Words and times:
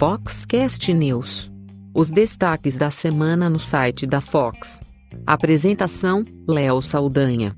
Foxcast 0.00 0.94
News. 0.94 1.50
Os 1.94 2.10
destaques 2.10 2.78
da 2.78 2.90
semana 2.90 3.50
no 3.50 3.58
site 3.58 4.06
da 4.06 4.22
Fox. 4.22 4.80
Apresentação: 5.26 6.24
Léo 6.48 6.80
Saldanha. 6.80 7.54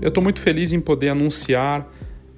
Eu 0.00 0.08
estou 0.08 0.22
muito 0.22 0.40
feliz 0.40 0.72
em 0.72 0.80
poder 0.80 1.08
anunciar 1.08 1.90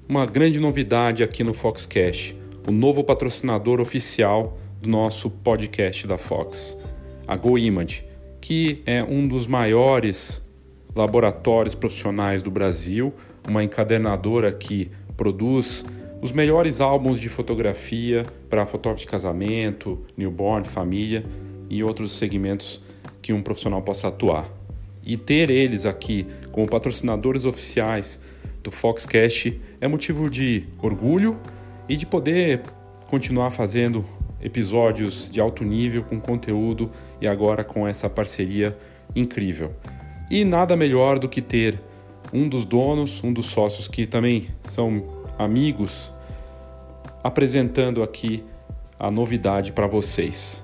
uma 0.07 0.25
grande 0.25 0.59
novidade 0.59 1.23
aqui 1.23 1.43
no 1.43 1.53
Foxcast, 1.53 2.37
o 2.67 2.71
novo 2.71 3.03
patrocinador 3.03 3.79
oficial 3.79 4.57
do 4.81 4.89
nosso 4.89 5.29
podcast 5.29 6.07
da 6.07 6.17
Fox, 6.17 6.77
a 7.27 7.35
GoImage, 7.35 8.06
que 8.47 8.81
é 8.85 9.03
um 9.03 9.27
dos 9.27 9.45
maiores 9.45 10.41
laboratórios 10.95 11.75
profissionais 11.75 12.41
do 12.41 12.49
Brasil, 12.49 13.13
uma 13.45 13.61
encadernadora 13.61 14.53
que 14.53 14.89
produz 15.17 15.85
os 16.21 16.31
melhores 16.31 16.79
álbuns 16.79 17.19
de 17.19 17.27
fotografia 17.27 18.25
para 18.49 18.65
fotógrafo 18.65 19.01
de 19.01 19.11
casamento, 19.11 20.01
newborn, 20.15 20.65
família 20.65 21.25
e 21.69 21.83
outros 21.83 22.13
segmentos 22.13 22.81
que 23.21 23.33
um 23.33 23.43
profissional 23.43 23.81
possa 23.81 24.07
atuar. 24.07 24.49
E 25.03 25.17
ter 25.17 25.49
eles 25.49 25.85
aqui 25.85 26.25
como 26.49 26.69
patrocinadores 26.69 27.43
oficiais 27.43 28.17
do 28.63 28.71
Foxcast 28.71 29.59
é 29.81 29.89
motivo 29.89 30.29
de 30.29 30.63
orgulho 30.81 31.37
e 31.89 31.97
de 31.97 32.05
poder 32.05 32.61
continuar 33.09 33.51
fazendo 33.51 34.05
episódios 34.41 35.29
de 35.29 35.39
alto 35.39 35.63
nível 35.63 36.03
com 36.03 36.19
conteúdo 36.19 36.91
e 37.19 37.27
agora 37.27 37.63
com 37.63 37.87
essa 37.87 38.09
parceria 38.09 38.77
incrível. 39.15 39.73
E 40.29 40.43
nada 40.43 40.75
melhor 40.75 41.19
do 41.19 41.29
que 41.29 41.41
ter 41.41 41.79
um 42.33 42.47
dos 42.47 42.65
donos, 42.65 43.23
um 43.23 43.31
dos 43.31 43.47
sócios 43.47 43.87
que 43.87 44.05
também 44.05 44.47
são 44.65 45.03
amigos, 45.37 46.13
apresentando 47.23 48.03
aqui 48.03 48.43
a 48.99 49.09
novidade 49.09 49.71
para 49.71 49.87
vocês. 49.87 50.61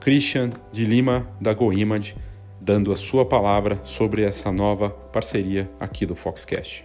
Christian 0.00 0.50
de 0.70 0.84
Lima 0.84 1.26
da 1.40 1.52
GoImage 1.52 2.14
dando 2.60 2.92
a 2.92 2.96
sua 2.96 3.26
palavra 3.26 3.80
sobre 3.84 4.22
essa 4.22 4.50
nova 4.50 4.90
parceria 4.90 5.70
aqui 5.78 6.06
do 6.06 6.14
Foxcast. 6.14 6.84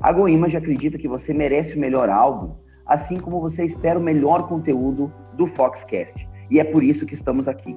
A 0.00 0.12
GoImage 0.12 0.56
acredita 0.56 0.98
que 0.98 1.08
você 1.08 1.32
merece 1.32 1.74
o 1.74 1.80
melhor 1.80 2.10
álbum, 2.10 2.54
assim 2.84 3.18
como 3.18 3.40
você 3.40 3.64
espera 3.64 3.98
o 3.98 4.02
melhor 4.02 4.46
conteúdo 4.46 5.12
do 5.34 5.46
Foxcast. 5.46 6.28
E 6.50 6.60
é 6.60 6.64
por 6.64 6.84
isso 6.84 7.06
que 7.06 7.14
estamos 7.14 7.48
aqui. 7.48 7.74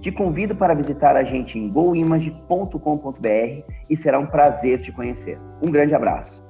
Te 0.00 0.12
convido 0.12 0.54
para 0.54 0.74
visitar 0.74 1.16
a 1.16 1.24
gente 1.24 1.58
em 1.58 1.70
goimage.com.br 1.70 3.72
e 3.88 3.96
será 3.96 4.18
um 4.18 4.26
prazer 4.26 4.82
te 4.82 4.92
conhecer. 4.92 5.38
Um 5.62 5.70
grande 5.70 5.94
abraço. 5.94 6.44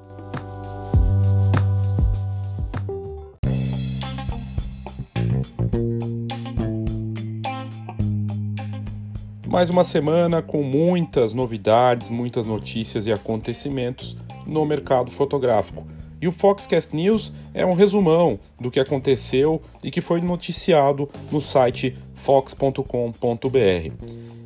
Mais 9.46 9.70
uma 9.70 9.84
semana 9.84 10.42
com 10.42 10.64
muitas 10.64 11.32
novidades, 11.32 12.10
muitas 12.10 12.44
notícias 12.44 13.06
e 13.06 13.12
acontecimentos 13.12 14.16
no 14.46 14.64
mercado 14.64 15.10
fotográfico. 15.10 15.86
E 16.20 16.28
o 16.28 16.32
Foxcast 16.32 16.94
News 16.96 17.32
é 17.52 17.66
um 17.66 17.74
resumão 17.74 18.38
do 18.58 18.70
que 18.70 18.80
aconteceu 18.80 19.60
e 19.82 19.90
que 19.90 20.00
foi 20.00 20.20
noticiado 20.20 21.08
no 21.30 21.40
site 21.40 21.98
fox.com.br. 22.14 22.78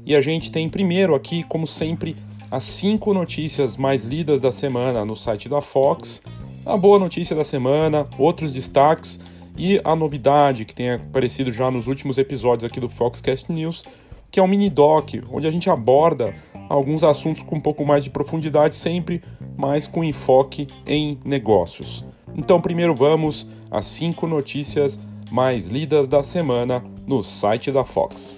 E 0.04 0.16
a 0.16 0.20
gente 0.20 0.50
tem 0.50 0.68
primeiro 0.68 1.14
aqui, 1.14 1.42
como 1.44 1.66
sempre, 1.66 2.16
as 2.50 2.64
cinco 2.64 3.12
notícias 3.12 3.76
mais 3.76 4.02
lidas 4.02 4.40
da 4.40 4.50
semana 4.50 5.04
no 5.04 5.14
site 5.14 5.48
da 5.48 5.60
Fox, 5.60 6.22
a 6.64 6.76
boa 6.76 6.98
notícia 6.98 7.36
da 7.36 7.44
semana, 7.44 8.06
outros 8.18 8.52
destaques 8.52 9.20
e 9.56 9.80
a 9.84 9.94
novidade 9.94 10.64
que 10.64 10.74
tem 10.74 10.92
aparecido 10.92 11.52
já 11.52 11.70
nos 11.70 11.86
últimos 11.86 12.16
episódios 12.18 12.64
aqui 12.64 12.80
do 12.80 12.88
Foxcast 12.88 13.52
News, 13.52 13.84
que 14.30 14.40
é 14.40 14.42
um 14.42 14.46
mini 14.46 14.70
doc, 14.70 15.10
onde 15.30 15.46
a 15.46 15.50
gente 15.50 15.70
aborda 15.70 16.34
alguns 16.68 17.02
assuntos 17.02 17.42
com 17.42 17.56
um 17.56 17.60
pouco 17.60 17.84
mais 17.84 18.04
de 18.04 18.10
profundidade, 18.10 18.76
sempre 18.76 19.22
mais 19.58 19.88
com 19.88 20.04
enfoque 20.04 20.68
em 20.86 21.18
negócios. 21.24 22.04
Então, 22.36 22.60
primeiro 22.60 22.94
vamos 22.94 23.48
às 23.70 23.84
cinco 23.84 24.26
notícias 24.26 24.98
mais 25.30 25.66
lidas 25.66 26.06
da 26.06 26.22
semana 26.22 26.82
no 27.06 27.22
site 27.24 27.72
da 27.72 27.84
Fox. 27.84 28.36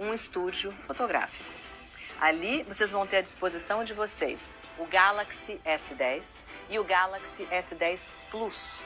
Um 0.00 0.14
estúdio 0.14 0.72
fotográfico. 0.86 1.44
Ali 2.18 2.64
vocês 2.64 2.90
vão 2.90 3.06
ter 3.06 3.18
à 3.18 3.20
disposição 3.20 3.84
de 3.84 3.94
vocês 3.94 4.52
o 4.78 4.86
Galaxy 4.86 5.60
S10 5.64 6.44
e 6.70 6.78
o 6.78 6.84
Galaxy 6.84 7.46
S10 7.52 8.00
Plus 8.30 8.82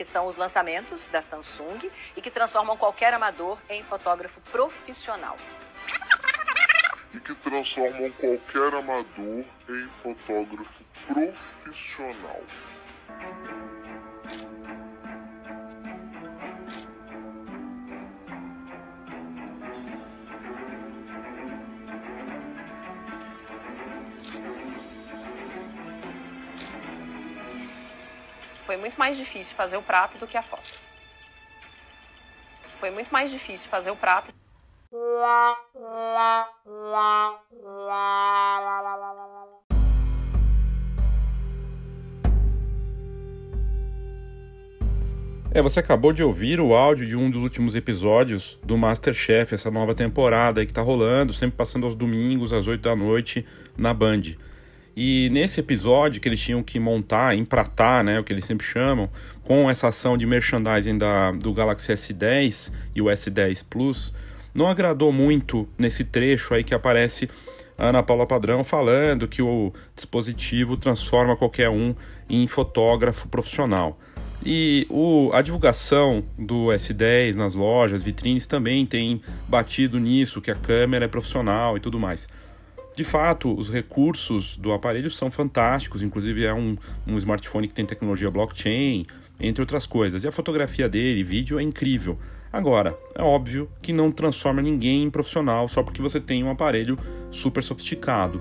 que 0.00 0.04
são 0.06 0.26
os 0.28 0.36
lançamentos 0.38 1.08
da 1.08 1.20
Samsung 1.20 1.90
e 2.16 2.22
que 2.22 2.30
transformam 2.30 2.74
qualquer 2.74 3.12
amador 3.12 3.58
em 3.68 3.82
fotógrafo 3.82 4.40
profissional. 4.50 5.36
E 7.12 7.18
que 7.20 7.34
transformam 7.34 8.10
qualquer 8.12 8.74
amador 8.74 9.44
em 9.68 9.90
fotógrafo 9.90 10.84
profissional. 11.06 12.42
Foi 28.64 28.76
muito 28.76 28.96
mais 28.96 29.16
difícil 29.16 29.56
fazer 29.56 29.76
o 29.76 29.82
prato 29.82 30.16
do 30.16 30.28
que 30.28 30.36
a 30.36 30.42
foto. 30.42 30.80
Foi 32.78 32.90
muito 32.90 33.10
mais 33.10 33.30
difícil 33.30 33.68
fazer 33.68 33.90
o 33.90 33.96
prato. 33.96 34.39
É, 45.52 45.62
você 45.62 45.78
acabou 45.78 46.12
de 46.12 46.24
ouvir 46.24 46.60
o 46.60 46.74
áudio 46.74 47.06
de 47.06 47.14
um 47.14 47.30
dos 47.30 47.40
últimos 47.40 47.76
episódios 47.76 48.58
do 48.64 48.76
Masterchef, 48.76 49.54
essa 49.54 49.70
nova 49.70 49.94
temporada 49.94 50.60
aí 50.60 50.66
que 50.66 50.72
tá 50.72 50.82
rolando, 50.82 51.32
sempre 51.32 51.56
passando 51.56 51.84
aos 51.84 51.94
domingos, 51.94 52.52
às 52.52 52.66
8 52.66 52.82
da 52.82 52.96
noite, 52.96 53.46
na 53.78 53.94
Band. 53.94 54.22
E 54.96 55.30
nesse 55.30 55.60
episódio 55.60 56.20
que 56.20 56.28
eles 56.28 56.40
tinham 56.40 56.64
que 56.64 56.80
montar, 56.80 57.36
empratar, 57.36 58.02
né, 58.02 58.18
o 58.18 58.24
que 58.24 58.32
eles 58.32 58.44
sempre 58.44 58.66
chamam, 58.66 59.08
com 59.44 59.70
essa 59.70 59.86
ação 59.86 60.16
de 60.16 60.26
merchandising 60.26 60.98
da, 60.98 61.30
do 61.30 61.52
Galaxy 61.52 61.92
S10 61.92 62.72
e 62.92 63.00
o 63.00 63.04
S10 63.04 63.64
Plus, 63.70 64.12
não 64.54 64.68
agradou 64.68 65.12
muito 65.12 65.68
nesse 65.78 66.04
trecho 66.04 66.54
aí 66.54 66.64
que 66.64 66.74
aparece 66.74 67.28
a 67.76 67.86
Ana 67.86 68.02
Paula 68.02 68.26
Padrão 68.26 68.62
falando 68.62 69.26
que 69.26 69.40
o 69.40 69.72
dispositivo 69.94 70.76
transforma 70.76 71.36
qualquer 71.36 71.70
um 71.70 71.94
em 72.28 72.46
fotógrafo 72.46 73.26
profissional. 73.28 73.98
E 74.44 74.86
o, 74.88 75.30
a 75.32 75.42
divulgação 75.42 76.24
do 76.38 76.66
S10 76.68 77.34
nas 77.34 77.54
lojas, 77.54 78.02
vitrines 78.02 78.46
também 78.46 78.86
tem 78.86 79.20
batido 79.48 79.98
nisso, 79.98 80.40
que 80.40 80.50
a 80.50 80.54
câmera 80.54 81.04
é 81.04 81.08
profissional 81.08 81.76
e 81.76 81.80
tudo 81.80 81.98
mais. 81.98 82.28
De 82.96 83.04
fato, 83.04 83.54
os 83.56 83.70
recursos 83.70 84.56
do 84.56 84.72
aparelho 84.72 85.10
são 85.10 85.30
fantásticos, 85.30 86.02
inclusive 86.02 86.44
é 86.44 86.52
um, 86.52 86.76
um 87.06 87.16
smartphone 87.18 87.68
que 87.68 87.74
tem 87.74 87.86
tecnologia 87.86 88.30
blockchain, 88.30 89.06
entre 89.38 89.62
outras 89.62 89.86
coisas. 89.86 90.24
E 90.24 90.28
a 90.28 90.32
fotografia 90.32 90.88
dele, 90.88 91.22
vídeo, 91.22 91.58
é 91.58 91.62
incrível. 91.62 92.18
Agora, 92.52 92.98
é 93.14 93.22
óbvio 93.22 93.70
que 93.80 93.92
não 93.92 94.10
transforma 94.10 94.60
ninguém 94.60 95.04
em 95.04 95.10
profissional 95.10 95.68
só 95.68 95.82
porque 95.82 96.02
você 96.02 96.20
tem 96.20 96.42
um 96.42 96.50
aparelho 96.50 96.98
super 97.30 97.62
sofisticado. 97.62 98.40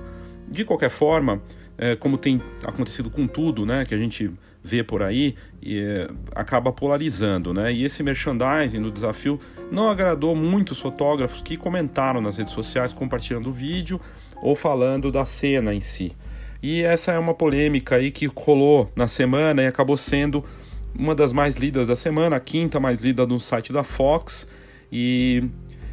de 0.52 0.66
qualquer 0.66 0.90
forma, 0.90 1.44
é, 1.78 1.96
como 1.96 2.18
tem 2.18 2.42
acontecido 2.66 3.08
com 3.12 3.28
tudo, 3.28 3.68
né, 3.68 3.86
que 3.86 3.94
a 3.94 3.98
gente 3.98 4.32
vê 4.64 4.84
por 4.84 5.04
aí, 5.04 5.36
e, 5.62 5.80
é, 5.80 6.10
acaba 6.36 6.72
polarizando, 6.72 7.54
né? 7.54 7.72
E 7.72 7.86
esse 7.86 8.02
merchandising 8.04 8.82
do 8.82 8.92
desafio 8.92 9.40
não 9.72 9.90
agradou 9.90 10.36
muitos 10.36 10.80
fotógrafos 10.80 11.42
que 11.42 11.56
comentaram 11.56 12.20
nas 12.20 12.38
redes 12.38 12.52
sociais, 12.54 12.94
compartilhando 12.94 13.50
o 13.50 13.52
vídeo 13.52 14.02
ou 14.42 14.56
falando 14.56 15.12
da 15.12 15.24
cena 15.24 15.74
em 15.74 15.82
si. 15.82 16.16
E 16.62 16.82
essa 16.82 17.14
é 17.14 17.20
uma 17.20 17.34
polêmica 17.34 17.96
aí 17.96 18.12
que 18.12 18.26
rolou 18.36 18.92
na 18.96 19.08
semana 19.08 19.62
e 19.62 19.68
acabou 19.68 19.96
sendo 19.96 20.44
uma 20.98 21.16
das 21.16 21.32
mais 21.34 21.56
lidas 21.56 21.88
da 21.88 21.96
semana, 21.96 22.36
a 22.36 22.40
quinta 22.40 22.80
mais 22.80 23.02
lida 23.02 23.26
no 23.26 23.40
site 23.40 23.72
da 23.72 23.84
Fox. 23.84 24.50
E, 24.92 25.44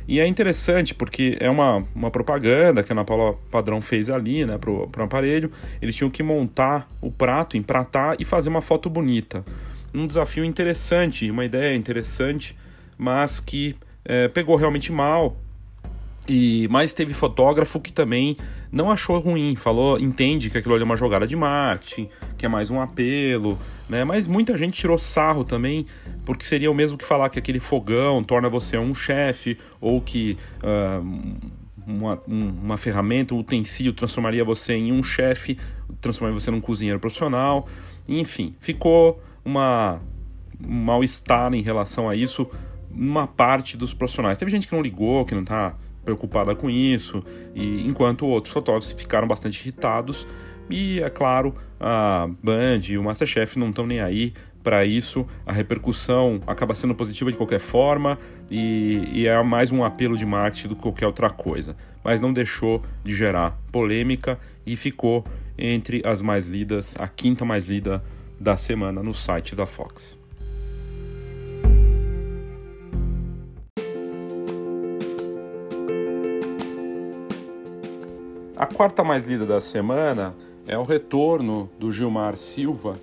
e 0.08 0.20
é 0.20 0.26
interessante 0.26 0.94
porque 0.94 1.36
é 1.40 1.50
uma, 1.50 1.84
uma 1.94 2.10
propaganda 2.10 2.82
que 2.82 2.92
a 2.92 2.94
Ana 2.94 3.04
Paula 3.04 3.34
Padrão 3.50 3.80
fez 3.80 4.10
ali, 4.10 4.44
né, 4.44 4.58
pro, 4.58 4.88
pro 4.88 5.04
aparelho. 5.04 5.50
Eles 5.80 5.94
tinham 5.94 6.10
que 6.10 6.22
montar 6.22 6.88
o 7.00 7.10
prato, 7.10 7.56
empratar 7.56 8.16
e 8.18 8.24
fazer 8.24 8.48
uma 8.48 8.62
foto 8.62 8.88
bonita. 8.88 9.44
Um 9.94 10.06
desafio 10.06 10.44
interessante, 10.44 11.30
uma 11.30 11.44
ideia 11.44 11.74
interessante, 11.74 12.56
mas 12.98 13.40
que 13.40 13.76
é, 14.04 14.28
pegou 14.28 14.56
realmente 14.56 14.92
mal 14.92 15.36
e 16.28 16.66
mas 16.70 16.92
teve 16.92 17.14
fotógrafo 17.14 17.80
que 17.80 17.92
também 17.92 18.36
não 18.70 18.90
achou 18.90 19.18
ruim, 19.18 19.54
falou, 19.56 19.98
entende 19.98 20.50
que 20.50 20.58
aquilo 20.58 20.74
ali 20.74 20.82
é 20.82 20.84
uma 20.84 20.96
jogada 20.96 21.26
de 21.26 21.36
marketing, 21.36 22.08
que 22.36 22.44
é 22.44 22.48
mais 22.48 22.70
um 22.70 22.80
apelo, 22.80 23.58
né? 23.88 24.04
Mas 24.04 24.26
muita 24.26 24.56
gente 24.58 24.76
tirou 24.76 24.98
sarro 24.98 25.44
também, 25.44 25.86
porque 26.24 26.44
seria 26.44 26.70
o 26.70 26.74
mesmo 26.74 26.98
que 26.98 27.04
falar 27.04 27.28
que 27.28 27.38
aquele 27.38 27.60
fogão 27.60 28.22
torna 28.22 28.48
você 28.48 28.76
um 28.76 28.94
chefe 28.94 29.56
ou 29.80 30.00
que 30.00 30.36
uh, 30.62 31.56
uma, 31.86 32.20
uma 32.26 32.76
ferramenta, 32.76 33.34
um 33.34 33.38
utensílio 33.38 33.92
transformaria 33.92 34.44
você 34.44 34.74
em 34.74 34.92
um 34.92 35.02
chefe, 35.02 35.56
transformaria 36.00 36.38
você 36.38 36.50
num 36.50 36.60
cozinheiro 36.60 36.98
profissional. 36.98 37.68
Enfim, 38.08 38.54
ficou 38.60 39.22
uma 39.44 40.00
um 40.58 40.84
mal-estar 40.84 41.52
em 41.54 41.60
relação 41.60 42.08
a 42.08 42.16
isso 42.16 42.50
uma 42.90 43.26
parte 43.26 43.76
dos 43.76 43.92
profissionais. 43.92 44.38
Teve 44.38 44.50
gente 44.50 44.66
que 44.66 44.74
não 44.74 44.80
ligou, 44.80 45.24
que 45.24 45.34
não 45.34 45.42
está 45.42 45.74
preocupada 46.06 46.54
com 46.54 46.70
isso, 46.70 47.22
e 47.54 47.86
enquanto 47.86 48.24
outros 48.24 48.54
fotógrafos 48.54 48.92
ficaram 48.92 49.28
bastante 49.28 49.60
irritados. 49.60 50.26
E 50.70 51.00
é 51.00 51.10
claro, 51.10 51.54
a 51.78 52.28
Band 52.42 52.80
e 52.88 52.96
o 52.96 53.02
Masterchef 53.02 53.58
não 53.58 53.70
estão 53.70 53.86
nem 53.86 54.00
aí 54.00 54.32
para 54.62 54.84
isso. 54.84 55.26
A 55.44 55.52
repercussão 55.52 56.40
acaba 56.46 56.74
sendo 56.74 56.94
positiva 56.94 57.30
de 57.30 57.36
qualquer 57.36 57.60
forma 57.60 58.18
e, 58.50 59.08
e, 59.12 59.26
é 59.26 59.40
mais 59.42 59.70
um 59.70 59.84
apelo 59.84 60.16
de 60.16 60.26
marketing 60.26 60.68
do 60.68 60.74
que 60.74 60.82
qualquer 60.82 61.06
outra 61.06 61.30
coisa. 61.30 61.76
Mas 62.02 62.20
não 62.20 62.32
deixou 62.32 62.82
de 63.04 63.14
gerar 63.14 63.56
polêmica 63.70 64.38
e 64.66 64.74
ficou 64.74 65.24
entre 65.56 66.02
as 66.04 66.20
mais 66.20 66.46
lidas, 66.46 66.96
a 66.98 67.06
quinta 67.06 67.44
mais 67.44 67.66
lida 67.66 68.02
da 68.40 68.56
semana 68.56 69.02
no 69.02 69.14
site 69.14 69.54
da 69.54 69.66
Fox. 69.66 70.25
A 78.56 78.64
quarta 78.64 79.04
mais 79.04 79.26
lida 79.26 79.44
da 79.44 79.60
semana 79.60 80.34
é 80.66 80.78
o 80.78 80.82
retorno 80.82 81.68
do 81.78 81.92
Gilmar 81.92 82.38
Silva 82.38 82.98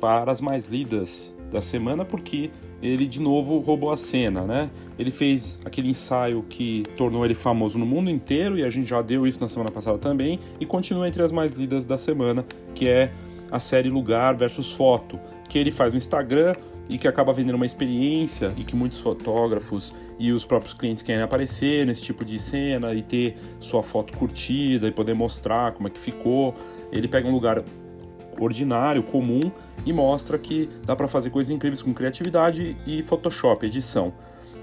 para 0.00 0.32
as 0.32 0.40
mais 0.40 0.68
lidas 0.68 1.32
da 1.48 1.60
semana, 1.60 2.04
porque 2.04 2.50
ele 2.82 3.06
de 3.06 3.20
novo 3.20 3.60
roubou 3.60 3.92
a 3.92 3.96
cena, 3.96 4.42
né? 4.42 4.68
Ele 4.98 5.12
fez 5.12 5.60
aquele 5.64 5.90
ensaio 5.90 6.44
que 6.48 6.82
tornou 6.96 7.24
ele 7.24 7.36
famoso 7.36 7.78
no 7.78 7.86
mundo 7.86 8.10
inteiro 8.10 8.58
e 8.58 8.64
a 8.64 8.68
gente 8.68 8.88
já 8.88 9.00
deu 9.00 9.24
isso 9.28 9.40
na 9.40 9.46
semana 9.46 9.70
passada 9.70 9.96
também 9.96 10.40
e 10.58 10.66
continua 10.66 11.06
entre 11.06 11.22
as 11.22 11.30
mais 11.30 11.52
lidas 11.52 11.84
da 11.84 11.96
semana, 11.96 12.44
que 12.74 12.88
é 12.88 13.12
a 13.48 13.60
série 13.60 13.88
Lugar 13.88 14.34
versus 14.34 14.72
Foto, 14.72 15.20
que 15.48 15.56
ele 15.56 15.70
faz 15.70 15.92
no 15.92 15.98
Instagram 15.98 16.56
e 16.88 16.98
que 16.98 17.08
acaba 17.08 17.32
vendendo 17.32 17.56
uma 17.56 17.66
experiência 17.66 18.52
e 18.56 18.64
que 18.64 18.76
muitos 18.76 19.00
fotógrafos 19.00 19.94
e 20.18 20.32
os 20.32 20.44
próprios 20.44 20.74
clientes 20.74 21.02
querem 21.02 21.22
aparecer 21.22 21.86
nesse 21.86 22.02
tipo 22.02 22.24
de 22.24 22.38
cena 22.38 22.94
e 22.94 23.02
ter 23.02 23.36
sua 23.58 23.82
foto 23.82 24.16
curtida 24.16 24.86
e 24.86 24.92
poder 24.92 25.14
mostrar 25.14 25.72
como 25.72 25.88
é 25.88 25.90
que 25.90 25.98
ficou. 25.98 26.54
Ele 26.92 27.08
pega 27.08 27.28
um 27.28 27.32
lugar 27.32 27.64
ordinário, 28.38 29.02
comum 29.02 29.50
e 29.84 29.92
mostra 29.92 30.38
que 30.38 30.68
dá 30.84 30.94
para 30.94 31.08
fazer 31.08 31.30
coisas 31.30 31.50
incríveis 31.50 31.82
com 31.82 31.92
criatividade 31.92 32.76
e 32.86 33.02
Photoshop, 33.02 33.66
edição. 33.66 34.12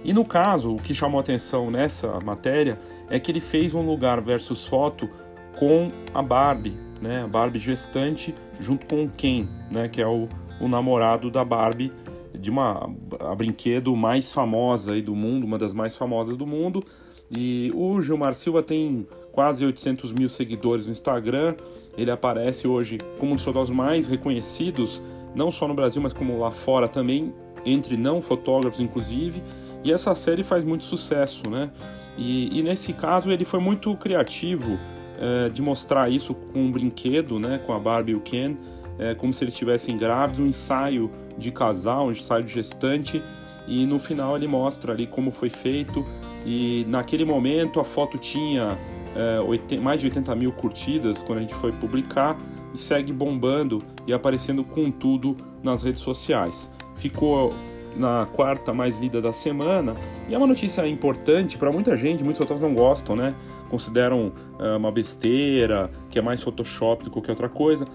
E 0.03 0.13
no 0.13 0.25
caso, 0.25 0.75
o 0.75 0.77
que 0.77 0.93
chamou 0.93 1.19
atenção 1.19 1.71
nessa 1.71 2.19
matéria 2.19 2.77
é 3.09 3.19
que 3.19 3.31
ele 3.31 3.39
fez 3.39 3.73
um 3.73 3.81
lugar 3.81 4.19
versus 4.21 4.67
foto 4.67 5.09
com 5.57 5.89
a 6.13 6.21
Barbie, 6.21 6.75
né? 7.01 7.23
A 7.23 7.27
Barbie 7.27 7.59
gestante 7.59 8.35
junto 8.59 8.85
com 8.85 9.05
o 9.05 9.09
Ken, 9.09 9.47
né? 9.71 9.87
Que 9.87 10.01
é 10.01 10.07
o, 10.07 10.27
o 10.59 10.67
namorado 10.67 11.31
da 11.31 11.45
Barbie 11.45 11.91
de 12.39 12.49
uma 12.49 12.89
a 13.19 13.35
brinquedo 13.35 13.95
mais 13.95 14.31
famosa 14.31 14.93
aí 14.93 15.01
do 15.01 15.15
mundo, 15.15 15.45
uma 15.45 15.57
das 15.57 15.73
mais 15.73 15.95
famosas 15.95 16.35
do 16.35 16.45
mundo. 16.45 16.83
E 17.29 17.71
o 17.73 18.01
Gilmar 18.01 18.33
Silva 18.35 18.61
tem 18.61 19.07
quase 19.31 19.65
800 19.65 20.11
mil 20.11 20.29
seguidores 20.29 20.85
no 20.85 20.91
Instagram. 20.91 21.55
Ele 21.97 22.11
aparece 22.11 22.67
hoje 22.67 22.99
como 23.19 23.33
um 23.33 23.35
dos 23.35 23.43
fotógrafos 23.43 23.75
mais 23.75 24.07
reconhecidos, 24.07 25.01
não 25.35 25.49
só 25.51 25.67
no 25.67 25.73
Brasil, 25.73 26.01
mas 26.01 26.13
como 26.13 26.39
lá 26.39 26.51
fora 26.51 26.87
também, 26.87 27.33
entre 27.65 27.97
não 27.97 28.21
fotógrafos 28.21 28.79
inclusive. 28.79 29.41
E 29.83 29.91
essa 29.91 30.15
série 30.15 30.43
faz 30.43 30.63
muito 30.63 30.83
sucesso, 30.83 31.49
né? 31.49 31.69
E, 32.17 32.59
e 32.59 32.63
nesse 32.63 32.93
caso 32.93 33.31
ele 33.31 33.43
foi 33.43 33.59
muito 33.59 33.95
criativo 33.97 34.77
é, 35.19 35.49
de 35.49 35.61
mostrar 35.61 36.09
isso 36.09 36.33
com 36.33 36.59
um 36.59 36.71
brinquedo, 36.71 37.39
né? 37.39 37.59
Com 37.65 37.73
a 37.73 37.79
Barbie 37.79 38.13
e 38.13 38.15
o 38.15 38.21
Ken, 38.21 38.55
é, 38.97 39.15
como 39.15 39.33
se 39.33 39.43
eles 39.43 39.53
estivessem 39.53 39.97
grávidos, 39.97 40.39
um 40.39 40.47
ensaio 40.47 41.11
de 41.37 41.51
casal, 41.51 42.11
ensaio 42.11 42.43
de 42.43 42.53
gestante, 42.53 43.21
e 43.67 43.85
no 43.85 43.97
final 43.97 44.35
ele 44.35 44.47
mostra 44.47 44.93
ali 44.93 45.07
como 45.07 45.31
foi 45.31 45.49
feito. 45.49 46.05
E 46.45 46.85
naquele 46.89 47.23
momento 47.23 47.79
a 47.79 47.83
foto 47.83 48.17
tinha 48.17 48.77
é, 49.15 49.39
80, 49.39 49.81
mais 49.81 50.01
de 50.01 50.07
80 50.07 50.35
mil 50.35 50.51
curtidas 50.51 51.21
quando 51.21 51.39
a 51.39 51.41
gente 51.41 51.53
foi 51.55 51.71
publicar 51.71 52.37
e 52.73 52.77
segue 52.77 53.13
bombando 53.13 53.81
e 54.05 54.13
aparecendo 54.13 54.63
com 54.63 54.91
tudo 54.91 55.37
nas 55.63 55.83
redes 55.83 56.01
sociais. 56.01 56.71
Ficou 56.95 57.53
na 57.95 58.27
quarta 58.33 58.73
mais 58.73 58.97
lida 58.97 59.21
da 59.21 59.31
semana 59.31 59.93
e 60.27 60.33
é 60.33 60.37
uma 60.37 60.47
notícia 60.47 60.85
importante 60.87 61.57
para 61.57 61.71
muita 61.71 61.95
gente. 61.95 62.23
Muitos 62.23 62.39
fotógrafos 62.39 62.67
não 62.67 62.75
gostam, 62.75 63.15
né? 63.15 63.35
Consideram 63.69 64.31
é, 64.59 64.75
uma 64.75 64.91
besteira, 64.91 65.89
que 66.09 66.19
é 66.19 66.21
mais 66.21 66.41
Photoshop 66.41 67.03
do 67.03 67.09
que 67.09 67.13
qualquer 67.13 67.31
outra 67.31 67.49
coisa. 67.49 67.85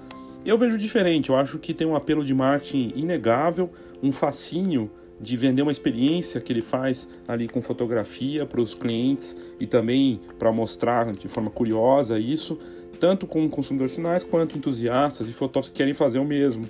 Eu 0.48 0.56
vejo 0.56 0.78
diferente, 0.78 1.28
eu 1.28 1.36
acho 1.36 1.58
que 1.58 1.74
tem 1.74 1.86
um 1.86 1.94
apelo 1.94 2.24
de 2.24 2.32
marketing 2.32 2.94
inegável, 2.96 3.70
um 4.02 4.10
fascínio 4.10 4.90
de 5.20 5.36
vender 5.36 5.60
uma 5.60 5.70
experiência 5.70 6.40
que 6.40 6.50
ele 6.50 6.62
faz 6.62 7.06
ali 7.28 7.46
com 7.46 7.60
fotografia 7.60 8.46
para 8.46 8.58
os 8.58 8.72
clientes 8.72 9.36
e 9.60 9.66
também 9.66 10.22
para 10.38 10.50
mostrar 10.50 11.12
de 11.12 11.28
forma 11.28 11.50
curiosa 11.50 12.18
isso, 12.18 12.58
tanto 12.98 13.26
com 13.26 13.46
consumidores 13.46 13.94
finais 13.94 14.24
quanto 14.24 14.56
entusiastas 14.56 15.28
e 15.28 15.34
fotógrafos 15.34 15.68
que 15.68 15.76
querem 15.76 15.92
fazer 15.92 16.18
o 16.18 16.24
mesmo. 16.24 16.66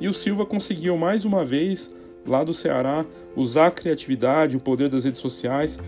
E 0.00 0.08
o 0.08 0.14
Silva 0.14 0.46
conseguiu 0.46 0.96
mais 0.96 1.26
uma 1.26 1.44
vez, 1.44 1.94
lá 2.26 2.42
do 2.42 2.54
Ceará, 2.54 3.04
usar 3.36 3.66
a 3.66 3.70
criatividade, 3.70 4.56
o 4.56 4.60
poder 4.60 4.88
das 4.88 5.04
redes 5.04 5.20
sociais 5.20 5.78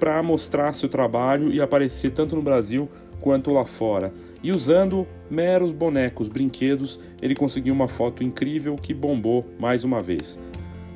para 0.00 0.20
mostrar 0.24 0.72
seu 0.72 0.88
trabalho 0.88 1.52
e 1.52 1.60
aparecer 1.60 2.10
tanto 2.10 2.34
no 2.34 2.42
Brasil 2.42 2.90
quanto 3.20 3.52
lá 3.52 3.64
fora. 3.64 4.12
E 4.44 4.52
usando 4.52 5.06
meros 5.30 5.72
bonecos, 5.72 6.28
brinquedos, 6.28 7.00
ele 7.22 7.34
conseguiu 7.34 7.72
uma 7.72 7.88
foto 7.88 8.22
incrível 8.22 8.76
que 8.76 8.92
bombou 8.92 9.42
mais 9.58 9.84
uma 9.84 10.02
vez. 10.02 10.38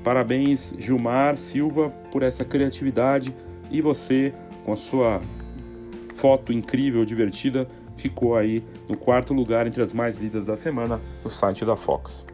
Parabéns, 0.05 0.75
Gilmar 0.79 1.39
Silva, 1.39 1.89
por 2.13 2.23
essa 2.23 2.45
criatividade 2.45 3.35
e 3.71 3.81
você, 3.81 4.35
com 4.67 4.73
a 4.73 4.77
sua 4.77 5.23
foto 6.15 6.53
incrível, 6.53 7.07
divertida, 7.07 7.67
ficou 7.97 8.37
aí 8.37 8.63
no 8.87 8.99
quarto 8.99 9.33
lugar 9.33 9.67
entre 9.67 9.83
as 9.83 9.95
mais 9.95 10.19
lidas 10.19 10.45
da 10.45 10.55
semana 10.55 11.01
no 11.25 11.31
site 11.31 11.65
da 11.65 11.75
Fox. 11.75 12.27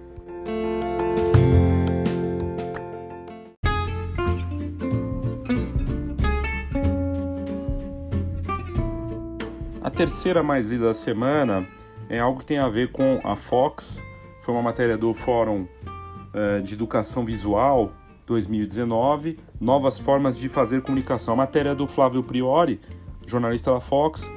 Terceira 9.95 10.43
mais 10.43 10.67
lida 10.67 10.87
da 10.87 10.95
semana 10.95 11.67
é 12.09 12.19
algo 12.19 12.41
que 12.41 12.47
tem 12.47 12.59
a 12.59 12.69
ver 12.69 12.91
com 12.91 13.21
a 13.23 13.37
Fox. 13.37 14.05
Foi 14.43 14.53
uma 14.53 14.63
matéria 14.63 14.99
do 14.99 15.15
Fórum 15.15 15.67
uh, 15.87 16.61
de 16.63 16.75
Educação 16.75 17.25
Visual 17.25 17.93
2019, 18.27 19.39
Novas 19.61 20.01
Formas 20.01 20.37
de 20.37 20.49
Fazer 20.49 20.83
Comunicação. 20.83 21.35
A 21.35 21.37
matéria 21.37 21.75
do 21.77 21.87
Flávio 21.87 22.25
Priori, 22.25 22.81
jornalista 23.25 23.73
da 23.73 23.81
Fox, 23.81 24.29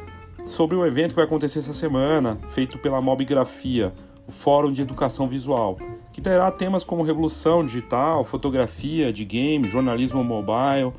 sobre 0.46 0.76
o 0.76 0.86
evento 0.86 1.10
que 1.10 1.16
vai 1.16 1.26
acontecer 1.26 1.60
essa 1.60 1.74
semana, 1.74 2.38
feito 2.50 2.78
pela 2.78 3.02
Mobigrafia, 3.02 3.94
o 4.28 4.32
Fórum 4.32 4.72
de 4.72 4.84
Educação 4.84 5.28
Visual, 5.28 5.78
que 6.14 6.22
terá 6.22 6.52
temas 6.52 6.84
como 6.84 7.02
revolução 7.02 7.66
digital, 7.66 8.24
fotografia 8.24 9.12
de 9.12 9.26
game, 9.26 9.68
jornalismo 9.68 10.24
mobile, 10.24 10.94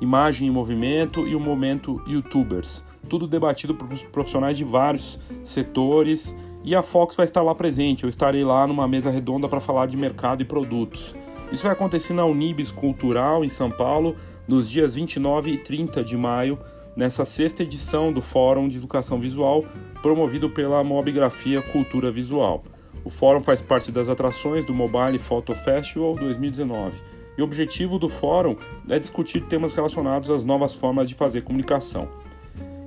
imagem 0.00 0.46
em 0.46 0.50
movimento 0.50 1.26
e 1.26 1.34
o 1.34 1.40
momento 1.40 2.00
YouTubers. 2.06 2.84
Tudo 3.06 3.26
debatido 3.26 3.74
por 3.74 3.88
profissionais 4.10 4.58
de 4.58 4.64
vários 4.64 5.18
setores 5.42 6.36
e 6.62 6.74
a 6.74 6.82
Fox 6.82 7.16
vai 7.16 7.24
estar 7.24 7.42
lá 7.42 7.54
presente. 7.54 8.04
Eu 8.04 8.10
estarei 8.10 8.44
lá 8.44 8.66
numa 8.66 8.88
mesa 8.88 9.10
redonda 9.10 9.48
para 9.48 9.60
falar 9.60 9.86
de 9.86 9.96
mercado 9.96 10.42
e 10.42 10.44
produtos. 10.44 11.14
Isso 11.52 11.62
vai 11.62 11.72
acontecer 11.72 12.12
na 12.12 12.24
Unibis 12.24 12.72
Cultural 12.72 13.44
em 13.44 13.48
São 13.48 13.70
Paulo, 13.70 14.16
nos 14.48 14.68
dias 14.68 14.96
29 14.96 15.52
e 15.52 15.58
30 15.58 16.02
de 16.02 16.16
maio, 16.16 16.58
nessa 16.96 17.24
sexta 17.24 17.62
edição 17.62 18.12
do 18.12 18.20
Fórum 18.20 18.66
de 18.68 18.78
Educação 18.78 19.20
Visual, 19.20 19.64
promovido 20.02 20.50
pela 20.50 20.82
Mobigrafia 20.82 21.62
Cultura 21.62 22.10
Visual. 22.10 22.64
O 23.04 23.10
fórum 23.10 23.42
faz 23.42 23.62
parte 23.62 23.92
das 23.92 24.08
atrações 24.08 24.64
do 24.64 24.74
Mobile 24.74 25.20
Photo 25.20 25.54
Festival 25.54 26.16
2019. 26.16 26.96
E 27.38 27.42
o 27.42 27.44
objetivo 27.44 27.98
do 27.98 28.08
fórum 28.08 28.56
é 28.88 28.98
discutir 28.98 29.42
temas 29.42 29.74
relacionados 29.74 30.30
às 30.30 30.42
novas 30.42 30.74
formas 30.74 31.08
de 31.08 31.14
fazer 31.14 31.42
comunicação. 31.42 32.08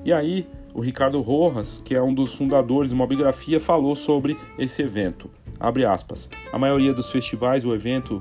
E 0.09 0.11
aí, 0.11 0.47
o 0.73 0.81
Ricardo 0.81 1.21
Rojas, 1.21 1.83
que 1.85 1.93
é 1.93 2.01
um 2.01 2.11
dos 2.11 2.33
fundadores 2.33 2.89
de 2.89 2.95
Mobigrafia, 2.95 3.59
falou 3.59 3.95
sobre 3.95 4.35
esse 4.57 4.81
evento. 4.81 5.29
Abre 5.59 5.85
aspas. 5.85 6.27
A 6.51 6.57
maioria 6.57 6.91
dos 6.91 7.11
festivais 7.11 7.63
ou 7.63 7.75
evento, 7.75 8.19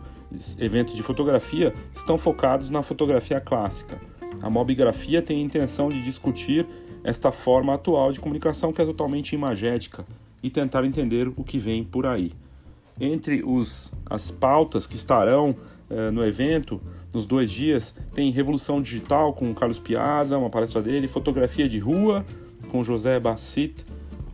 eventos 0.58 0.94
de 0.94 1.02
fotografia 1.02 1.72
estão 1.94 2.18
focados 2.18 2.68
na 2.68 2.82
fotografia 2.82 3.40
clássica. 3.40 3.98
A 4.42 4.50
mobigrafia 4.50 5.22
tem 5.22 5.38
a 5.38 5.42
intenção 5.42 5.88
de 5.88 6.02
discutir 6.02 6.66
esta 7.02 7.32
forma 7.32 7.72
atual 7.72 8.12
de 8.12 8.20
comunicação 8.20 8.70
que 8.70 8.82
é 8.82 8.84
totalmente 8.84 9.34
imagética 9.34 10.04
e 10.42 10.50
tentar 10.50 10.84
entender 10.84 11.32
o 11.38 11.42
que 11.42 11.58
vem 11.58 11.82
por 11.82 12.04
aí. 12.04 12.34
Entre 13.00 13.42
os, 13.42 13.94
as 14.04 14.30
pautas 14.30 14.86
que 14.86 14.96
estarão 14.96 15.56
eh, 15.90 16.10
no 16.10 16.24
evento, 16.24 16.80
nos 17.12 17.24
dois 17.24 17.50
dias, 17.50 17.94
tem 18.12 18.30
Revolução 18.30 18.82
Digital 18.82 19.32
com 19.32 19.54
Carlos 19.54 19.78
Piazza, 19.78 20.36
uma 20.36 20.50
palestra 20.50 20.82
dele, 20.82 21.08
Fotografia 21.08 21.68
de 21.68 21.78
Rua 21.78 22.24
com 22.70 22.84
José 22.84 23.18
Bassit, 23.18 23.86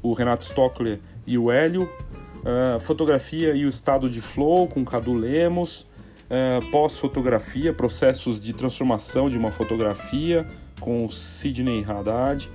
o 0.02 0.12
Renato 0.12 0.44
Stockler 0.44 0.98
e 1.26 1.38
o 1.38 1.50
Hélio, 1.50 1.84
uh, 1.84 2.80
Fotografia 2.80 3.54
e 3.54 3.64
o 3.64 3.68
Estado 3.68 4.10
de 4.10 4.20
Flow 4.20 4.66
com 4.66 4.84
Cadu 4.84 5.14
Lemos, 5.14 5.82
uh, 5.82 6.70
Pós-Fotografia, 6.70 7.72
Processos 7.72 8.40
de 8.40 8.52
Transformação 8.52 9.30
de 9.30 9.38
uma 9.38 9.52
Fotografia 9.52 10.46
com 10.80 11.06
o 11.06 11.10
Sidney 11.12 11.84
Haddad, 11.84 12.50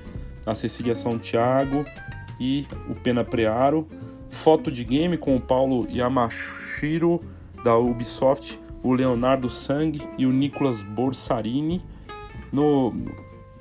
a 0.45 0.53
Cecília 0.53 0.95
Santiago 0.95 1.85
e 2.39 2.67
o 2.89 2.95
Pena 2.95 3.23
Prearo, 3.23 3.87
Foto 4.29 4.69
de 4.69 4.83
Game 4.83 5.17
com 5.17 5.35
o 5.35 5.41
Paulo 5.41 5.87
Yamashiro 5.89 7.21
da 7.63 7.77
Ubisoft 7.77 8.59
o 8.83 8.93
Leonardo 8.93 9.49
Sang 9.49 9.99
e 10.17 10.25
o 10.25 10.31
Nicolas 10.31 10.81
Borsarini. 10.83 11.81
No, 12.51 12.93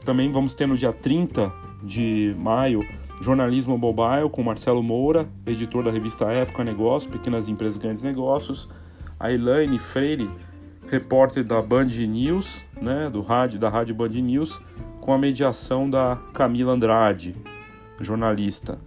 também 0.05 0.31
vamos 0.31 0.55
ter 0.55 0.67
no 0.67 0.77
dia 0.77 0.93
30 0.93 1.53
de 1.83 2.35
maio 2.39 2.83
Jornalismo 3.21 3.77
Mobile 3.77 4.31
com 4.31 4.43
Marcelo 4.43 4.83
Moura, 4.83 5.29
editor 5.45 5.85
da 5.85 5.91
revista 5.91 6.27
Época 6.27 6.63
Negócio, 6.63 7.11
Pequenas 7.11 7.49
Empresas 7.49 7.77
Grandes 7.77 8.03
Negócios. 8.03 8.69
A 9.19 9.33
Elaine 9.33 9.79
Freire, 9.79 10.31
repórter 10.87 11.43
da 11.43 11.61
Band 11.61 11.87
News, 11.87 12.65
né, 12.81 13.11
do 13.11 13.21
rádio, 13.21 13.59
da 13.59 13.69
Rádio 13.69 13.95
Band 13.95 14.11
News, 14.11 14.61
com 15.01 15.13
a 15.13 15.19
mediação 15.19 15.91
da 15.91 16.17
Camila 16.33 16.73
Andrade, 16.73 17.35
jornalista. 18.01 18.79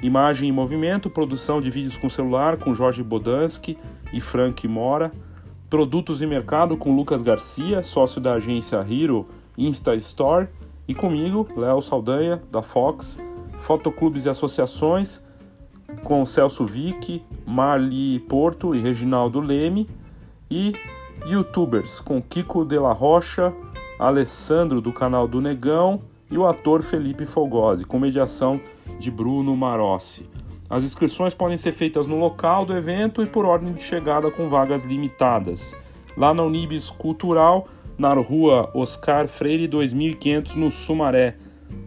Imagem 0.00 0.48
em 0.48 0.52
movimento, 0.52 1.10
produção 1.10 1.60
de 1.60 1.70
vídeos 1.70 1.98
com 1.98 2.08
celular 2.08 2.56
com 2.56 2.72
Jorge 2.72 3.02
Bodansky 3.02 3.76
e 4.12 4.20
Frank 4.20 4.66
Mora 4.68 5.12
Produtos 5.70 6.20
e 6.20 6.26
Mercado 6.26 6.76
com 6.76 6.96
Lucas 6.96 7.22
Garcia, 7.22 7.80
sócio 7.84 8.20
da 8.20 8.34
agência 8.34 8.84
Hero 8.90 9.28
Insta 9.56 9.94
Store, 9.94 10.48
e 10.88 10.92
comigo, 10.92 11.46
Léo 11.56 11.80
Saldanha, 11.80 12.42
da 12.50 12.60
Fox, 12.60 13.20
Fotoclubes 13.56 14.24
e 14.24 14.28
Associações, 14.28 15.22
com 16.02 16.26
Celso 16.26 16.66
Vick, 16.66 17.22
Marli 17.46 18.18
Porto 18.18 18.74
e 18.74 18.80
Reginaldo 18.80 19.40
Leme, 19.40 19.88
e 20.50 20.74
Youtubers 21.24 22.00
com 22.00 22.20
Kiko 22.20 22.64
de 22.64 22.76
la 22.76 22.92
Rocha, 22.92 23.54
Alessandro 23.96 24.80
do 24.80 24.92
canal 24.92 25.28
do 25.28 25.40
Negão 25.40 26.02
e 26.28 26.36
o 26.36 26.48
ator 26.48 26.82
Felipe 26.82 27.24
Fogosi, 27.24 27.84
com 27.84 27.96
mediação 27.96 28.60
de 28.98 29.08
Bruno 29.08 29.56
Marossi. 29.56 30.28
As 30.70 30.84
inscrições 30.84 31.34
podem 31.34 31.56
ser 31.56 31.72
feitas 31.72 32.06
no 32.06 32.16
local 32.16 32.64
do 32.64 32.76
evento 32.76 33.20
e 33.20 33.26
por 33.26 33.44
ordem 33.44 33.72
de 33.72 33.82
chegada 33.82 34.30
com 34.30 34.48
vagas 34.48 34.84
limitadas. 34.84 35.74
Lá 36.16 36.32
na 36.32 36.44
Unibis 36.44 36.88
Cultural, 36.90 37.66
na 37.98 38.14
rua 38.14 38.70
Oscar 38.72 39.26
Freire 39.26 39.66
2500, 39.66 40.54
no 40.54 40.70
Sumaré, 40.70 41.36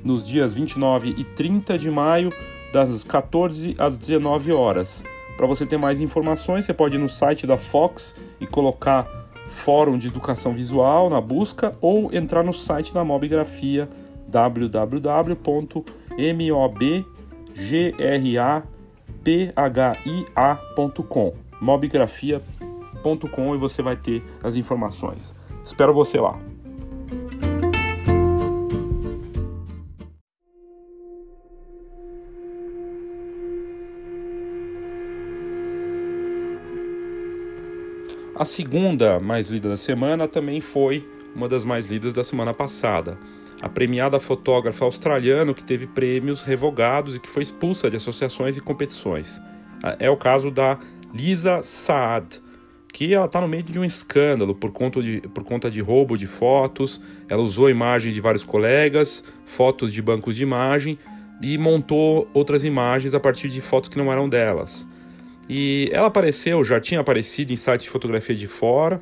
nos 0.04 0.28
dias 0.28 0.54
29 0.54 1.16
e 1.18 1.24
30 1.24 1.78
de 1.78 1.90
maio, 1.90 2.30
das 2.74 3.06
14 3.06 3.74
às 3.78 3.98
19 3.98 4.52
horas. 4.52 5.06
Para 5.38 5.48
você 5.48 5.66
ter 5.66 5.78
mais 5.78 6.02
informações, 6.02 6.66
você 6.66 6.74
pode 6.74 6.96
ir 6.96 7.00
no 7.00 7.08
site 7.08 7.48
da 7.48 7.58
Fox 7.58 8.16
e 8.42 8.46
colocar 8.46 9.08
Fórum 9.48 9.98
de 9.98 10.08
Educação 10.08 10.54
Visual 10.54 11.10
na 11.10 11.22
busca 11.22 11.78
ou 11.80 12.14
entrar 12.14 12.44
no 12.44 12.54
site 12.54 12.94
da 12.94 13.04
Mobigrafia 13.04 13.88
www.mob.gra 14.28 15.44
phia.com, 19.24 21.34
mobgrafia.com 21.62 23.56
e 23.56 23.58
você 23.58 23.82
vai 23.82 23.96
ter 23.96 24.24
as 24.44 24.56
informações. 24.56 25.36
Espero 25.64 25.94
você 25.94 26.20
lá. 26.20 26.38
A 38.36 38.46
segunda 38.46 39.20
mais 39.20 39.48
lida 39.48 39.70
da 39.70 39.78
semana 39.78 40.28
também 40.28 40.60
foi 40.60 41.08
uma 41.34 41.48
das 41.48 41.64
mais 41.64 41.86
lidas 41.86 42.14
da 42.14 42.24
semana 42.24 42.54
passada 42.54 43.18
a 43.64 43.70
premiada 43.70 44.20
fotógrafa 44.20 44.84
australiana 44.84 45.54
que 45.54 45.64
teve 45.64 45.88
prêmios 45.88 46.42
revogados 46.42 47.16
e 47.16 47.20
que 47.20 47.30
foi 47.30 47.44
expulsa 47.44 47.90
de 47.90 47.96
associações 47.96 48.58
e 48.58 48.60
competições. 48.60 49.42
É 50.00 50.10
o 50.10 50.18
caso 50.18 50.52
da 50.52 50.78
Lisa 51.14 51.64
Saad, 51.64 52.42
que 52.92 53.14
ela 53.14 53.26
está 53.26 53.40
no 53.40 53.48
meio 53.48 53.64
de 53.64 53.80
um 53.80 53.86
escândalo 53.86 54.54
por 54.54 54.74
conta, 54.74 55.02
de, 55.02 55.22
por 55.34 55.46
conta 55.46 55.72
de 55.72 55.80
roubo 55.80 56.18
de 56.18 56.28
fotos. 56.28 57.02
Ela 57.30 57.42
usou 57.42 57.70
imagens 57.70 58.14
de 58.14 58.20
vários 58.20 58.44
colegas, 58.44 59.24
fotos 59.46 59.94
de 59.94 60.02
bancos 60.02 60.36
de 60.36 60.44
imagem 60.44 61.00
e 61.42 61.58
montou 61.58 62.30
outras 62.34 62.66
imagens 62.66 63.14
a 63.14 63.20
partir 63.20 63.48
de 63.48 63.62
fotos 63.62 63.90
que 63.90 63.98
não 63.98 64.12
eram 64.12 64.28
delas. 64.28 64.86
E 65.48 65.90
ela 65.94 66.08
apareceu, 66.08 66.66
já 66.66 66.82
tinha 66.82 67.00
aparecido 67.00 67.54
em 67.54 67.56
sites 67.56 67.86
de 67.86 67.90
fotografia 67.90 68.36
de 68.36 68.46
fora, 68.46 69.02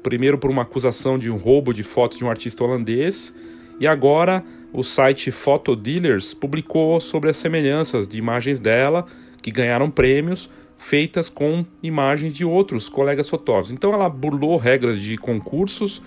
primeiro 0.00 0.38
por 0.38 0.48
uma 0.48 0.62
acusação 0.62 1.18
de 1.18 1.28
um 1.28 1.36
roubo 1.36 1.74
de 1.74 1.82
fotos 1.82 2.18
de 2.18 2.24
um 2.24 2.30
artista 2.30 2.62
holandês 2.62 3.34
e 3.80 3.86
agora 3.86 4.44
o 4.72 4.82
site 4.82 5.30
Photodealers 5.30 6.34
publicou 6.34 7.00
sobre 7.00 7.30
as 7.30 7.36
semelhanças 7.36 8.06
de 8.06 8.18
imagens 8.18 8.60
dela 8.60 9.06
que 9.40 9.50
ganharam 9.50 9.90
prêmios 9.90 10.50
feitas 10.78 11.28
com 11.28 11.64
imagens 11.82 12.34
de 12.34 12.44
outros 12.44 12.88
colegas 12.88 13.28
fotógrafos. 13.28 13.72
Então 13.72 13.92
ela 13.92 14.08
burlou 14.08 14.56
regras 14.56 15.00
de 15.00 15.16
concursos, 15.16 16.02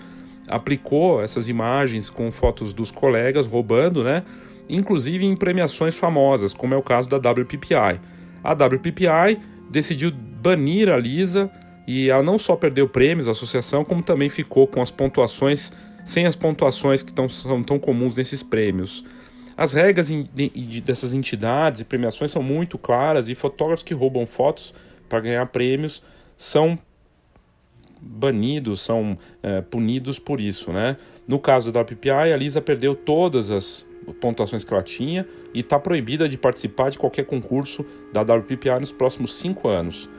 aplicou 0.48 1.22
essas 1.22 1.48
imagens 1.48 2.08
com 2.08 2.30
fotos 2.30 2.72
dos 2.72 2.90
colegas 2.90 3.46
roubando, 3.46 4.04
né? 4.04 4.22
Inclusive 4.68 5.24
em 5.24 5.34
premiações 5.34 5.98
famosas, 5.98 6.52
como 6.52 6.74
é 6.74 6.76
o 6.76 6.82
caso 6.82 7.08
da 7.08 7.16
WPPI. 7.16 8.00
A 8.42 8.52
WPPI 8.52 9.38
decidiu 9.68 10.12
banir 10.12 10.88
a 10.88 10.96
Lisa 10.96 11.50
e 11.86 12.08
ela 12.08 12.22
não 12.22 12.38
só 12.38 12.54
perdeu 12.54 12.88
prêmios 12.88 13.26
da 13.26 13.32
associação, 13.32 13.84
como 13.84 14.02
também 14.02 14.28
ficou 14.28 14.66
com 14.66 14.80
as 14.80 14.90
pontuações 14.90 15.72
sem 16.10 16.26
as 16.26 16.34
pontuações 16.34 17.04
que 17.04 17.14
tão, 17.14 17.28
são 17.28 17.62
tão 17.62 17.78
comuns 17.78 18.16
nesses 18.16 18.42
prêmios. 18.42 19.04
As 19.56 19.72
regras 19.72 20.08
de, 20.08 20.80
dessas 20.80 21.14
entidades 21.14 21.80
e 21.80 21.84
premiações 21.84 22.32
são 22.32 22.42
muito 22.42 22.76
claras 22.76 23.28
e 23.28 23.34
fotógrafos 23.36 23.84
que 23.84 23.94
roubam 23.94 24.26
fotos 24.26 24.74
para 25.08 25.20
ganhar 25.20 25.46
prêmios 25.46 26.02
são 26.36 26.76
banidos, 28.00 28.80
são 28.80 29.16
é, 29.40 29.60
punidos 29.60 30.18
por 30.18 30.40
isso, 30.40 30.72
né? 30.72 30.96
No 31.28 31.38
caso 31.38 31.70
da 31.70 31.82
WPI, 31.82 32.32
a 32.32 32.36
Lisa 32.36 32.60
perdeu 32.60 32.96
todas 32.96 33.48
as 33.48 33.86
pontuações 34.20 34.64
que 34.64 34.74
ela 34.74 34.82
tinha 34.82 35.28
e 35.54 35.60
está 35.60 35.78
proibida 35.78 36.28
de 36.28 36.36
participar 36.36 36.90
de 36.90 36.98
qualquer 36.98 37.24
concurso 37.24 37.86
da 38.12 38.22
WPI 38.22 38.80
nos 38.80 38.90
próximos 38.90 39.36
cinco 39.36 39.68
anos. 39.68 40.10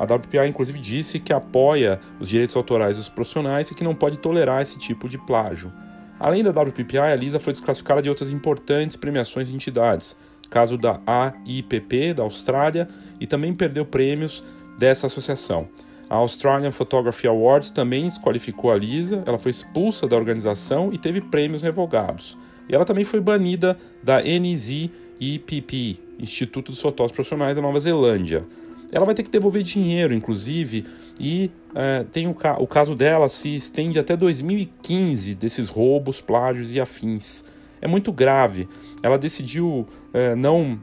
A 0.00 0.04
WPA, 0.04 0.46
inclusive, 0.46 0.78
disse 0.78 1.20
que 1.20 1.30
apoia 1.30 2.00
os 2.18 2.26
direitos 2.26 2.56
autorais 2.56 2.96
dos 2.96 3.10
profissionais 3.10 3.70
e 3.70 3.74
que 3.74 3.84
não 3.84 3.94
pode 3.94 4.18
tolerar 4.18 4.62
esse 4.62 4.78
tipo 4.78 5.06
de 5.10 5.18
plágio. 5.18 5.70
Além 6.18 6.42
da 6.42 6.50
WPPI, 6.50 6.96
a 6.96 7.14
Lisa 7.14 7.38
foi 7.38 7.52
desclassificada 7.52 8.00
de 8.00 8.08
outras 8.08 8.30
importantes 8.30 8.96
premiações 8.96 9.50
e 9.50 9.54
entidades, 9.54 10.16
caso 10.48 10.78
da 10.78 11.02
AIPP, 11.06 12.14
da 12.14 12.22
Austrália, 12.22 12.88
e 13.20 13.26
também 13.26 13.52
perdeu 13.52 13.84
prêmios 13.84 14.42
dessa 14.78 15.06
associação. 15.06 15.68
A 16.08 16.14
Australian 16.14 16.72
Photography 16.72 17.28
Awards 17.28 17.70
também 17.70 18.04
desqualificou 18.04 18.72
a 18.72 18.76
Lisa, 18.76 19.22
ela 19.26 19.38
foi 19.38 19.50
expulsa 19.50 20.08
da 20.08 20.16
organização 20.16 20.90
e 20.94 20.96
teve 20.96 21.20
prêmios 21.20 21.60
revogados. 21.60 22.38
E 22.70 22.74
ela 22.74 22.86
também 22.86 23.04
foi 23.04 23.20
banida 23.20 23.78
da 24.02 24.22
NZIPP, 24.22 26.00
Instituto 26.18 26.70
dos 26.70 26.80
Fotógrafos 26.80 27.14
Profissionais 27.14 27.54
da 27.54 27.60
Nova 27.60 27.78
Zelândia. 27.78 28.46
Ela 28.92 29.06
vai 29.06 29.14
ter 29.14 29.22
que 29.22 29.30
devolver 29.30 29.62
dinheiro, 29.62 30.12
inclusive, 30.12 30.84
e 31.18 31.50
é, 31.74 32.04
tem 32.10 32.26
o, 32.26 32.34
ca 32.34 32.58
o 32.58 32.66
caso 32.66 32.94
dela 32.94 33.28
se 33.28 33.54
estende 33.54 33.98
até 33.98 34.16
2015 34.16 35.34
desses 35.34 35.68
roubos, 35.68 36.20
plágios 36.20 36.74
e 36.74 36.80
afins. 36.80 37.44
É 37.80 37.86
muito 37.86 38.12
grave. 38.12 38.68
Ela 39.02 39.16
decidiu 39.16 39.86
é, 40.12 40.34
não 40.34 40.78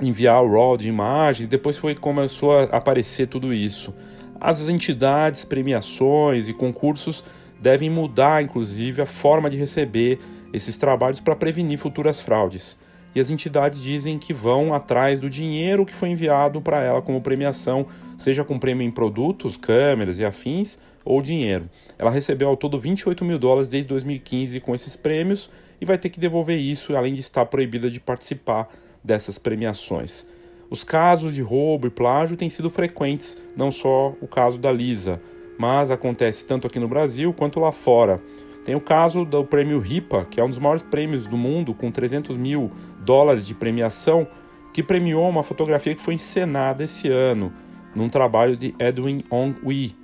enviar 0.00 0.42
o 0.42 0.52
RAW 0.52 0.76
de 0.76 0.88
imagens, 0.88 1.48
depois 1.48 1.76
foi 1.76 1.94
começou 1.94 2.58
a 2.58 2.62
aparecer 2.64 3.26
tudo 3.26 3.52
isso. 3.52 3.94
As 4.40 4.68
entidades, 4.68 5.44
premiações 5.44 6.48
e 6.48 6.54
concursos 6.54 7.24
devem 7.60 7.90
mudar, 7.90 8.42
inclusive, 8.42 9.02
a 9.02 9.06
forma 9.06 9.50
de 9.50 9.56
receber 9.56 10.18
esses 10.52 10.78
trabalhos 10.78 11.20
para 11.20 11.34
prevenir 11.34 11.78
futuras 11.78 12.20
fraudes. 12.20 12.78
E 13.14 13.20
as 13.20 13.30
entidades 13.30 13.80
dizem 13.80 14.18
que 14.18 14.32
vão 14.32 14.72
atrás 14.74 15.20
do 15.20 15.30
dinheiro 15.30 15.86
que 15.86 15.94
foi 15.94 16.10
enviado 16.10 16.60
para 16.60 16.82
ela 16.82 17.02
como 17.02 17.20
premiação, 17.20 17.86
seja 18.16 18.44
com 18.44 18.58
prêmio 18.58 18.86
em 18.86 18.90
produtos, 18.90 19.56
câmeras 19.56 20.18
e 20.18 20.24
afins, 20.24 20.78
ou 21.04 21.22
dinheiro. 21.22 21.68
Ela 21.98 22.10
recebeu 22.10 22.48
ao 22.48 22.56
todo 22.56 22.78
28 22.78 23.24
mil 23.24 23.38
dólares 23.38 23.68
desde 23.68 23.88
2015 23.88 24.60
com 24.60 24.74
esses 24.74 24.94
prêmios 24.94 25.50
e 25.80 25.86
vai 25.86 25.96
ter 25.96 26.10
que 26.10 26.20
devolver 26.20 26.58
isso, 26.58 26.96
além 26.96 27.14
de 27.14 27.20
estar 27.20 27.46
proibida 27.46 27.90
de 27.90 27.98
participar 27.98 28.68
dessas 29.02 29.38
premiações. 29.38 30.26
Os 30.70 30.84
casos 30.84 31.34
de 31.34 31.40
roubo 31.40 31.86
e 31.86 31.90
plágio 31.90 32.36
têm 32.36 32.50
sido 32.50 32.68
frequentes, 32.68 33.38
não 33.56 33.70
só 33.70 34.14
o 34.20 34.28
caso 34.28 34.58
da 34.58 34.70
Lisa, 34.70 35.20
mas 35.58 35.90
acontece 35.90 36.44
tanto 36.44 36.66
aqui 36.66 36.78
no 36.78 36.86
Brasil 36.86 37.32
quanto 37.32 37.58
lá 37.58 37.72
fora. 37.72 38.20
Tem 38.66 38.74
o 38.74 38.80
caso 38.82 39.24
do 39.24 39.42
prêmio 39.42 39.78
RIPA, 39.78 40.26
que 40.26 40.38
é 40.38 40.44
um 40.44 40.48
dos 40.48 40.58
maiores 40.58 40.82
prêmios 40.82 41.26
do 41.26 41.38
mundo, 41.38 41.72
com 41.72 41.90
300 41.90 42.36
mil 42.36 42.70
dólares 43.08 43.46
de 43.46 43.54
premiação, 43.54 44.28
que 44.70 44.82
premiou 44.82 45.26
uma 45.26 45.42
fotografia 45.42 45.94
que 45.94 46.02
foi 46.02 46.12
encenada 46.12 46.84
esse 46.84 47.08
ano, 47.08 47.50
num 47.94 48.10
trabalho 48.10 48.54
de 48.54 48.74
Edwin 48.78 49.24
Ong 49.30 49.58
Wee. 49.64 49.96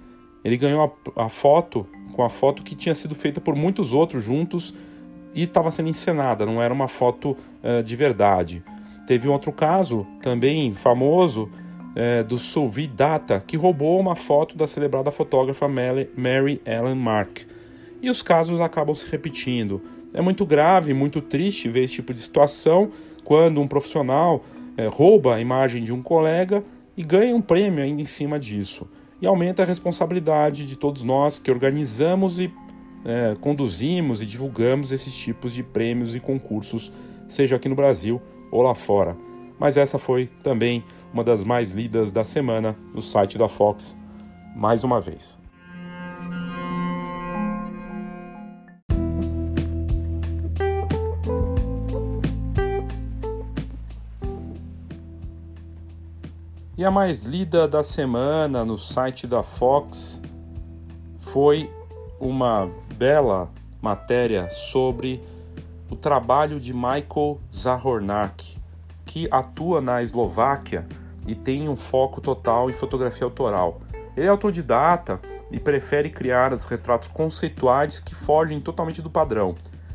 Ele 0.42 0.56
ganhou 0.56 0.96
a, 1.14 1.24
a 1.26 1.28
foto 1.28 1.86
com 2.14 2.22
a 2.24 2.30
foto 2.30 2.62
que 2.62 2.74
tinha 2.74 2.94
sido 2.94 3.14
feita 3.14 3.42
por 3.42 3.54
muitos 3.54 3.92
outros 3.92 4.24
juntos 4.24 4.74
e 5.34 5.42
estava 5.42 5.70
sendo 5.70 5.90
encenada, 5.90 6.46
não 6.46 6.62
era 6.62 6.72
uma 6.72 6.88
foto 6.88 7.36
uh, 7.62 7.82
de 7.82 7.94
verdade. 7.94 8.64
Teve 9.06 9.28
um 9.28 9.32
outro 9.32 9.52
caso, 9.52 10.06
também 10.22 10.72
famoso, 10.72 11.50
é, 11.94 12.22
do 12.22 12.38
Sylvie 12.38 12.86
Data, 12.86 13.44
que 13.46 13.56
roubou 13.56 14.00
uma 14.00 14.16
foto 14.16 14.56
da 14.56 14.66
celebrada 14.66 15.10
fotógrafa 15.10 15.68
Mary 15.68 16.60
Ellen 16.64 16.94
Mark. 16.94 17.42
E 18.00 18.08
os 18.08 18.22
casos 18.22 18.60
acabam 18.60 18.94
se 18.94 19.06
repetindo. 19.10 19.82
É 20.14 20.22
muito 20.22 20.46
grave, 20.46 20.94
muito 20.94 21.20
triste 21.20 21.68
ver 21.68 21.84
esse 21.84 21.94
tipo 21.94 22.14
de 22.14 22.20
situação 22.20 22.90
quando 23.24 23.60
um 23.60 23.66
profissional 23.66 24.44
é, 24.76 24.86
rouba 24.86 25.34
a 25.34 25.40
imagem 25.40 25.82
de 25.82 25.92
um 25.92 26.00
colega 26.00 26.64
e 26.96 27.02
ganha 27.02 27.34
um 27.34 27.40
prêmio 27.40 27.82
ainda 27.82 28.00
em 28.00 28.04
cima 28.04 28.38
disso. 28.38 28.88
E 29.20 29.26
aumenta 29.26 29.62
a 29.62 29.66
responsabilidade 29.66 30.66
de 30.68 30.76
todos 30.76 31.02
nós 31.02 31.38
que 31.38 31.50
organizamos 31.50 32.38
e 32.38 32.52
é, 33.04 33.36
conduzimos 33.40 34.22
e 34.22 34.26
divulgamos 34.26 34.92
esses 34.92 35.14
tipos 35.14 35.52
de 35.52 35.62
prêmios 35.62 36.14
e 36.14 36.20
concursos, 36.20 36.92
seja 37.28 37.56
aqui 37.56 37.68
no 37.68 37.74
Brasil 37.74 38.22
ou 38.50 38.62
lá 38.62 38.74
fora. 38.74 39.16
Mas 39.58 39.76
essa 39.76 39.98
foi 39.98 40.26
também 40.42 40.84
uma 41.12 41.24
das 41.24 41.44
mais 41.44 41.70
lidas 41.70 42.10
da 42.10 42.24
semana 42.24 42.76
no 42.94 43.02
site 43.02 43.36
da 43.36 43.48
Fox, 43.48 43.96
mais 44.54 44.84
uma 44.84 45.00
vez. 45.00 45.43
E 56.76 56.84
a 56.84 56.90
mais 56.90 57.22
lida 57.22 57.68
da 57.68 57.84
semana 57.84 58.64
no 58.64 58.76
site 58.76 59.28
da 59.28 59.44
Fox 59.44 60.20
foi 61.18 61.70
uma 62.18 62.68
bela 62.96 63.48
matéria 63.80 64.50
sobre 64.50 65.22
o 65.88 65.94
trabalho 65.94 66.58
de 66.58 66.74
Michael 66.74 67.38
Zahornak, 67.54 68.58
que 69.06 69.28
atua 69.30 69.80
na 69.80 70.02
Eslováquia 70.02 70.84
e 71.28 71.36
tem 71.36 71.68
um 71.68 71.76
foco 71.76 72.20
total 72.20 72.68
em 72.68 72.72
fotografia 72.72 73.24
autoral. 73.24 73.80
Ele 74.16 74.26
é 74.26 74.30
autodidata 74.30 75.20
e 75.52 75.60
prefere 75.60 76.10
criar 76.10 76.52
os 76.52 76.64
retratos 76.64 77.06
conceituais 77.06 78.00
que 78.00 78.16
fogem 78.16 78.60
totalmente 78.60 79.00
do 79.00 79.08
padrão. 79.08 79.54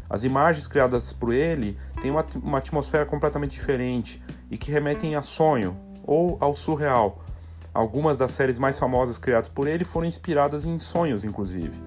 As 0.10 0.24
imagens 0.24 0.66
criadas 0.66 1.12
por 1.12 1.34
ele 1.34 1.78
têm 2.00 2.10
uma, 2.10 2.26
uma 2.42 2.60
atmosfera 2.60 3.06
completamente 3.06 3.52
diferente 3.52 4.24
e 4.50 4.58
que 4.58 4.72
remetem 4.72 5.18
a 5.18 5.22
sonho 5.22 5.89
ou 6.10 6.38
ao 6.40 6.56
surreal. 6.56 7.24
Algumas 7.72 8.18
das 8.18 8.32
séries 8.32 8.58
mais 8.58 8.80
famosas 8.80 9.20
criadas 9.20 9.48
por 9.48 9.68
ele 9.68 9.86
foram 9.86 10.08
inspiradas 10.08 10.66
em 10.66 10.80
sonhos, 10.80 11.24
inclusive. 11.24 11.80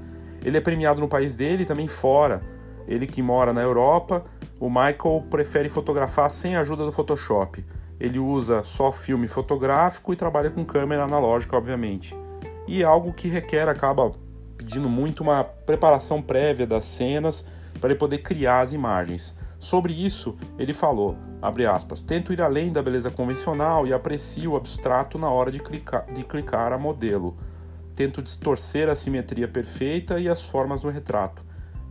Ele 0.45 0.57
é 0.57 0.61
premiado 0.61 1.01
no 1.01 1.09
país 1.09 1.35
dele 1.35 1.65
e 1.65 1.67
também 1.67 1.89
fora, 1.89 2.41
ele 2.87 3.05
que 3.05 3.21
mora 3.21 3.53
na 3.53 3.61
Europa, 3.61 4.25
o 4.61 4.69
Michael 4.69 5.25
prefere 5.29 5.69
fotografar 5.69 6.31
sem 6.31 6.55
a 6.55 6.61
ajuda 6.61 6.85
do 6.85 6.93
Photoshop. 6.93 7.65
Ele 7.99 8.21
usa 8.21 8.63
só 8.63 8.93
filme 8.93 9.27
fotográfico 9.27 10.13
e 10.13 10.17
trabalha 10.17 10.51
com 10.51 10.65
câmera 10.65 11.03
analógica, 11.03 11.57
obviamente. 11.57 12.17
E 12.69 12.85
algo 12.85 13.13
que 13.13 13.27
requer, 13.27 13.69
acaba 13.69 14.13
pedindo 14.57 14.89
muito 14.89 15.25
uma 15.25 15.43
preparação 15.43 16.23
prévia 16.23 16.67
das 16.67 16.85
cenas 16.85 17.45
para 17.81 17.91
ele 17.91 17.99
poder 17.99 18.19
criar 18.19 18.61
as 18.61 18.73
imagens. 18.73 19.37
Sobre 19.63 19.93
isso, 19.93 20.37
ele 20.59 20.75
falou, 20.75 21.17
aspas, 21.73 22.03
tento 22.03 22.33
ir 22.33 22.43
além 22.43 22.73
da 22.73 22.83
beleza 22.83 23.11
convencional 23.11 23.87
e 23.87 23.93
aprecio 23.93 24.53
o 24.53 24.57
abstrato 24.57 25.19
na 25.19 25.31
hora 25.31 25.53
de 25.53 25.61
clicar, 25.61 26.05
de 26.13 26.25
clicar 26.25 26.73
a 26.73 26.79
modelo. 26.79 27.37
Tento 27.95 28.21
distorcer 28.21 28.89
a 28.89 28.95
simetria 28.95 29.47
perfeita 29.47 30.19
e 30.19 30.29
as 30.29 30.43
formas 30.43 30.81
do 30.81 30.91
retrato 30.91 31.43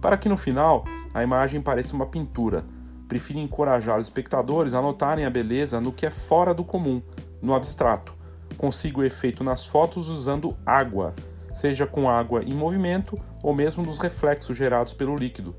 para 0.02 0.18
que 0.18 0.28
no 0.28 0.36
final 0.36 0.84
a 1.14 1.24
imagem 1.24 1.62
pareça 1.62 1.96
uma 1.96 2.08
pintura. 2.08 2.66
Prefiro 3.08 3.40
encorajar 3.40 4.00
os 4.00 4.08
espectadores 4.08 4.74
a 4.74 4.82
notarem 4.82 5.26
a 5.26 5.30
beleza 5.30 5.80
no 5.80 5.94
que 5.94 6.06
é 6.06 6.10
fora 6.10 6.54
do 6.54 6.66
comum, 6.66 7.02
no 7.42 7.54
abstrato. 7.54 8.14
Consigo 8.58 9.02
o 9.02 9.06
efeito 9.06 9.44
nas 9.44 9.66
fotos 9.66 10.10
usando 10.10 10.58
água, 10.66 11.14
seja 11.54 11.86
com 11.86 12.10
água 12.10 12.44
em 12.44 12.54
movimento 12.54 13.18
ou 13.44 13.54
mesmo 13.54 13.84
nos 13.84 14.00
reflexos 14.00 14.58
gerados 14.58 14.94
pelo 14.94 15.16
líquido. 15.16 15.56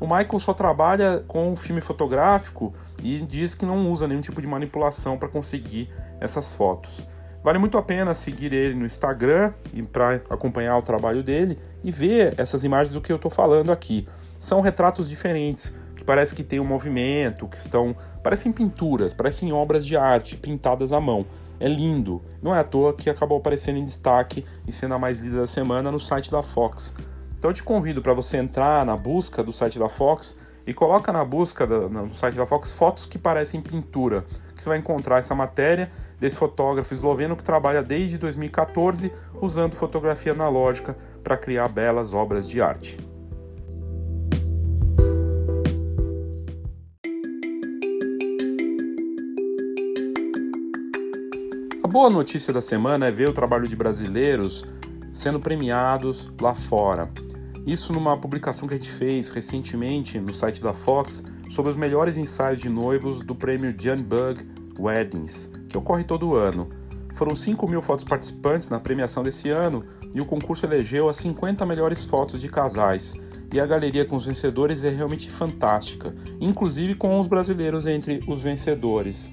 O 0.00 0.04
Michael 0.04 0.40
só 0.40 0.52
trabalha 0.52 1.24
com 1.28 1.52
o 1.52 1.56
filme 1.56 1.80
fotográfico 1.80 2.74
e 3.02 3.20
diz 3.20 3.54
que 3.54 3.64
não 3.64 3.90
usa 3.90 4.08
nenhum 4.08 4.20
tipo 4.20 4.40
de 4.40 4.46
manipulação 4.46 5.16
para 5.16 5.28
conseguir 5.28 5.88
essas 6.20 6.52
fotos. 6.52 7.06
Vale 7.42 7.58
muito 7.58 7.76
a 7.76 7.82
pena 7.82 8.14
seguir 8.14 8.52
ele 8.52 8.74
no 8.74 8.86
Instagram 8.86 9.52
e 9.72 9.82
para 9.82 10.20
acompanhar 10.30 10.76
o 10.76 10.82
trabalho 10.82 11.22
dele 11.22 11.58
e 11.82 11.90
ver 11.90 12.34
essas 12.36 12.62
imagens 12.62 12.94
do 12.94 13.00
que 13.00 13.10
eu 13.10 13.16
estou 13.16 13.30
falando 13.30 13.72
aqui. 13.72 14.06
São 14.38 14.60
retratos 14.60 15.08
diferentes, 15.08 15.74
que 15.96 16.04
parece 16.04 16.34
que 16.34 16.44
tem 16.44 16.60
um 16.60 16.64
movimento, 16.64 17.48
que 17.48 17.56
estão. 17.56 17.96
parecem 18.22 18.52
pinturas, 18.52 19.12
parecem 19.12 19.52
obras 19.52 19.84
de 19.84 19.96
arte 19.96 20.36
pintadas 20.36 20.92
à 20.92 21.00
mão. 21.00 21.26
É 21.58 21.68
lindo. 21.68 22.22
Não 22.40 22.54
é 22.54 22.58
à 22.58 22.64
toa 22.64 22.92
que 22.92 23.08
acabou 23.08 23.38
aparecendo 23.38 23.78
em 23.78 23.84
destaque 23.84 24.44
e 24.66 24.72
sendo 24.72 24.94
a 24.94 24.98
mais 24.98 25.18
lida 25.18 25.38
da 25.38 25.46
semana 25.46 25.92
no 25.92 26.00
site 26.00 26.30
da 26.30 26.42
Fox. 26.42 26.94
Então 27.42 27.50
eu 27.50 27.54
te 27.56 27.64
convido 27.64 28.00
para 28.00 28.12
você 28.12 28.36
entrar 28.36 28.86
na 28.86 28.96
busca 28.96 29.42
do 29.42 29.52
site 29.52 29.76
da 29.76 29.88
Fox 29.88 30.38
e 30.64 30.72
coloca 30.72 31.12
na 31.12 31.24
busca 31.24 31.66
do, 31.66 32.14
site 32.14 32.36
da 32.36 32.46
Fox 32.46 32.70
fotos 32.70 33.04
que 33.04 33.18
parecem 33.18 33.60
pintura, 33.60 34.24
que 34.54 34.62
você 34.62 34.68
vai 34.68 34.78
encontrar 34.78 35.18
essa 35.18 35.34
matéria 35.34 35.90
desse 36.20 36.36
fotógrafo 36.36 36.94
esloveno 36.94 37.34
que 37.34 37.42
trabalha 37.42 37.82
desde 37.82 38.16
2014 38.16 39.12
usando 39.40 39.74
fotografia 39.74 40.30
analógica 40.30 40.96
para 41.24 41.36
criar 41.36 41.66
belas 41.66 42.14
obras 42.14 42.48
de 42.48 42.62
arte. 42.62 42.96
A 51.82 51.88
boa 51.88 52.08
notícia 52.08 52.52
da 52.52 52.60
semana 52.60 53.06
é 53.06 53.10
ver 53.10 53.28
o 53.28 53.32
trabalho 53.32 53.66
de 53.66 53.74
brasileiros 53.74 54.64
sendo 55.12 55.40
premiados 55.40 56.30
lá 56.40 56.54
fora. 56.54 57.10
Isso 57.66 57.92
numa 57.92 58.16
publicação 58.16 58.66
que 58.66 58.74
a 58.74 58.76
gente 58.76 58.90
fez 58.90 59.28
recentemente 59.28 60.18
no 60.18 60.34
site 60.34 60.60
da 60.60 60.72
Fox 60.72 61.22
sobre 61.48 61.70
os 61.70 61.76
melhores 61.76 62.16
ensaios 62.16 62.60
de 62.60 62.68
noivos 62.68 63.20
do 63.20 63.36
prêmio 63.36 63.74
Jan 63.78 63.98
Bug 63.98 64.44
Weddings, 64.78 65.48
que 65.68 65.78
ocorre 65.78 66.02
todo 66.02 66.34
ano. 66.34 66.68
Foram 67.14 67.36
5 67.36 67.68
mil 67.68 67.80
fotos 67.80 68.04
participantes 68.04 68.68
na 68.68 68.80
premiação 68.80 69.22
desse 69.22 69.48
ano 69.48 69.84
e 70.12 70.20
o 70.20 70.26
concurso 70.26 70.66
elegeu 70.66 71.08
as 71.08 71.18
50 71.18 71.64
melhores 71.64 72.04
fotos 72.04 72.40
de 72.40 72.48
casais. 72.48 73.14
E 73.52 73.60
a 73.60 73.66
galeria 73.66 74.04
com 74.04 74.16
os 74.16 74.26
vencedores 74.26 74.82
é 74.82 74.90
realmente 74.90 75.30
fantástica, 75.30 76.16
inclusive 76.40 76.94
com 76.96 77.20
os 77.20 77.28
brasileiros 77.28 77.86
entre 77.86 78.24
os 78.26 78.42
vencedores. 78.42 79.32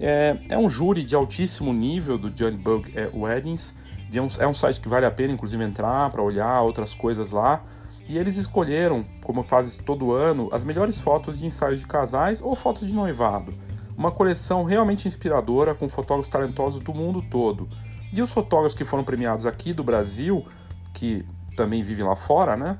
É, 0.00 0.38
é 0.48 0.56
um 0.56 0.70
júri 0.70 1.02
de 1.04 1.14
altíssimo 1.14 1.72
nível 1.72 2.16
do 2.16 2.30
John 2.30 2.56
Bug 2.56 2.90
Weddings 3.14 3.74
é 3.78 3.81
um, 4.20 4.28
é 4.38 4.46
um 4.46 4.54
site 4.54 4.80
que 4.80 4.88
vale 4.88 5.06
a 5.06 5.10
pena, 5.10 5.32
inclusive, 5.32 5.62
entrar 5.62 6.10
para 6.10 6.22
olhar 6.22 6.60
outras 6.60 6.94
coisas 6.94 7.32
lá. 7.32 7.62
E 8.08 8.18
eles 8.18 8.36
escolheram, 8.36 9.04
como 9.22 9.42
fazem 9.42 9.84
todo 9.84 10.12
ano, 10.12 10.48
as 10.52 10.64
melhores 10.64 11.00
fotos 11.00 11.38
de 11.38 11.46
ensaios 11.46 11.80
de 11.80 11.86
casais 11.86 12.40
ou 12.42 12.56
fotos 12.56 12.88
de 12.88 12.94
noivado. 12.94 13.54
Uma 13.96 14.10
coleção 14.10 14.64
realmente 14.64 15.06
inspiradora 15.06 15.74
com 15.74 15.88
fotógrafos 15.88 16.28
talentosos 16.28 16.80
do 16.80 16.92
mundo 16.92 17.22
todo. 17.22 17.68
E 18.12 18.20
os 18.20 18.32
fotógrafos 18.32 18.74
que 18.74 18.84
foram 18.84 19.04
premiados 19.04 19.46
aqui 19.46 19.72
do 19.72 19.84
Brasil, 19.84 20.44
que 20.92 21.24
também 21.56 21.82
vivem 21.82 22.04
lá 22.04 22.16
fora, 22.16 22.56
né? 22.56 22.78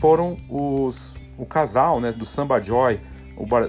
Foram 0.00 0.36
os, 0.48 1.14
o 1.38 1.46
casal 1.46 2.00
né, 2.00 2.10
do 2.10 2.26
Samba 2.26 2.60
Joy, 2.60 3.00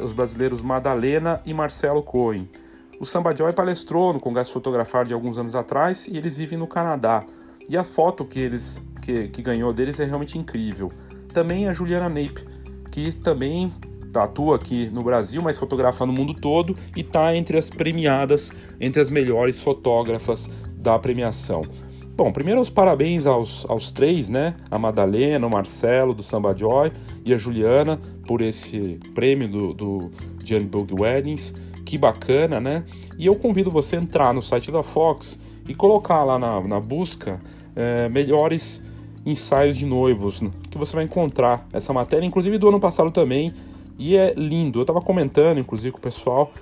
os 0.01 0.11
brasileiros 0.11 0.61
Madalena 0.61 1.41
e 1.45 1.53
Marcelo 1.53 2.01
Cohen. 2.01 2.49
O 2.99 3.05
Samba 3.05 3.33
Joy 3.33 3.53
palestrou 3.53 4.11
no 4.11 4.19
Congresso 4.19 4.51
Fotografar 4.51 5.05
de 5.05 5.13
alguns 5.13 5.37
anos 5.37 5.55
atrás 5.55 6.05
e 6.05 6.17
eles 6.17 6.35
vivem 6.35 6.59
no 6.59 6.67
Canadá. 6.67 7.23
E 7.69 7.77
a 7.77 7.83
foto 7.83 8.25
que 8.25 8.39
eles 8.39 8.83
que, 9.01 9.29
que 9.29 9.41
ganhou 9.41 9.71
deles 9.71 9.99
é 10.01 10.05
realmente 10.05 10.37
incrível. 10.37 10.91
Também 11.33 11.69
a 11.69 11.73
Juliana 11.73 12.09
Nape, 12.09 12.45
que 12.91 13.13
também 13.13 13.73
atua 14.13 14.57
aqui 14.57 14.89
no 14.91 15.01
Brasil, 15.01 15.41
mas 15.41 15.57
fotografa 15.57 16.05
no 16.05 16.11
mundo 16.11 16.33
todo 16.33 16.75
e 16.93 16.99
está 16.99 17.33
entre 17.35 17.57
as 17.57 17.69
premiadas, 17.69 18.51
entre 18.81 19.01
as 19.01 19.09
melhores 19.09 19.61
fotógrafas 19.61 20.49
da 20.75 20.99
premiação. 20.99 21.61
Bom, 22.17 22.33
primeiro 22.33 22.59
os 22.59 22.69
parabéns 22.69 23.25
aos, 23.25 23.65
aos 23.69 23.91
três, 23.91 24.27
né? 24.27 24.55
A 24.69 24.77
Madalena, 24.77 25.47
o 25.47 25.49
Marcelo 25.49 26.13
do 26.13 26.21
Samba 26.21 26.53
Joy 26.53 26.91
e 27.23 27.33
a 27.33 27.37
Juliana 27.37 27.97
por 28.27 28.41
esse 28.41 28.99
prêmio 29.15 29.47
do, 29.47 29.73
do 29.73 30.11
Bug 30.69 31.01
Weddings. 31.01 31.53
Que 31.89 31.97
bacana, 31.97 32.59
né? 32.59 32.83
E 33.17 33.25
eu 33.25 33.33
convido 33.33 33.71
você 33.71 33.95
a 33.95 33.99
entrar 33.99 34.31
no 34.31 34.43
site 34.43 34.71
da 34.71 34.83
Fox 34.83 35.39
e 35.67 35.73
colocar 35.73 36.23
lá 36.23 36.37
na, 36.37 36.61
na 36.61 36.79
busca 36.79 37.39
é, 37.75 38.07
melhores 38.07 38.83
ensaios 39.25 39.75
de 39.75 39.87
noivos, 39.87 40.43
que 40.69 40.77
você 40.77 40.95
vai 40.95 41.05
encontrar 41.05 41.67
essa 41.73 41.91
matéria, 41.91 42.27
inclusive 42.27 42.59
do 42.59 42.69
ano 42.69 42.79
passado 42.79 43.09
também, 43.09 43.51
e 43.97 44.15
é 44.15 44.35
lindo. 44.37 44.77
Eu 44.77 44.83
estava 44.83 45.01
comentando, 45.01 45.57
inclusive, 45.57 45.91
com 45.91 45.97
o 45.97 46.01
pessoal 46.01 46.53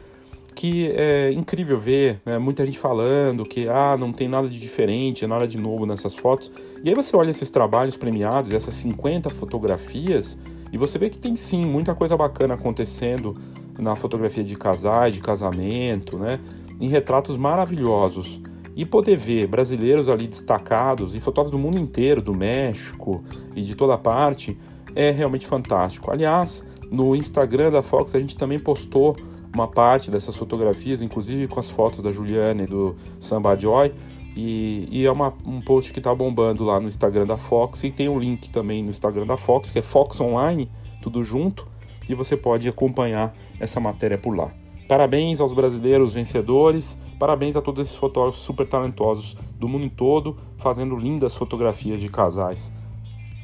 que 0.55 0.89
é 0.91 1.33
incrível 1.33 1.77
ver 1.77 2.21
né, 2.25 2.37
muita 2.37 2.65
gente 2.65 2.79
falando 2.79 3.43
que 3.43 3.67
ah, 3.67 3.97
não 3.97 4.13
tem 4.13 4.29
nada 4.29 4.47
de 4.47 4.57
diferente, 4.57 5.27
nada 5.27 5.45
de 5.45 5.57
novo 5.57 5.85
nessas 5.85 6.15
fotos. 6.15 6.49
E 6.81 6.87
aí 6.87 6.95
você 6.95 7.17
olha 7.17 7.31
esses 7.31 7.49
trabalhos 7.49 7.97
premiados, 7.97 8.53
essas 8.53 8.75
50 8.75 9.29
fotografias, 9.29 10.39
e 10.71 10.77
você 10.77 10.97
vê 10.97 11.09
que 11.09 11.19
tem 11.19 11.35
sim 11.35 11.65
muita 11.65 11.93
coisa 11.93 12.15
bacana 12.15 12.53
acontecendo 12.53 13.35
na 13.77 13.95
fotografia 13.95 14.43
de 14.43 14.55
casais, 14.55 15.13
de 15.13 15.21
casamento, 15.21 16.17
né? 16.17 16.39
Em 16.79 16.87
retratos 16.87 17.37
maravilhosos. 17.37 18.41
E 18.75 18.85
poder 18.85 19.17
ver 19.17 19.47
brasileiros 19.47 20.07
ali 20.07 20.27
destacados 20.27 21.15
e 21.15 21.19
fotógrafos 21.19 21.59
do 21.59 21.63
mundo 21.63 21.79
inteiro, 21.79 22.21
do 22.21 22.33
México 22.33 23.23
e 23.55 23.63
de 23.63 23.75
toda 23.75 23.97
parte, 23.97 24.57
é 24.95 25.09
realmente 25.09 25.47
fantástico. 25.47 26.11
Aliás, 26.11 26.67
no 26.91 27.15
Instagram 27.15 27.71
da 27.71 27.81
Fox 27.81 28.13
a 28.13 28.19
gente 28.19 28.37
também 28.37 28.59
postou 28.59 29.15
uma 29.53 29.67
parte 29.67 30.11
dessas 30.11 30.35
fotografias, 30.35 31.01
inclusive 31.01 31.47
com 31.47 31.59
as 31.59 31.69
fotos 31.69 32.01
da 32.01 32.11
Juliana 32.11 32.63
e 32.63 32.67
do 32.67 32.95
Samba 33.19 33.55
Joy. 33.55 33.91
E, 34.35 34.87
e 34.91 35.05
é 35.05 35.11
uma, 35.11 35.33
um 35.45 35.59
post 35.59 35.91
que 35.91 35.99
está 35.99 36.13
bombando 36.13 36.63
lá 36.63 36.79
no 36.79 36.87
Instagram 36.87 37.25
da 37.25 37.37
Fox. 37.37 37.83
E 37.83 37.91
tem 37.91 38.07
um 38.07 38.19
link 38.19 38.49
também 38.51 38.83
no 38.83 38.91
Instagram 38.91 39.25
da 39.25 39.35
Fox, 39.35 39.71
que 39.71 39.79
é 39.79 39.81
Fox 39.81 40.21
Online, 40.21 40.69
tudo 41.01 41.23
junto. 41.23 41.67
E 42.09 42.13
você 42.13 42.37
pode 42.37 42.67
acompanhar 42.67 43.35
essa 43.59 43.79
matéria 43.79 44.17
por 44.17 44.35
lá. 44.35 44.51
Parabéns 44.87 45.41
aos 45.41 45.53
brasileiros 45.53 46.13
vencedores, 46.13 47.01
parabéns 47.19 47.57
a 47.57 47.61
todos 47.61 47.81
esses 47.81 47.97
fotógrafos 47.97 48.41
super 48.41 48.65
talentosos 48.65 49.35
do 49.59 49.67
mundo 49.67 49.89
todo, 49.89 50.37
fazendo 50.57 50.95
lindas 50.95 51.35
fotografias 51.35 51.99
de 51.99 52.07
casais 52.07 52.71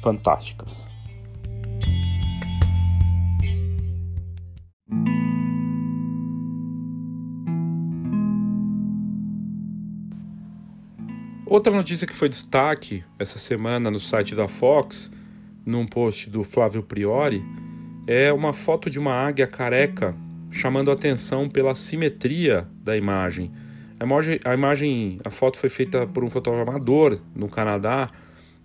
fantásticas. 0.02 0.88
Outra 11.46 11.72
notícia 11.72 12.06
que 12.06 12.16
foi 12.16 12.28
destaque 12.28 13.04
essa 13.18 13.38
semana 13.38 13.90
no 13.90 14.00
site 14.00 14.34
da 14.34 14.48
Fox, 14.48 15.12
num 15.64 15.86
post 15.86 16.28
do 16.28 16.42
Flávio 16.42 16.82
Priori, 16.82 17.44
é 18.06 18.32
uma 18.32 18.52
foto 18.52 18.90
de 18.90 18.98
uma 18.98 19.12
águia 19.12 19.46
careca 19.46 20.14
chamando 20.50 20.90
atenção 20.90 21.48
pela 21.48 21.74
simetria 21.74 22.66
da 22.82 22.96
imagem. 22.96 23.50
A 23.98 24.04
imagem, 24.04 24.40
a, 24.44 24.54
imagem, 24.54 25.18
a 25.24 25.30
foto 25.30 25.58
foi 25.58 25.68
feita 25.68 26.06
por 26.06 26.22
um 26.22 26.30
fotógrafo 26.30 26.70
amador 26.70 27.18
no 27.34 27.48
Canadá, 27.48 28.10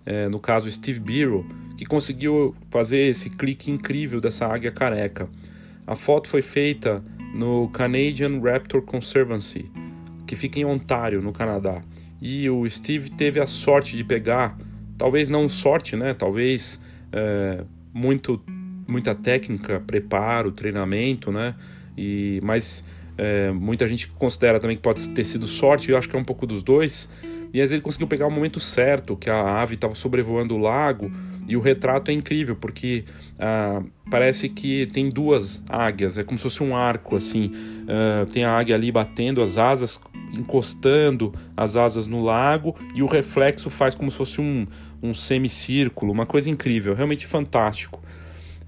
é, 0.05 0.27
no 0.27 0.39
caso 0.39 0.69
Steve 0.69 0.99
Biro, 0.99 1.45
que 1.77 1.85
conseguiu 1.85 2.55
fazer 2.69 3.09
esse 3.09 3.29
clique 3.29 3.71
incrível 3.71 4.19
dessa 4.19 4.47
águia 4.47 4.71
careca. 4.71 5.29
A 5.87 5.95
foto 5.95 6.27
foi 6.27 6.41
feita 6.41 7.03
no 7.33 7.69
Canadian 7.69 8.39
Raptor 8.39 8.81
Conservancy, 8.81 9.69
que 10.27 10.35
fica 10.35 10.59
em 10.59 10.65
Ontário, 10.65 11.21
no 11.21 11.31
Canadá. 11.31 11.81
E 12.21 12.49
o 12.49 12.69
Steve 12.69 13.09
teve 13.11 13.39
a 13.39 13.47
sorte 13.47 13.95
de 13.95 14.03
pegar, 14.03 14.57
talvez 14.97 15.29
não 15.29 15.47
sorte, 15.47 15.95
né? 15.95 16.13
Talvez 16.13 16.83
é, 17.11 17.63
muito, 17.93 18.41
muita 18.89 19.13
técnica, 19.13 19.79
preparo, 19.85 20.51
treinamento, 20.51 21.31
né? 21.31 21.55
E, 21.97 22.39
mas 22.43 22.83
é, 23.17 23.51
muita 23.51 23.87
gente 23.87 24.07
considera 24.07 24.59
também 24.59 24.77
que 24.77 24.83
pode 24.83 25.09
ter 25.09 25.25
sido 25.25 25.45
sorte, 25.45 25.91
eu 25.91 25.97
acho 25.97 26.07
que 26.07 26.15
é 26.15 26.19
um 26.19 26.23
pouco 26.23 26.47
dos 26.47 26.63
dois. 26.63 27.09
E 27.53 27.59
às 27.59 27.63
vezes 27.63 27.71
ele 27.73 27.81
conseguiu 27.81 28.07
pegar 28.07 28.27
o 28.27 28.31
momento 28.31 28.59
certo, 28.59 29.15
que 29.15 29.29
a 29.29 29.61
ave 29.61 29.75
estava 29.75 29.95
sobrevoando 29.95 30.55
o 30.55 30.57
lago, 30.57 31.11
e 31.47 31.57
o 31.57 31.59
retrato 31.59 32.11
é 32.11 32.13
incrível, 32.13 32.55
porque 32.55 33.05
ah, 33.39 33.81
parece 34.09 34.47
que 34.49 34.85
tem 34.85 35.09
duas 35.09 35.63
águias, 35.67 36.19
é 36.19 36.23
como 36.23 36.37
se 36.37 36.43
fosse 36.43 36.61
um 36.61 36.75
arco, 36.75 37.15
assim. 37.15 37.51
Ah, 37.87 38.25
tem 38.31 38.43
a 38.43 38.55
águia 38.55 38.75
ali 38.75 38.91
batendo 38.91 39.41
as 39.41 39.57
asas, 39.57 39.99
encostando 40.31 41.33
as 41.57 41.75
asas 41.75 42.05
no 42.05 42.23
lago, 42.23 42.75
e 42.93 43.01
o 43.01 43.07
reflexo 43.07 43.71
faz 43.71 43.95
como 43.95 44.11
se 44.11 44.17
fosse 44.17 44.39
um, 44.39 44.67
um 45.01 45.11
semicírculo, 45.11 46.11
uma 46.11 46.27
coisa 46.27 46.51
incrível, 46.51 46.93
realmente 46.93 47.25
fantástico. 47.25 47.99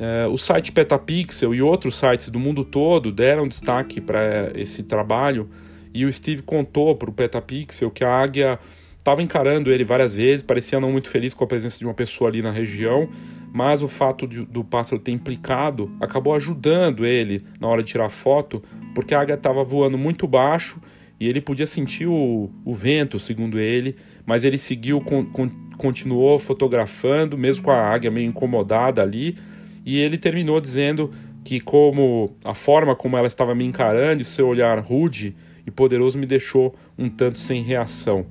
Uh, 0.02 0.32
o 0.32 0.38
site 0.38 0.72
Petapixel 0.72 1.54
e 1.54 1.62
outros 1.62 1.94
sites 1.94 2.30
do 2.30 2.40
mundo 2.40 2.66
todo 2.66 3.12
deram 3.12 3.48
destaque 3.48 4.02
para 4.02 4.52
esse 4.56 4.82
trabalho 4.82 5.48
e 5.94 6.06
o 6.06 6.12
Steve 6.12 6.42
contou 6.42 6.96
para 6.96 7.08
o 7.08 7.14
Petapixel 7.14 7.92
que 7.92 8.04
a 8.04 8.10
águia 8.12 8.58
estava 8.98 9.22
encarando 9.22 9.72
ele 9.72 9.84
várias 9.84 10.16
vezes, 10.16 10.42
parecia 10.42 10.80
não 10.80 10.92
muito 10.92 11.08
feliz 11.08 11.36
com 11.36 11.44
a 11.44 11.48
presença 11.48 11.78
de 11.78 11.86
uma 11.86 11.94
pessoa 11.94 12.32
ali 12.32 12.42
na 12.42 12.50
região, 12.50 13.08
mas 13.54 13.84
o 13.84 13.88
fato 13.88 14.26
de, 14.26 14.44
do 14.44 14.64
pássaro 14.64 15.00
ter 15.00 15.12
implicado 15.12 15.92
acabou 16.02 16.34
ajudando 16.34 17.06
ele 17.06 17.46
na 17.60 17.68
hora 17.68 17.84
de 17.84 17.92
tirar 17.92 18.10
foto, 18.10 18.64
porque 18.96 19.14
a 19.14 19.22
águia 19.22 19.36
estava 19.36 19.64
voando 19.64 20.00
muito 20.00 20.28
baixo 20.28 20.82
e 21.20 21.28
ele 21.28 21.40
podia 21.40 21.68
sentir 21.68 22.08
o, 22.08 22.50
o 22.66 22.74
vento, 22.74 23.20
segundo 23.20 23.60
ele, 23.60 23.96
mas 24.26 24.44
ele 24.44 24.58
seguiu, 24.58 25.00
con, 25.00 25.26
con, 25.26 25.48
continuou 25.78 26.40
fotografando, 26.40 27.38
mesmo 27.38 27.66
com 27.66 27.70
a 27.70 27.88
águia 27.88 28.10
meio 28.10 28.28
incomodada 28.28 29.04
ali 29.04 29.38
e 29.86 29.98
ele 29.98 30.18
terminou 30.18 30.60
dizendo 30.60 31.12
que 31.44 31.60
como 31.60 32.36
a 32.44 32.54
forma 32.54 32.96
como 32.96 33.18
ela 33.18 33.28
estava 33.28 33.56
me 33.56 33.66
encarando 33.66 34.24
seu 34.24 34.48
olhar 34.48 34.80
rude 34.80 35.36
e 35.66 35.72
poderoso 35.72 36.18
me 36.18 36.26
deixou 36.26 36.76
um 36.98 37.10
tanto 37.10 37.40
sem 37.40 37.64
reação. 37.64 38.26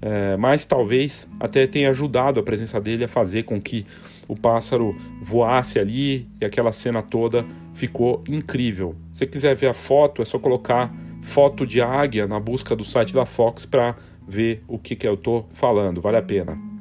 É, 0.00 0.36
mas 0.36 0.66
talvez 0.66 1.30
até 1.40 1.66
tenha 1.66 1.90
ajudado 1.90 2.38
a 2.38 2.42
presença 2.42 2.80
dele 2.80 3.04
a 3.04 3.08
fazer 3.08 3.44
com 3.44 3.60
que 3.60 3.86
o 4.28 4.36
pássaro 4.36 4.96
voasse 5.20 5.78
ali 5.78 6.26
e 6.40 6.44
aquela 6.44 6.72
cena 6.72 7.02
toda 7.02 7.44
ficou 7.74 8.22
incrível. 8.28 8.94
Se 9.12 9.20
você 9.20 9.26
quiser 9.26 9.54
ver 9.54 9.68
a 9.68 9.74
foto, 9.74 10.22
é 10.22 10.24
só 10.24 10.38
colocar 10.38 10.94
foto 11.22 11.66
de 11.66 11.80
águia 11.80 12.26
na 12.26 12.38
busca 12.38 12.76
do 12.76 12.84
site 12.84 13.14
da 13.14 13.24
Fox 13.24 13.64
para 13.64 13.96
ver 14.26 14.62
o 14.68 14.78
que, 14.78 14.94
que 14.94 15.06
eu 15.06 15.14
estou 15.14 15.48
falando. 15.52 16.00
Vale 16.00 16.18
a 16.18 16.22
pena. 16.22 16.73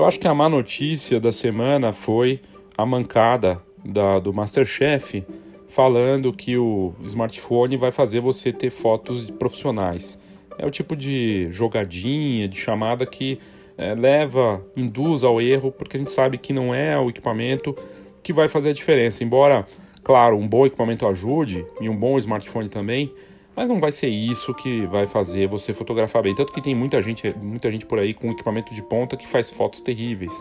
Eu 0.00 0.06
acho 0.06 0.18
que 0.18 0.26
a 0.26 0.32
má 0.32 0.48
notícia 0.48 1.20
da 1.20 1.30
semana 1.30 1.92
foi 1.92 2.40
a 2.74 2.86
mancada 2.86 3.60
da, 3.84 4.18
do 4.18 4.32
Masterchef 4.32 5.22
falando 5.68 6.32
que 6.32 6.56
o 6.56 6.94
smartphone 7.04 7.76
vai 7.76 7.90
fazer 7.92 8.18
você 8.18 8.50
ter 8.50 8.70
fotos 8.70 9.30
profissionais. 9.30 10.18
É 10.56 10.64
o 10.64 10.70
tipo 10.70 10.96
de 10.96 11.48
jogadinha, 11.50 12.48
de 12.48 12.56
chamada 12.56 13.04
que 13.04 13.38
é, 13.76 13.94
leva, 13.94 14.64
induz 14.74 15.22
ao 15.22 15.38
erro, 15.38 15.70
porque 15.70 15.98
a 15.98 16.00
gente 16.00 16.12
sabe 16.12 16.38
que 16.38 16.54
não 16.54 16.74
é 16.74 16.98
o 16.98 17.10
equipamento 17.10 17.76
que 18.22 18.32
vai 18.32 18.48
fazer 18.48 18.70
a 18.70 18.72
diferença. 18.72 19.22
Embora, 19.22 19.66
claro, 20.02 20.34
um 20.34 20.48
bom 20.48 20.64
equipamento 20.64 21.06
ajude 21.06 21.66
e 21.78 21.90
um 21.90 21.94
bom 21.94 22.16
smartphone 22.16 22.70
também, 22.70 23.12
mas 23.56 23.68
não 23.68 23.80
vai 23.80 23.92
ser 23.92 24.08
isso 24.08 24.54
que 24.54 24.86
vai 24.86 25.06
fazer 25.06 25.46
você 25.48 25.72
fotografar 25.72 26.22
bem. 26.22 26.34
Tanto 26.34 26.52
que 26.52 26.60
tem 26.60 26.74
muita 26.74 27.02
gente, 27.02 27.34
muita 27.40 27.70
gente 27.70 27.86
por 27.86 27.98
aí 27.98 28.14
com 28.14 28.30
equipamento 28.30 28.74
de 28.74 28.82
ponta 28.82 29.16
que 29.16 29.26
faz 29.26 29.50
fotos 29.50 29.80
terríveis. 29.80 30.32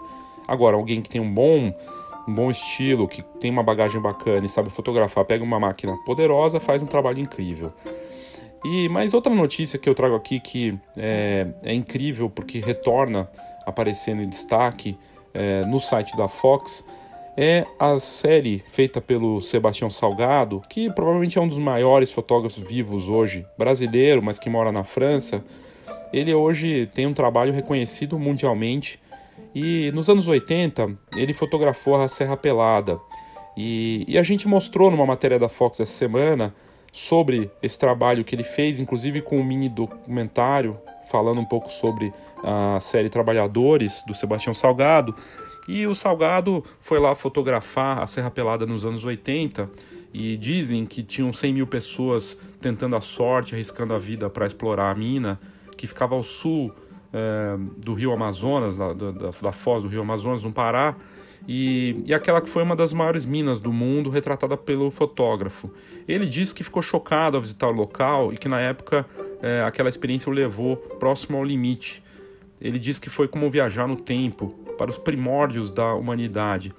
Agora, 0.48 0.76
alguém 0.76 1.02
que 1.02 1.10
tem 1.10 1.22
um 1.22 1.34
bom 1.34 1.74
um 2.28 2.34
bom 2.34 2.52
estilo, 2.52 3.08
que 3.08 3.24
tem 3.40 3.50
uma 3.50 3.64
bagagem 3.64 4.00
bacana 4.00 4.46
e 4.46 4.50
sabe 4.50 4.70
fotografar, 4.70 5.26
pega 5.26 5.44
uma 5.44 5.60
máquina 5.60 5.98
poderosa, 6.06 6.60
faz 6.60 6.82
um 6.82 6.86
trabalho 6.86 7.20
incrível. 7.20 7.74
E 8.64 8.88
mais 8.90 9.14
outra 9.14 9.34
notícia 9.34 9.80
que 9.80 9.90
eu 9.90 9.96
trago 9.96 10.16
aqui 10.16 10.40
que 10.40 10.78
é, 10.96 11.48
é 11.64 11.74
incrível 11.74 12.30
porque 12.30 12.60
retorna 12.60 13.30
aparecendo 13.66 14.22
em 14.22 14.30
destaque 14.30 14.98
é, 15.34 15.66
no 15.66 15.80
site 15.80 16.16
da 16.16 16.28
Fox 16.28 16.86
é 17.42 17.66
a 17.80 17.98
série 18.00 18.62
feita 18.70 19.00
pelo 19.00 19.42
Sebastião 19.42 19.90
Salgado, 19.90 20.62
que 20.70 20.92
provavelmente 20.92 21.40
é 21.40 21.42
um 21.42 21.48
dos 21.48 21.58
maiores 21.58 22.12
fotógrafos 22.12 22.62
vivos 22.62 23.08
hoje, 23.08 23.46
brasileiro, 23.58 24.22
mas 24.22 24.38
que 24.38 24.50
mora 24.50 24.74
na 24.74 24.84
França. 24.84 25.42
Ele 26.12 26.34
hoje 26.34 26.90
tem 26.94 27.08
um 27.08 27.14
trabalho 27.14 27.54
reconhecido 27.54 28.20
mundialmente 28.20 29.00
e 29.56 29.90
nos 29.94 30.10
anos 30.10 30.28
80 30.28 30.98
ele 31.16 31.34
fotografou 31.34 31.96
a 31.96 32.10
Serra 32.10 32.36
Pelada. 32.36 33.00
E, 33.56 34.04
e 34.06 34.18
a 34.18 34.24
gente 34.24 34.46
mostrou 34.46 34.92
numa 34.92 35.06
matéria 35.06 35.40
da 35.40 35.48
Fox 35.48 35.80
essa 35.80 35.94
semana 35.94 36.54
sobre 36.92 37.50
esse 37.64 37.80
trabalho 37.80 38.26
que 38.26 38.36
ele 38.36 38.44
fez, 38.44 38.82
inclusive 38.82 39.22
com 39.22 39.40
um 39.40 39.46
mini 39.46 39.70
documentário 39.70 40.78
falando 41.10 41.40
um 41.40 41.46
pouco 41.46 41.72
sobre 41.72 42.14
a 42.44 42.80
série 42.82 43.10
Trabalhadores 43.10 44.04
do 44.06 44.14
Sebastião 44.14 44.54
Salgado. 44.54 45.16
E 45.72 45.86
o 45.86 45.94
Salgado 45.94 46.64
foi 46.80 47.00
lá 47.00 47.14
fotografar 47.14 48.02
a 48.02 48.08
Serra 48.08 48.32
Pelada 48.32 48.66
nos 48.66 48.84
anos 48.84 49.06
80 49.06 49.70
e 50.12 50.36
dizem 50.36 50.84
que 50.84 51.04
tinham 51.04 51.32
100 51.32 51.54
mil 51.54 51.68
pessoas 51.68 52.36
tentando 52.60 52.96
a 52.96 53.02
sorte, 53.02 53.54
arriscando 53.54 53.94
a 53.94 54.00
vida 54.00 54.32
para 54.32 54.48
explorar 54.48 54.90
a 54.90 54.96
mina, 54.96 55.40
que 55.78 55.86
ficava 55.86 56.16
ao 56.16 56.24
sul 56.24 56.74
é, 57.14 57.56
do 57.78 57.94
rio 57.94 58.12
Amazonas, 58.12 58.78
da, 58.78 58.94
da, 58.94 59.12
da 59.12 59.52
foz 59.52 59.84
do 59.84 59.90
rio 59.90 60.02
Amazonas, 60.02 60.42
no 60.42 60.52
Pará, 60.52 60.96
e, 61.48 62.02
e 62.04 62.16
aquela 62.16 62.42
que 62.42 62.50
foi 62.50 62.64
uma 62.64 62.76
das 62.76 62.92
maiores 62.92 63.24
minas 63.24 63.60
do 63.60 63.72
mundo, 63.72 64.10
retratada 64.10 64.58
pelo 64.58 64.90
fotógrafo. 64.90 65.72
Ele 66.08 66.26
disse 66.26 66.56
que 66.56 66.64
ficou 66.64 66.82
chocado 66.82 67.38
ao 67.38 67.44
visitar 67.44 67.68
o 67.68 67.74
local 67.74 68.34
e 68.34 68.38
que 68.38 68.48
na 68.48 68.60
época 68.60 69.06
é, 69.40 69.62
aquela 69.62 69.88
experiência 69.88 70.32
o 70.32 70.34
levou 70.34 70.78
próximo 70.78 71.38
ao 71.38 71.44
limite. 71.44 72.04
Ele 72.60 72.80
disse 72.80 73.00
que 73.00 73.10
foi 73.12 73.28
como 73.28 73.48
viajar 73.52 73.88
no 73.88 73.96
tempo, 73.96 74.68
para 74.80 74.90
os 74.90 74.98
primórdios 74.98 75.70
da 75.70 75.94
humanidade, 75.94 76.74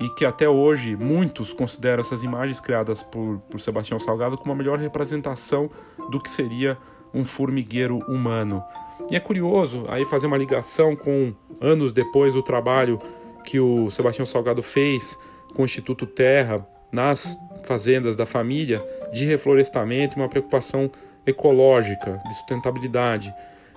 e 0.00 0.08
que 0.10 0.24
até 0.24 0.48
hoje 0.48 0.96
muitos 0.96 1.52
consideram 1.52 2.00
essas 2.00 2.24
imagens 2.24 2.60
criadas 2.60 3.00
por, 3.00 3.38
por 3.48 3.60
Sebastião 3.60 3.98
Salgado 3.98 4.36
como 4.36 4.52
a 4.52 4.56
melhor 4.56 4.78
representação 4.78 5.70
do 6.10 6.20
que 6.20 6.28
seria 6.28 6.76
um 7.14 7.24
formigueiro 7.24 7.98
humano. 8.08 8.62
E 9.08 9.14
é 9.14 9.20
curioso 9.20 9.84
aí 9.88 10.04
fazer 10.04 10.26
uma 10.26 10.36
ligação 10.36 10.96
com 10.96 11.32
anos 11.60 11.92
depois 11.92 12.34
o 12.34 12.42
trabalho 12.42 13.00
que 13.44 13.60
o 13.60 13.88
Sebastião 13.90 14.26
Salgado 14.26 14.62
fez 14.62 15.16
com 15.54 15.62
o 15.62 15.64
Instituto 15.64 16.06
Terra 16.06 16.66
nas 16.92 17.38
fazendas 17.62 18.16
da 18.16 18.26
família 18.26 18.84
de 19.12 19.24
reflorestamento 19.24 20.16
e 20.16 20.20
uma 20.20 20.28
preocupação 20.28 20.90
ecológica, 21.24 22.20
de 22.26 22.34
sustentabilidade. 22.34 23.32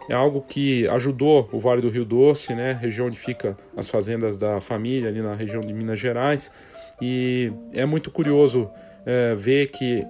É 0.09 0.13
algo 0.13 0.41
que 0.41 0.87
ajudou 0.89 1.47
o 1.51 1.59
Vale 1.59 1.81
do 1.81 1.89
Rio 1.89 2.03
Doce, 2.03 2.53
né, 2.53 2.73
região 2.73 3.07
onde 3.07 3.17
fica 3.17 3.57
as 3.75 3.89
fazendas 3.89 4.37
da 4.37 4.59
família, 4.59 5.09
ali 5.09 5.21
na 5.21 5.33
região 5.33 5.61
de 5.61 5.73
Minas 5.73 5.99
Gerais. 5.99 6.51
E 7.01 7.51
é 7.73 7.85
muito 7.85 8.11
curioso 8.11 8.69
é, 9.05 9.33
ver 9.35 9.67
que 9.69 10.05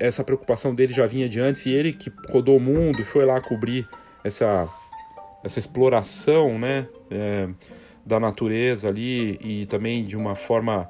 essa 0.00 0.22
preocupação 0.22 0.74
dele 0.74 0.92
já 0.92 1.06
vinha 1.06 1.28
de 1.28 1.40
antes 1.40 1.66
e 1.66 1.72
ele 1.72 1.92
que 1.92 2.12
rodou 2.28 2.56
o 2.56 2.60
mundo 2.60 3.04
foi 3.04 3.24
lá 3.24 3.40
cobrir 3.40 3.88
essa, 4.22 4.68
essa 5.42 5.58
exploração 5.58 6.58
né, 6.58 6.86
é, 7.10 7.48
da 8.04 8.20
natureza 8.20 8.88
ali 8.88 9.38
e 9.42 9.66
também 9.66 10.04
de 10.04 10.16
uma 10.16 10.34
forma 10.34 10.88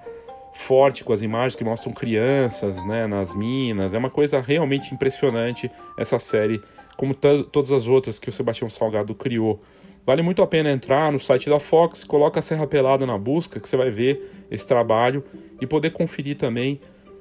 forte 0.52 1.04
com 1.04 1.12
as 1.12 1.22
imagens 1.22 1.54
que 1.54 1.62
mostram 1.62 1.92
crianças 1.92 2.82
né, 2.86 3.06
nas 3.06 3.34
minas. 3.34 3.94
É 3.94 3.98
uma 3.98 4.10
coisa 4.10 4.40
realmente 4.40 4.92
impressionante 4.94 5.70
essa 5.98 6.18
série, 6.18 6.60
como 6.96 7.14
todas 7.14 7.72
as 7.72 7.86
outras 7.86 8.18
que 8.18 8.28
o 8.28 8.32
Sebastião 8.32 8.70
Salgado 8.70 9.14
criou. 9.14 9.60
Vale 10.04 10.22
muito 10.22 10.40
a 10.40 10.46
pena 10.46 10.70
entrar 10.70 11.10
no 11.10 11.18
site 11.18 11.50
da 11.50 11.58
Fox, 11.58 12.04
coloca 12.04 12.38
a 12.38 12.42
Serra 12.42 12.66
Pelada 12.66 13.04
na 13.04 13.18
busca, 13.18 13.58
que 13.58 13.68
você 13.68 13.76
vai 13.76 13.90
ver 13.90 14.46
esse 14.50 14.66
trabalho 14.66 15.24
e 15.60 15.66
poder 15.66 15.90
conferir 15.90 16.36
também 16.36 16.80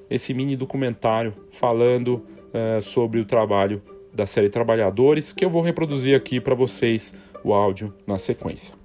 esse 0.09 0.33
mini 0.33 0.55
documentário 0.55 1.33
falando 1.51 2.25
uh, 2.53 2.81
sobre 2.81 3.19
o 3.19 3.25
trabalho 3.25 3.81
da 4.13 4.25
série 4.25 4.49
Trabalhadores, 4.49 5.33
que 5.33 5.43
eu 5.43 5.49
vou 5.49 5.61
reproduzir 5.61 6.15
aqui 6.15 6.39
para 6.39 6.55
vocês 6.55 7.13
o 7.43 7.53
áudio 7.53 7.93
na 8.05 8.17
sequência. 8.17 8.75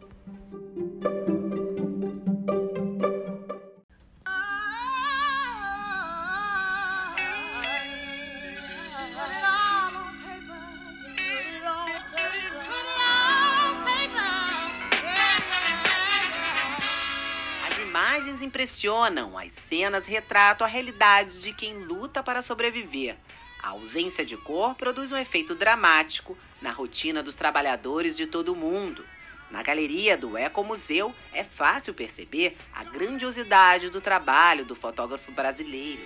Impressionam, 18.60 19.38
as 19.38 19.52
cenas 19.52 20.04
retratam 20.04 20.66
a 20.66 20.68
realidade 20.68 21.40
de 21.40 21.50
quem 21.50 21.82
luta 21.84 22.22
para 22.22 22.42
sobreviver. 22.42 23.16
A 23.62 23.70
ausência 23.70 24.22
de 24.22 24.36
cor 24.36 24.74
produz 24.74 25.10
um 25.12 25.16
efeito 25.16 25.54
dramático 25.54 26.36
na 26.60 26.70
rotina 26.70 27.22
dos 27.22 27.34
trabalhadores 27.34 28.14
de 28.18 28.26
todo 28.26 28.52
o 28.52 28.56
mundo. 28.56 29.02
Na 29.50 29.62
galeria 29.62 30.14
do 30.14 30.36
Ecomuseu 30.36 31.14
é 31.32 31.42
fácil 31.42 31.94
perceber 31.94 32.54
a 32.70 32.84
grandiosidade 32.84 33.88
do 33.88 33.98
trabalho 33.98 34.66
do 34.66 34.76
fotógrafo 34.76 35.32
brasileiro. 35.32 36.02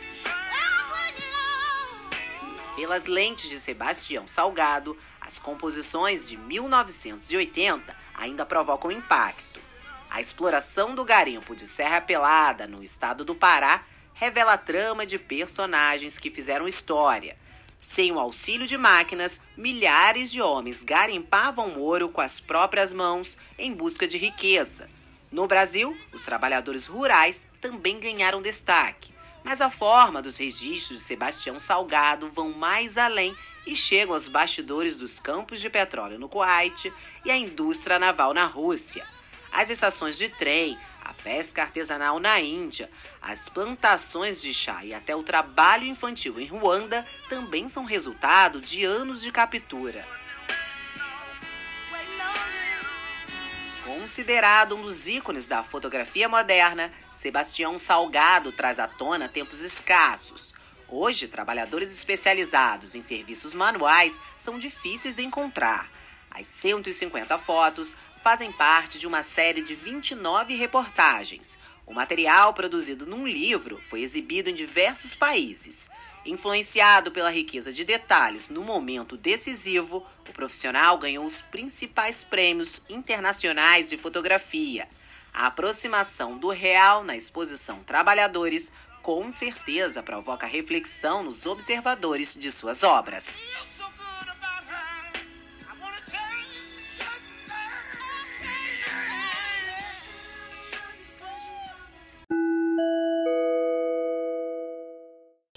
Pelas 2.76 3.06
lentes 3.06 3.50
de 3.50 3.58
Sebastião 3.58 4.28
Salgado, 4.28 4.96
as 5.20 5.40
composições 5.40 6.28
de 6.28 6.36
1980 6.36 7.96
ainda 8.14 8.46
provocam 8.46 8.92
impacto. 8.92 9.53
A 10.14 10.20
exploração 10.20 10.94
do 10.94 11.04
garimpo 11.04 11.56
de 11.56 11.66
Serra 11.66 12.00
Pelada, 12.00 12.68
no 12.68 12.84
estado 12.84 13.24
do 13.24 13.34
Pará, 13.34 13.84
revela 14.14 14.52
a 14.52 14.56
trama 14.56 15.04
de 15.04 15.18
personagens 15.18 16.20
que 16.20 16.30
fizeram 16.30 16.68
história 16.68 17.36
sem 17.80 18.12
o 18.12 18.20
auxílio 18.20 18.64
de 18.64 18.78
máquinas, 18.78 19.40
milhares 19.56 20.30
de 20.30 20.40
homens 20.40 20.84
garimpavam 20.84 21.76
ouro 21.80 22.08
com 22.08 22.20
as 22.20 22.38
próprias 22.38 22.92
mãos 22.92 23.36
em 23.58 23.74
busca 23.74 24.06
de 24.06 24.16
riqueza. 24.16 24.88
No 25.32 25.48
Brasil, 25.48 25.98
os 26.12 26.22
trabalhadores 26.22 26.86
rurais 26.86 27.44
também 27.60 27.98
ganharam 27.98 28.40
destaque, 28.40 29.12
mas 29.42 29.60
a 29.60 29.68
forma 29.68 30.22
dos 30.22 30.36
registros 30.36 31.00
de 31.00 31.04
Sebastião 31.04 31.58
Salgado 31.58 32.30
vão 32.30 32.52
mais 32.52 32.96
além 32.96 33.36
e 33.66 33.74
chegam 33.74 34.14
aos 34.14 34.28
bastidores 34.28 34.94
dos 34.94 35.18
campos 35.18 35.60
de 35.60 35.68
petróleo 35.68 36.20
no 36.20 36.28
Kuwait 36.28 36.92
e 37.24 37.32
a 37.32 37.36
indústria 37.36 37.98
naval 37.98 38.32
na 38.32 38.44
Rússia. 38.44 39.04
As 39.54 39.70
estações 39.70 40.18
de 40.18 40.28
trem, 40.28 40.76
a 41.00 41.14
pesca 41.14 41.62
artesanal 41.62 42.18
na 42.18 42.40
Índia, 42.40 42.90
as 43.22 43.48
plantações 43.48 44.42
de 44.42 44.52
chá 44.52 44.84
e 44.84 44.92
até 44.92 45.14
o 45.14 45.22
trabalho 45.22 45.86
infantil 45.86 46.40
em 46.40 46.46
Ruanda 46.46 47.06
também 47.28 47.68
são 47.68 47.84
resultado 47.84 48.60
de 48.60 48.84
anos 48.84 49.22
de 49.22 49.30
captura. 49.30 50.04
Considerado 53.84 54.74
um 54.74 54.82
dos 54.82 55.06
ícones 55.06 55.46
da 55.46 55.62
fotografia 55.62 56.28
moderna, 56.28 56.92
Sebastião 57.12 57.78
Salgado 57.78 58.50
traz 58.50 58.80
à 58.80 58.88
tona 58.88 59.28
tempos 59.28 59.60
escassos. 59.60 60.52
Hoje, 60.88 61.28
trabalhadores 61.28 61.92
especializados 61.92 62.96
em 62.96 63.02
serviços 63.02 63.54
manuais 63.54 64.20
são 64.36 64.58
difíceis 64.58 65.14
de 65.14 65.22
encontrar. 65.22 65.88
As 66.28 66.48
150 66.48 67.38
fotos 67.38 67.94
fazem 68.24 68.50
parte 68.50 68.98
de 68.98 69.06
uma 69.06 69.22
série 69.22 69.60
de 69.60 69.74
29 69.74 70.54
reportagens. 70.54 71.58
O 71.86 71.92
material 71.92 72.54
produzido 72.54 73.04
num 73.04 73.28
livro 73.28 73.78
foi 73.90 74.00
exibido 74.00 74.48
em 74.48 74.54
diversos 74.54 75.14
países. 75.14 75.90
Influenciado 76.24 77.12
pela 77.12 77.28
riqueza 77.28 77.70
de 77.70 77.84
detalhes 77.84 78.48
no 78.48 78.64
momento 78.64 79.14
decisivo, 79.14 80.02
o 80.26 80.32
profissional 80.32 80.96
ganhou 80.96 81.22
os 81.26 81.42
principais 81.42 82.24
prêmios 82.24 82.82
internacionais 82.88 83.90
de 83.90 83.98
fotografia. 83.98 84.88
A 85.34 85.48
aproximação 85.48 86.38
do 86.38 86.48
real 86.48 87.04
na 87.04 87.14
exposição 87.14 87.84
Trabalhadores 87.84 88.72
com 89.02 89.30
certeza 89.30 90.02
provoca 90.02 90.46
reflexão 90.46 91.22
nos 91.22 91.44
observadores 91.44 92.34
de 92.34 92.50
suas 92.50 92.82
obras. 92.82 93.26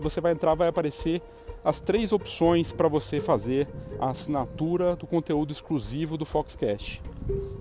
Você 0.00 0.20
vai 0.20 0.32
entrar, 0.32 0.54
vai 0.54 0.68
aparecer 0.68 1.22
as 1.64 1.80
três 1.80 2.12
opções 2.12 2.72
para 2.72 2.88
você 2.88 3.20
fazer 3.20 3.68
a 3.98 4.10
assinatura 4.10 4.96
do 4.96 5.06
conteúdo 5.06 5.52
exclusivo 5.52 6.16
do 6.16 6.24
Foxcast. 6.24 7.02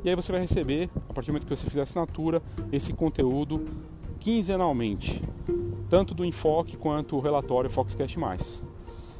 E 0.04 0.10
aí 0.10 0.16
você 0.16 0.32
vai 0.32 0.42
receber, 0.42 0.90
a 1.10 1.14
partir 1.14 1.28
do 1.28 1.34
momento 1.34 1.48
que 1.48 1.56
você 1.56 1.68
fizer 1.68 1.82
a 1.82 1.84
assinatura, 1.84 2.42
esse 2.72 2.94
conteúdo 2.94 3.66
quinzenalmente, 4.20 5.22
tanto 5.90 6.14
do 6.14 6.24
enfoque 6.24 6.78
quanto 6.78 7.18
o 7.18 7.20
relatório 7.20 7.70
Foxcast+. 7.70 8.18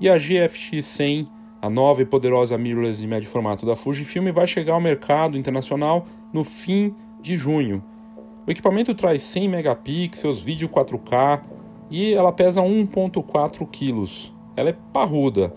E 0.00 0.08
a 0.08 0.16
GFX 0.16 0.82
100, 0.82 1.28
a 1.60 1.68
nova 1.68 2.00
e 2.00 2.06
poderosa 2.06 2.56
mirrorless 2.56 3.02
de 3.02 3.06
médio 3.06 3.28
formato 3.28 3.66
da 3.66 3.76
Fujifilm, 3.76 4.32
vai 4.32 4.46
chegar 4.46 4.72
ao 4.72 4.80
mercado 4.80 5.36
internacional 5.36 6.06
no 6.32 6.42
fim 6.42 6.94
de 7.20 7.36
junho. 7.36 7.84
O 8.46 8.50
equipamento 8.50 8.94
traz 8.94 9.22
100 9.22 9.48
megapixels, 9.50 10.40
vídeo 10.40 10.70
4K 10.70 11.42
e 11.90 12.14
ela 12.14 12.32
pesa 12.32 12.62
1.4 12.62 13.68
kg. 13.70 14.32
Ela 14.56 14.70
é 14.70 14.76
parruda. 14.90 15.52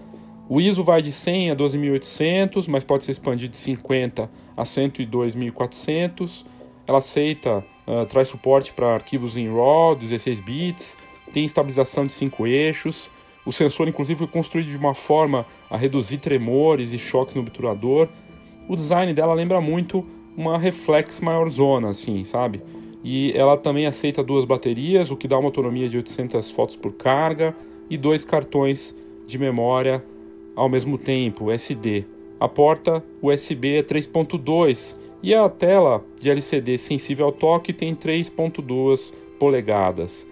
O 0.49 0.59
ISO 0.59 0.83
vai 0.83 1.01
de 1.01 1.11
100 1.11 1.51
a 1.51 1.55
12.800, 1.55 2.67
mas 2.67 2.83
pode 2.83 3.05
ser 3.05 3.11
expandido 3.11 3.51
de 3.51 3.57
50 3.57 4.29
a 4.57 4.63
102.400. 4.63 6.45
Ela 6.85 6.97
aceita, 6.97 7.63
uh, 7.87 8.05
traz 8.07 8.27
suporte 8.27 8.73
para 8.73 8.93
arquivos 8.93 9.37
em 9.37 9.47
RAW, 9.47 9.95
16 9.95 10.41
bits, 10.41 10.97
tem 11.31 11.45
estabilização 11.45 12.05
de 12.05 12.11
5 12.11 12.45
eixos 12.45 13.09
O 13.45 13.51
sensor, 13.51 13.87
inclusive, 13.87 14.19
foi 14.19 14.27
construído 14.27 14.69
de 14.69 14.77
uma 14.77 14.93
forma 14.93 15.45
a 15.69 15.77
reduzir 15.77 16.17
tremores 16.17 16.93
e 16.93 16.97
choques 16.97 17.35
no 17.35 17.41
obturador. 17.41 18.07
O 18.67 18.75
design 18.75 19.13
dela 19.13 19.33
lembra 19.33 19.59
muito 19.59 20.05
uma 20.35 20.57
reflex 20.57 21.19
maior 21.19 21.49
zona, 21.49 21.89
assim, 21.89 22.23
sabe? 22.23 22.61
E 23.03 23.33
ela 23.35 23.57
também 23.57 23.85
aceita 23.85 24.23
duas 24.23 24.45
baterias, 24.45 25.11
o 25.11 25.17
que 25.17 25.27
dá 25.27 25.37
uma 25.37 25.47
autonomia 25.47 25.89
de 25.89 25.97
800 25.97 26.49
fotos 26.51 26.75
por 26.75 26.93
carga 26.93 27.55
e 27.89 27.97
dois 27.97 28.23
cartões 28.23 28.95
de 29.27 29.37
memória 29.37 30.03
ao 30.55 30.69
mesmo 30.69 30.97
tempo, 30.97 31.51
SD. 31.51 32.05
A 32.39 32.47
porta 32.47 33.03
USB 33.21 33.77
é 33.77 33.83
3.2 33.83 34.97
e 35.21 35.33
a 35.33 35.47
tela 35.49 36.03
de 36.19 36.29
LCD 36.29 36.77
sensível 36.77 37.27
ao 37.27 37.31
toque 37.31 37.73
tem 37.73 37.95
3.2 37.95 39.13
polegadas. 39.39 40.27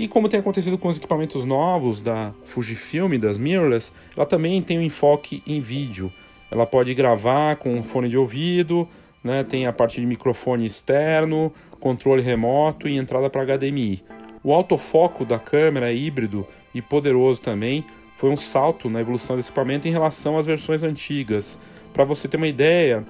E 0.00 0.06
como 0.06 0.28
tem 0.28 0.38
acontecido 0.38 0.78
com 0.78 0.86
os 0.86 0.96
equipamentos 0.96 1.44
novos 1.44 2.00
da 2.00 2.32
Fujifilm, 2.44 3.18
das 3.18 3.36
mirrorless, 3.36 3.92
ela 4.16 4.24
também 4.24 4.62
tem 4.62 4.78
um 4.78 4.82
enfoque 4.82 5.42
em 5.44 5.58
vídeo. 5.58 6.12
Ela 6.52 6.64
pode 6.64 6.94
gravar 6.94 7.56
com 7.56 7.74
um 7.74 7.82
fone 7.82 8.08
de 8.08 8.16
ouvido, 8.16 8.88
né, 9.24 9.42
tem 9.42 9.66
a 9.66 9.72
parte 9.72 10.00
de 10.00 10.06
microfone 10.06 10.64
externo, 10.64 11.52
controle 11.80 12.22
remoto 12.22 12.86
e 12.86 12.96
entrada 12.96 13.28
para 13.28 13.42
HDMI. 13.44 14.04
O 14.44 14.52
autofoco 14.52 15.24
da 15.24 15.36
câmera 15.36 15.90
é 15.90 15.96
híbrido 15.96 16.46
e 16.72 16.80
poderoso 16.80 17.42
também, 17.42 17.84
foi 18.14 18.30
um 18.30 18.36
salto 18.36 18.88
na 18.88 19.00
evolução 19.00 19.34
desse 19.34 19.48
equipamento 19.48 19.88
em 19.88 19.90
relação 19.90 20.38
às 20.38 20.46
versões 20.46 20.84
antigas. 20.84 21.58
Para 21.92 22.04
você 22.04 22.28
ter 22.28 22.36
uma 22.36 22.46
ideia, 22.46 23.04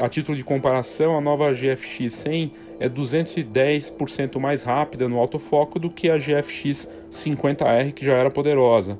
a 0.00 0.08
título 0.08 0.36
de 0.36 0.44
comparação, 0.44 1.16
a 1.16 1.20
nova 1.20 1.52
GFX 1.52 2.12
100 2.12 2.52
é 2.78 2.88
210% 2.88 4.38
mais 4.38 4.62
rápida 4.62 5.08
no 5.08 5.18
autofoco 5.18 5.78
do 5.78 5.90
que 5.90 6.08
a 6.08 6.16
GFX 6.16 6.88
50R, 7.10 7.92
que 7.92 8.04
já 8.04 8.14
era 8.14 8.30
poderosa. 8.30 8.98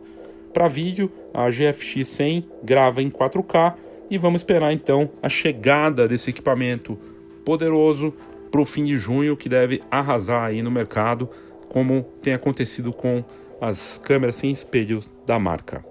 Para 0.52 0.68
vídeo, 0.68 1.10
a 1.32 1.48
GFX 1.48 2.08
100 2.08 2.44
grava 2.62 3.02
em 3.02 3.08
4K 3.08 3.74
e 4.10 4.18
vamos 4.18 4.42
esperar 4.42 4.72
então 4.72 5.10
a 5.22 5.28
chegada 5.28 6.08
desse 6.08 6.30
equipamento 6.30 6.98
poderoso 7.44 8.12
para 8.50 8.60
o 8.60 8.64
fim 8.64 8.84
de 8.84 8.98
junho, 8.98 9.36
que 9.36 9.48
deve 9.48 9.80
arrasar 9.90 10.44
aí 10.44 10.60
no 10.60 10.70
mercado, 10.70 11.30
como 11.68 12.02
tem 12.20 12.34
acontecido 12.34 12.92
com 12.92 13.24
as 13.60 13.96
câmeras 13.98 14.36
sem 14.36 14.50
espelho 14.50 15.00
da 15.24 15.38
marca. 15.38 15.84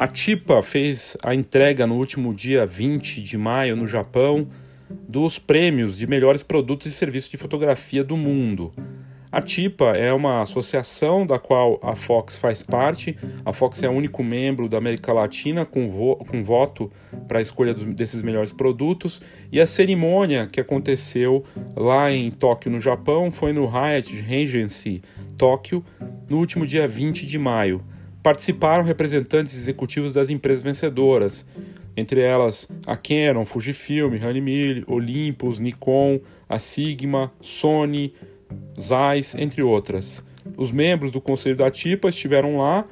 A 0.00 0.08
TIPA 0.08 0.62
fez 0.62 1.14
a 1.22 1.34
entrega 1.34 1.86
no 1.86 1.96
último 1.96 2.32
dia 2.32 2.64
20 2.64 3.20
de 3.20 3.36
maio 3.36 3.76
no 3.76 3.86
Japão 3.86 4.48
dos 5.06 5.38
prêmios 5.38 5.94
de 5.94 6.06
melhores 6.06 6.42
produtos 6.42 6.86
e 6.86 6.90
serviços 6.90 7.30
de 7.30 7.36
fotografia 7.36 8.02
do 8.02 8.16
mundo. 8.16 8.72
A 9.30 9.42
TIPA 9.42 9.98
é 9.98 10.10
uma 10.10 10.40
associação 10.40 11.26
da 11.26 11.38
qual 11.38 11.78
a 11.82 11.94
Fox 11.94 12.38
faz 12.38 12.62
parte. 12.62 13.14
A 13.44 13.52
Fox 13.52 13.82
é 13.82 13.90
o 13.90 13.92
único 13.92 14.24
membro 14.24 14.70
da 14.70 14.78
América 14.78 15.12
Latina 15.12 15.66
com, 15.66 15.86
vo 15.86 16.16
com 16.16 16.42
voto 16.42 16.90
para 17.28 17.38
a 17.38 17.42
escolha 17.42 17.74
dos, 17.74 17.84
desses 17.84 18.22
melhores 18.22 18.54
produtos. 18.54 19.20
E 19.52 19.60
a 19.60 19.66
cerimônia 19.66 20.46
que 20.50 20.62
aconteceu 20.62 21.44
lá 21.76 22.10
em 22.10 22.30
Tóquio, 22.30 22.72
no 22.72 22.80
Japão, 22.80 23.30
foi 23.30 23.52
no 23.52 23.66
Hyatt 23.66 24.16
Regency 24.16 25.02
Tóquio, 25.36 25.84
no 26.26 26.38
último 26.38 26.66
dia 26.66 26.88
20 26.88 27.26
de 27.26 27.38
maio 27.38 27.84
participaram 28.22 28.84
representantes 28.84 29.54
executivos 29.54 30.12
das 30.12 30.30
empresas 30.30 30.62
vencedoras, 30.62 31.46
entre 31.96 32.20
elas 32.20 32.68
a 32.86 32.96
Canon, 32.96 33.44
Fujifilm, 33.44 34.14
Hanimil, 34.22 34.84
Olympus, 34.86 35.58
Nikon, 35.58 36.20
a 36.48 36.58
Sigma, 36.58 37.32
Sony, 37.40 38.14
Zeiss, 38.78 39.34
entre 39.34 39.62
outras. 39.62 40.24
Os 40.56 40.70
membros 40.70 41.12
do 41.12 41.20
conselho 41.20 41.56
da 41.56 41.70
TIPA 41.70 42.08
estiveram 42.08 42.56
lá, 42.56 42.86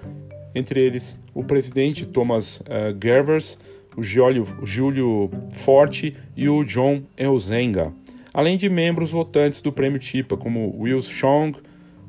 entre 0.55 0.81
eles 0.81 1.19
o 1.35 1.45
presidente 1.45 2.07
Thomas 2.07 2.61
uh, 2.61 2.97
Gervers, 3.03 3.59
o 3.97 4.03
Júlio 4.03 5.31
Forte 5.55 6.15
e 6.37 6.49
o 6.49 6.63
John 6.65 7.03
Elzenga, 7.17 7.93
além 8.33 8.57
de 8.57 8.69
membros 8.69 9.11
votantes 9.11 9.61
do 9.61 9.73
prêmio 9.73 9.99
TIPA, 9.99 10.37
como 10.37 10.75
Will 10.79 11.03
Chong, 11.03 11.59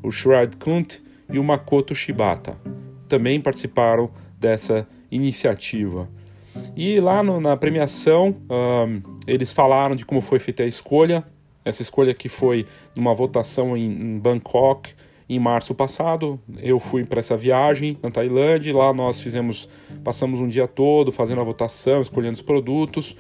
o 0.04 0.12
Shrad 0.12 0.56
Kunt 0.58 0.98
e 1.32 1.40
o 1.40 1.44
Makoto 1.44 1.96
Shibata 1.96 2.56
também 3.10 3.42
participaram 3.42 4.10
dessa 4.40 4.88
iniciativa. 5.12 6.08
E 6.76 7.00
lá 7.00 7.22
no, 7.22 7.42
na 7.42 7.58
premiação, 7.58 8.36
um, 8.50 9.02
eles 9.28 9.52
falaram 9.52 9.96
de 9.96 10.06
como 10.06 10.22
foi 10.22 10.40
feita 10.40 10.64
a 10.64 10.66
escolha. 10.66 11.24
Essa 11.66 11.82
escolha 11.82 12.14
que 12.14 12.30
foi 12.30 12.66
numa 12.96 13.14
votação 13.14 13.76
em, 13.76 13.86
em 13.86 14.20
Bangkok 14.20 14.94
em 15.30 15.40
março 15.40 15.76
passado. 15.76 16.40
Eu 16.62 16.80
fui 16.80 17.06
para 17.06 17.20
essa 17.20 17.38
viagem 17.38 17.98
na 18.02 18.10
Tailândia. 18.10 18.76
Lá 18.76 18.92
nós 18.94 19.22
fizemos, 19.22 19.70
passamos 20.04 20.40
um 20.40 20.48
dia 20.48 20.68
todo 20.68 21.12
fazendo 21.12 21.40
a 21.40 21.44
votação, 21.44 22.02
escolhendo 22.02 22.34
os 22.34 22.42
produtos. 22.42 23.16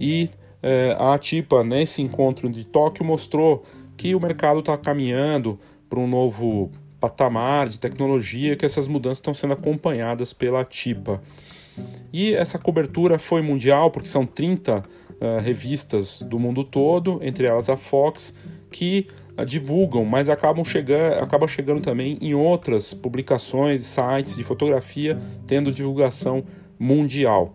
E 0.00 0.28
eh, 0.62 0.96
a 0.98 1.16
TIPA, 1.16 1.62
nesse 1.62 2.02
encontro 2.02 2.48
de 2.50 2.64
Tóquio, 2.64 3.04
mostrou 3.04 3.62
que 3.96 4.14
o 4.14 4.20
mercado 4.20 4.58
está 4.58 4.76
caminhando 4.76 5.58
para 5.88 6.00
um 6.00 6.08
novo 6.08 6.70
patamar 7.02 7.68
de 7.68 7.80
tecnologia 7.80 8.54
que 8.54 8.64
essas 8.64 8.86
mudanças 8.86 9.18
estão 9.18 9.34
sendo 9.34 9.54
acompanhadas 9.54 10.32
pela 10.32 10.64
TIPA. 10.64 11.20
E 12.12 12.32
essa 12.32 12.60
cobertura 12.60 13.18
foi 13.18 13.42
mundial, 13.42 13.90
porque 13.90 14.06
são 14.06 14.24
30 14.24 14.78
uh, 14.78 14.82
eh, 15.20 15.40
revistas 15.40 16.22
do 16.22 16.38
mundo 16.38 16.62
todo, 16.62 17.18
entre 17.20 17.44
elas 17.44 17.68
a 17.68 17.76
Fox, 17.76 18.32
que 18.70 19.08
uh, 19.36 19.44
divulgam, 19.44 20.04
mas 20.04 20.28
acabam 20.28 20.64
chegando, 20.64 21.14
acaba 21.20 21.48
chegando 21.48 21.80
também 21.80 22.18
em 22.20 22.34
outras 22.34 22.94
publicações, 22.94 23.80
sites 23.80 24.36
de 24.36 24.44
fotografia, 24.44 25.18
tendo 25.44 25.72
divulgação 25.72 26.44
mundial. 26.78 27.52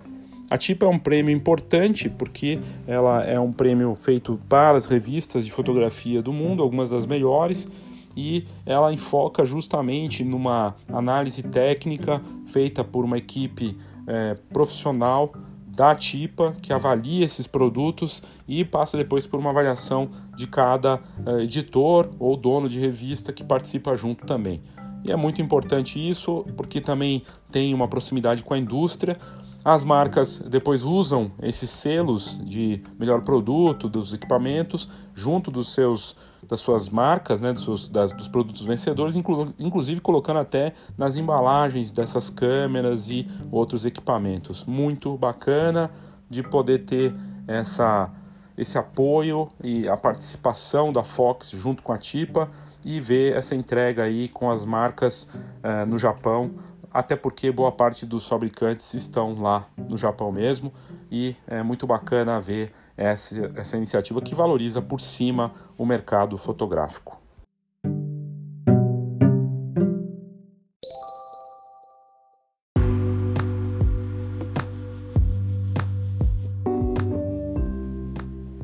A 0.49 0.57
TIPA 0.57 0.87
é 0.87 0.89
um 0.89 0.99
prêmio 0.99 1.33
importante 1.33 2.09
porque 2.09 2.59
ela 2.85 3.23
é 3.23 3.39
um 3.39 3.53
prêmio 3.53 3.95
feito 3.95 4.41
para 4.49 4.77
as 4.77 4.87
revistas 4.87 5.45
de 5.45 5.51
fotografia 5.51 6.21
do 6.21 6.33
mundo, 6.33 6.63
algumas 6.63 6.89
das 6.89 7.05
melhores, 7.05 7.69
e 8.17 8.47
ela 8.65 8.91
enfoca 8.91 9.45
justamente 9.45 10.23
numa 10.23 10.75
análise 10.91 11.43
técnica 11.43 12.19
feita 12.47 12.83
por 12.83 13.05
uma 13.05 13.19
equipe 13.19 13.77
é, 14.07 14.33
profissional 14.51 15.31
da 15.67 15.93
TIPA 15.93 16.55
que 16.59 16.73
avalia 16.73 17.23
esses 17.23 17.45
produtos 17.45 18.23
e 18.47 18.65
passa 18.65 18.97
depois 18.97 19.27
por 19.27 19.39
uma 19.39 19.51
avaliação 19.51 20.09
de 20.35 20.47
cada 20.47 20.99
é, 21.23 21.43
editor 21.43 22.09
ou 22.17 22.35
dono 22.35 22.67
de 22.67 22.79
revista 22.79 23.31
que 23.31 23.43
participa 23.43 23.95
junto 23.95 24.25
também. 24.25 24.63
E 25.05 25.11
é 25.11 25.15
muito 25.15 25.39
importante 25.39 25.99
isso 25.99 26.43
porque 26.57 26.81
também 26.81 27.21
tem 27.51 27.71
uma 27.71 27.87
proximidade 27.87 28.41
com 28.41 28.55
a 28.55 28.57
indústria. 28.57 29.15
As 29.63 29.83
marcas 29.83 30.39
depois 30.39 30.81
usam 30.81 31.31
esses 31.39 31.69
selos 31.69 32.41
de 32.43 32.81
melhor 32.97 33.21
produto 33.21 33.87
dos 33.87 34.11
equipamentos 34.11 34.89
junto 35.13 35.51
dos 35.51 35.71
seus 35.71 36.15
das 36.47 36.59
suas 36.59 36.89
marcas, 36.89 37.41
né, 37.41 37.53
dos, 37.53 37.63
seus, 37.63 37.89
das, 37.89 38.11
dos 38.11 38.27
produtos 38.27 38.63
vencedores, 38.63 39.15
inclu, 39.15 39.45
inclusive 39.59 40.01
colocando 40.01 40.39
até 40.39 40.73
nas 40.97 41.17
embalagens 41.17 41.91
dessas 41.91 42.29
câmeras 42.29 43.09
e 43.09 43.27
outros 43.51 43.85
equipamentos. 43.85 44.63
Muito 44.65 45.17
bacana 45.17 45.91
de 46.29 46.43
poder 46.43 46.79
ter 46.79 47.13
essa, 47.47 48.11
esse 48.57 48.77
apoio 48.77 49.49
e 49.63 49.87
a 49.87 49.95
participação 49.95 50.91
da 50.91 51.03
Fox 51.03 51.49
junto 51.51 51.81
com 51.81 51.93
a 51.93 51.97
Tipa 51.97 52.49
e 52.85 52.99
ver 52.99 53.35
essa 53.35 53.55
entrega 53.55 54.03
aí 54.03 54.29
com 54.29 54.49
as 54.49 54.65
marcas 54.65 55.23
uh, 55.23 55.85
no 55.87 55.97
Japão, 55.97 56.51
até 56.91 57.15
porque 57.15 57.51
boa 57.51 57.71
parte 57.71 58.05
dos 58.05 58.27
fabricantes 58.27 58.93
estão 58.93 59.35
lá 59.39 59.67
no 59.77 59.97
Japão 59.97 60.31
mesmo 60.31 60.73
e 61.11 61.35
é 61.47 61.61
muito 61.61 61.85
bacana 61.85 62.39
ver 62.39 62.71
essa, 62.97 63.51
essa 63.55 63.77
iniciativa 63.77 64.21
que 64.21 64.33
valoriza 64.33 64.81
por 64.81 64.99
cima 64.99 65.53
o 65.77 65.85
mercado 65.85 66.37
fotográfico. 66.37 67.21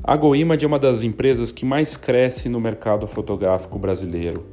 A 0.05 0.17
GoImage 0.17 0.65
é 0.65 0.67
uma 0.67 0.77
das 0.77 1.01
empresas 1.01 1.51
que 1.51 1.63
mais 1.63 1.95
cresce 1.95 2.49
no 2.49 2.59
mercado 2.59 3.07
fotográfico 3.07 3.79
brasileiro. 3.79 4.45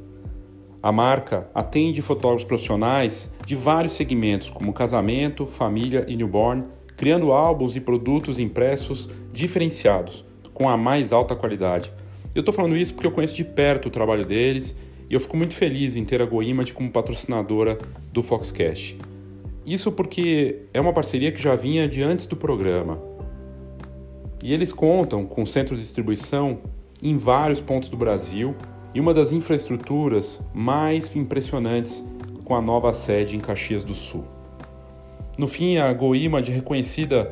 A 0.81 0.91
marca 0.91 1.49
atende 1.53 2.01
fotógrafos 2.01 2.45
profissionais 2.45 3.31
de 3.45 3.55
vários 3.55 3.93
segmentos, 3.93 4.49
como 4.49 4.73
casamento, 4.73 5.45
família 5.45 6.05
e 6.07 6.15
newborn, 6.15 6.63
criando 6.95 7.33
álbuns 7.33 7.75
e 7.75 7.81
produtos 7.81 8.39
impressos 8.39 9.09
diferenciados, 9.31 10.25
com 10.53 10.69
a 10.69 10.77
mais 10.77 11.13
alta 11.13 11.35
qualidade. 11.35 11.91
Eu 12.33 12.41
estou 12.41 12.53
falando 12.53 12.77
isso 12.77 12.93
porque 12.93 13.07
eu 13.07 13.11
conheço 13.11 13.35
de 13.35 13.43
perto 13.43 13.87
o 13.87 13.91
trabalho 13.91 14.25
deles 14.25 14.75
e 15.09 15.13
eu 15.13 15.19
fico 15.19 15.35
muito 15.35 15.53
feliz 15.53 15.97
em 15.97 16.05
ter 16.05 16.21
a 16.21 16.25
GoImage 16.25 16.73
como 16.73 16.89
patrocinadora 16.89 17.77
do 18.11 18.23
Foxcast. 18.23 18.97
Isso 19.65 19.91
porque 19.91 20.63
é 20.73 20.79
uma 20.79 20.93
parceria 20.93 21.31
que 21.31 21.41
já 21.41 21.55
vinha 21.55 21.87
de 21.87 22.01
antes 22.01 22.25
do 22.25 22.35
programa. 22.35 22.99
E 24.43 24.53
eles 24.53 24.73
contam 24.73 25.25
com 25.25 25.45
centros 25.45 25.79
de 25.79 25.85
distribuição 25.85 26.59
em 27.01 27.17
vários 27.17 27.61
pontos 27.61 27.89
do 27.89 27.97
Brasil 27.97 28.55
e 28.93 28.99
uma 28.99 29.13
das 29.13 29.31
infraestruturas 29.31 30.41
mais 30.53 31.13
impressionantes 31.15 32.03
com 32.43 32.55
a 32.55 32.61
nova 32.61 32.91
sede 32.91 33.35
em 33.35 33.39
Caxias 33.39 33.83
do 33.83 33.93
Sul. 33.93 34.25
No 35.37 35.47
fim, 35.47 35.77
a 35.77 35.91
GoImage 35.93 36.51
é 36.51 36.55
reconhecida 36.55 37.31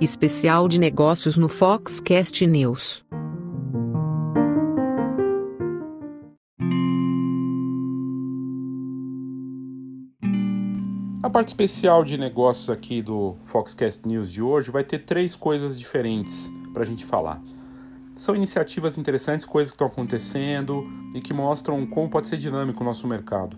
Especial 0.00 0.68
de 0.68 0.78
negócios 0.78 1.36
no 1.36 1.48
Foxcast 1.48 2.46
News. 2.46 3.04
A 11.20 11.28
parte 11.28 11.48
especial 11.48 12.04
de 12.04 12.16
negócios 12.16 12.70
aqui 12.70 13.02
do 13.02 13.34
Foxcast 13.42 14.06
News 14.06 14.30
de 14.30 14.40
hoje 14.40 14.70
vai 14.70 14.84
ter 14.84 15.00
três 15.00 15.34
coisas 15.34 15.76
diferentes 15.76 16.48
para 16.72 16.84
a 16.84 16.86
gente 16.86 17.04
falar. 17.04 17.42
São 18.14 18.36
iniciativas 18.36 18.98
interessantes, 18.98 19.44
coisas 19.44 19.72
que 19.72 19.74
estão 19.74 19.88
acontecendo 19.88 20.86
e 21.12 21.20
que 21.20 21.34
mostram 21.34 21.84
como 21.84 22.08
pode 22.08 22.28
ser 22.28 22.36
dinâmico 22.36 22.84
o 22.84 22.86
nosso 22.86 23.08
mercado. 23.08 23.56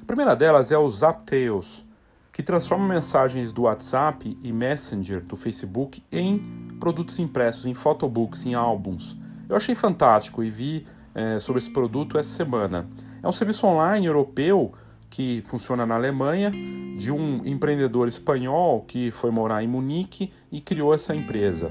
A 0.00 0.06
primeira 0.06 0.34
delas 0.34 0.72
é 0.72 0.78
o 0.78 0.88
ZapTales 0.88 1.84
que 2.32 2.42
transforma 2.42 2.88
mensagens 2.88 3.52
do 3.52 3.62
WhatsApp 3.62 4.38
e 4.42 4.52
Messenger 4.52 5.22
do 5.22 5.36
Facebook 5.36 6.02
em 6.10 6.38
produtos 6.80 7.18
impressos, 7.18 7.66
em 7.66 7.74
photobooks, 7.74 8.46
em 8.46 8.54
álbuns. 8.54 9.16
Eu 9.48 9.54
achei 9.54 9.74
fantástico 9.74 10.42
e 10.42 10.50
vi 10.50 10.86
é, 11.14 11.38
sobre 11.38 11.60
esse 11.60 11.70
produto 11.70 12.16
essa 12.16 12.30
semana. 12.30 12.88
É 13.22 13.28
um 13.28 13.32
serviço 13.32 13.66
online 13.66 14.06
europeu 14.06 14.72
que 15.10 15.42
funciona 15.42 15.84
na 15.84 15.94
Alemanha, 15.94 16.50
de 16.96 17.12
um 17.12 17.44
empreendedor 17.44 18.08
espanhol 18.08 18.80
que 18.80 19.10
foi 19.10 19.30
morar 19.30 19.62
em 19.62 19.68
Munique 19.68 20.32
e 20.50 20.58
criou 20.58 20.94
essa 20.94 21.14
empresa. 21.14 21.70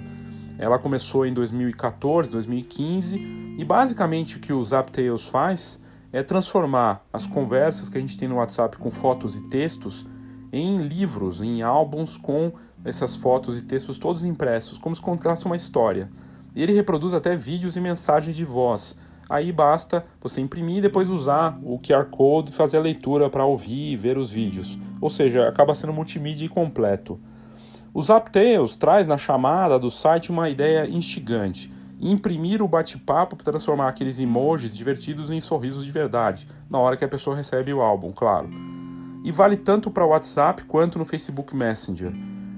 Ela 0.60 0.78
começou 0.78 1.26
em 1.26 1.34
2014, 1.34 2.30
2015 2.32 3.18
e 3.58 3.66
basicamente 3.66 4.38
o 4.38 4.40
que 4.40 4.54
o 4.54 4.64
ZapTales 4.64 5.28
faz 5.28 5.82
é 6.14 6.22
transformar 6.22 7.04
as 7.12 7.26
conversas 7.26 7.90
que 7.90 7.98
a 7.98 8.02
gente 8.02 8.16
tem 8.16 8.28
no 8.28 8.36
WhatsApp 8.36 8.78
com 8.78 8.92
fotos 8.92 9.36
e 9.36 9.42
textos 9.50 10.06
em 10.52 10.78
livros, 10.80 11.42
em 11.42 11.62
álbuns 11.62 12.18
com 12.18 12.52
essas 12.84 13.16
fotos 13.16 13.58
e 13.58 13.62
textos 13.62 13.98
todos 13.98 14.24
impressos, 14.24 14.78
como 14.78 14.96
se 14.96 15.02
contasse 15.02 15.46
uma 15.46 15.56
história. 15.56 16.10
E 16.56 16.62
ele 16.62 16.74
reproduz 16.74 17.14
até 17.14 17.36
vídeos 17.36 17.78
e 17.78 17.82
mensagens 17.82 18.36
de 18.36 18.44
voz. 18.44 18.98
Aí 19.30 19.52
basta 19.52 20.06
você 20.20 20.42
imprimir 20.42 20.78
e 20.78 20.82
depois 20.82 21.10
usar 21.10 21.58
o 21.64 21.80
QR 21.80 22.06
Code 22.06 22.52
e 22.52 22.54
fazer 22.54 22.78
a 22.78 22.82
leitura 22.82 23.30
para 23.30 23.46
ouvir 23.46 23.94
e 23.94 23.96
ver 23.96 24.18
os 24.18 24.32
vídeos. 24.32 24.78
Ou 25.00 25.10
seja, 25.10 25.48
acaba 25.48 25.74
sendo 25.74 25.94
multimídia 25.94 26.50
completo. 26.50 27.18
O 27.94 28.02
ZapTales 28.02 28.76
traz 28.76 29.08
na 29.08 29.18
chamada 29.18 29.80
do 29.80 29.90
site 29.90 30.32
uma 30.32 30.50
ideia 30.50 30.86
instigante. 30.88 31.72
Imprimir 32.00 32.62
o 32.62 32.68
bate-papo 32.68 33.36
para 33.36 33.52
transformar 33.52 33.88
aqueles 33.88 34.20
emojis 34.20 34.76
divertidos 34.76 35.30
em 35.30 35.40
sorrisos 35.40 35.86
de 35.86 35.92
verdade, 35.92 36.48
na 36.70 36.80
hora 36.80 36.98
que 36.98 37.06
a 37.06 37.10
pessoa 37.10 37.36
recebe 37.36 37.72
o 37.74 37.82
álbum, 37.82 38.12
claro 38.12 38.81
e 39.24 39.32
vale 39.32 39.58
tanto 39.58 39.92
para 39.92 40.06
o 40.06 40.10
WhatsApp 40.10 40.64
quanto 40.66 40.98
no 40.98 41.06
Facebook 41.06 41.56
Messenger. 41.56 42.14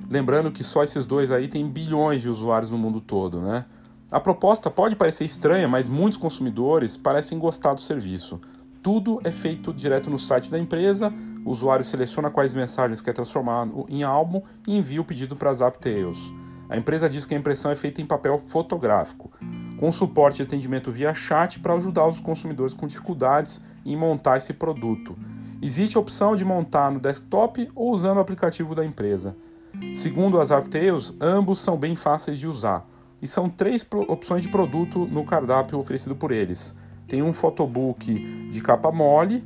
Lembrando 0.09 0.51
que 0.51 0.63
só 0.63 0.83
esses 0.83 1.05
dois 1.05 1.31
aí 1.31 1.47
têm 1.47 1.67
bilhões 1.67 2.21
de 2.21 2.29
usuários 2.29 2.69
no 2.69 2.77
mundo 2.77 3.01
todo, 3.01 3.41
né? 3.41 3.65
A 4.11 4.19
proposta 4.19 4.69
pode 4.69 4.95
parecer 4.95 5.25
estranha, 5.25 5.67
mas 5.67 5.89
muitos 5.89 6.17
consumidores 6.17 6.95
parecem 6.95 7.39
gostar 7.39 7.73
do 7.73 7.81
serviço. 7.81 8.39
Tudo 8.81 9.19
é 9.23 9.31
feito 9.31 9.73
direto 9.73 10.09
no 10.09 10.19
site 10.19 10.51
da 10.51 10.59
empresa, 10.59 11.11
o 11.43 11.49
usuário 11.49 11.83
seleciona 11.83 12.29
quais 12.29 12.53
mensagens 12.53 13.01
quer 13.01 13.13
transformar 13.13 13.67
em 13.89 14.03
álbum 14.03 14.41
e 14.67 14.77
envia 14.77 15.01
o 15.01 15.05
pedido 15.05 15.35
para 15.35 15.53
ZapTales. 15.53 16.31
A 16.69 16.77
empresa 16.77 17.09
diz 17.09 17.25
que 17.25 17.33
a 17.33 17.37
impressão 17.37 17.71
é 17.71 17.75
feita 17.75 18.01
em 18.01 18.05
papel 18.05 18.37
fotográfico, 18.37 19.31
com 19.79 19.91
suporte 19.91 20.37
de 20.37 20.43
atendimento 20.43 20.91
via 20.91 21.13
chat 21.13 21.59
para 21.59 21.73
ajudar 21.73 22.05
os 22.05 22.19
consumidores 22.19 22.73
com 22.73 22.87
dificuldades 22.87 23.61
em 23.85 23.97
montar 23.97 24.37
esse 24.37 24.53
produto. 24.53 25.17
Existe 25.63 25.95
a 25.95 26.01
opção 26.01 26.35
de 26.35 26.43
montar 26.43 26.91
no 26.91 26.99
desktop 26.99 27.71
ou 27.73 27.93
usando 27.93 28.17
o 28.17 28.19
aplicativo 28.19 28.75
da 28.75 28.83
empresa. 28.83 29.33
Segundo 29.93 30.41
as 30.41 30.51
AppTales, 30.51 31.15
ambos 31.21 31.57
são 31.59 31.77
bem 31.77 31.95
fáceis 31.95 32.37
de 32.37 32.45
usar. 32.45 32.85
E 33.21 33.25
são 33.25 33.47
três 33.47 33.87
opções 34.09 34.43
de 34.43 34.49
produto 34.49 35.07
no 35.07 35.23
cardápio 35.23 35.79
oferecido 35.79 36.17
por 36.17 36.33
eles. 36.33 36.75
Tem 37.07 37.23
um 37.23 37.31
photobook 37.31 38.49
de 38.51 38.59
capa 38.59 38.91
mole, 38.91 39.41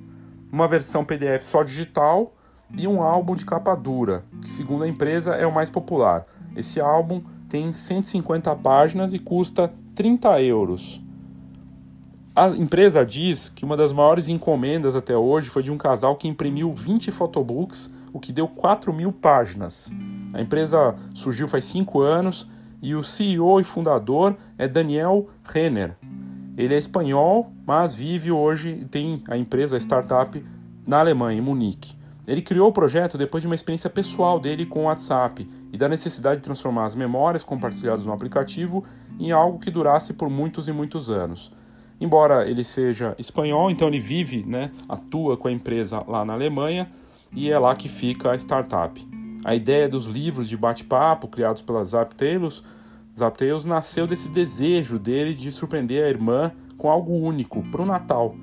uma 0.52 0.68
versão 0.68 1.06
PDF 1.06 1.44
só 1.44 1.62
digital 1.62 2.34
e 2.76 2.88
um 2.88 3.04
álbum 3.04 3.36
de 3.36 3.46
capa 3.46 3.76
dura, 3.76 4.26
que 4.42 4.52
segundo 4.52 4.86
a 4.86 4.88
empresa 4.88 5.36
é 5.36 5.46
o 5.46 5.54
mais 5.54 5.70
popular. 5.70 6.26
Esse 6.56 6.82
álbum 6.82 7.22
tem 7.48 7.72
150 7.72 8.56
páginas 8.56 9.14
e 9.14 9.20
custa 9.20 9.72
30 9.94 10.42
euros. 10.42 11.00
A 12.38 12.50
empresa 12.50 13.04
diz 13.04 13.50
que 13.50 13.66
uma 13.66 13.76
das 13.76 13.92
maiores 13.92 14.30
encomendas 14.30 14.96
até 14.96 15.18
hoje 15.18 15.50
foi 15.50 15.64
de 15.64 15.72
um 15.72 15.78
casal 15.78 16.16
que 16.16 16.28
imprimiu 16.28 16.72
20 16.72 17.10
photobooks, 17.10 17.92
o 18.14 18.20
que 18.20 18.32
deu 18.32 18.48
4 18.48 18.94
mil 18.94 19.12
páginas. 19.12 19.90
A 20.32 20.40
empresa 20.40 20.94
surgiu 21.16 21.48
faz 21.48 21.66
5 21.66 22.00
anos 22.00 22.48
e 22.80 22.94
o 22.94 23.04
CEO 23.04 23.60
e 23.60 23.64
fundador 23.64 24.38
é 24.56 24.68
Daniel 24.68 25.28
Renner. 25.44 25.96
Ele 26.56 26.76
é 26.76 26.78
espanhol, 26.78 27.52
mas 27.66 27.96
vive 27.96 28.32
hoje, 28.32 28.86
tem 28.92 29.24
a 29.28 29.36
empresa, 29.36 29.76
a 29.76 29.80
startup, 29.80 30.46
na 30.86 31.00
Alemanha, 31.00 31.40
em 31.40 31.42
Munique. 31.42 31.96
Ele 32.28 32.44
criou 32.44 32.70
o 32.70 32.72
projeto 32.72 33.18
depois 33.18 33.42
de 33.42 33.48
uma 33.48 33.56
experiência 33.56 33.90
pessoal 33.90 34.40
dele 34.40 34.64
com 34.64 34.82
o 34.82 34.84
WhatsApp 34.84 35.50
e 35.74 35.76
da 35.76 35.90
necessidade 35.90 36.36
de 36.36 36.44
transformar 36.44 36.86
as 36.86 36.94
memórias 36.94 37.44
compartilhadas 37.44 38.06
no 38.06 38.14
aplicativo 38.14 38.84
em 39.20 39.32
algo 39.32 39.58
que 39.58 39.72
durasse 39.72 40.14
por 40.14 40.30
muitos 40.30 40.68
e 40.68 40.72
muitos 40.72 41.10
anos. 41.10 41.57
Embora 42.00 42.48
ele 42.50 42.64
seja 42.64 43.16
espanhol, 43.18 43.72
então 43.72 43.88
ele 43.88 44.00
vive, 44.00 44.44
né, 44.46 44.72
atua 44.88 45.36
com 45.36 45.48
a 45.48 45.52
empresa 45.52 46.04
lá 46.08 46.24
na 46.24 46.34
Alemanha 46.34 46.90
e 47.32 47.50
é 47.50 47.58
lá 47.58 47.76
que 47.76 47.90
fica 47.90 48.32
a 48.32 48.36
startup. 48.36 49.08
A 49.44 49.56
ideia 49.56 49.90
dos 49.90 50.06
livros 50.06 50.48
de 50.48 50.56
bate-papo 50.56 51.28
criados 51.28 51.62
pela 51.62 51.84
ZapTales, 51.84 52.64
ZapTales 53.18 53.66
nasceu 53.66 54.06
desse 54.06 54.30
desejo 54.30 55.00
dele 55.00 55.34
de 55.34 55.52
surpreender 55.52 56.04
a 56.06 56.10
irmã 56.10 56.52
com 56.78 56.90
algo 56.90 57.14
único 57.14 57.64
para 57.72 57.82
o 57.82 57.86
Natal. 57.86 58.36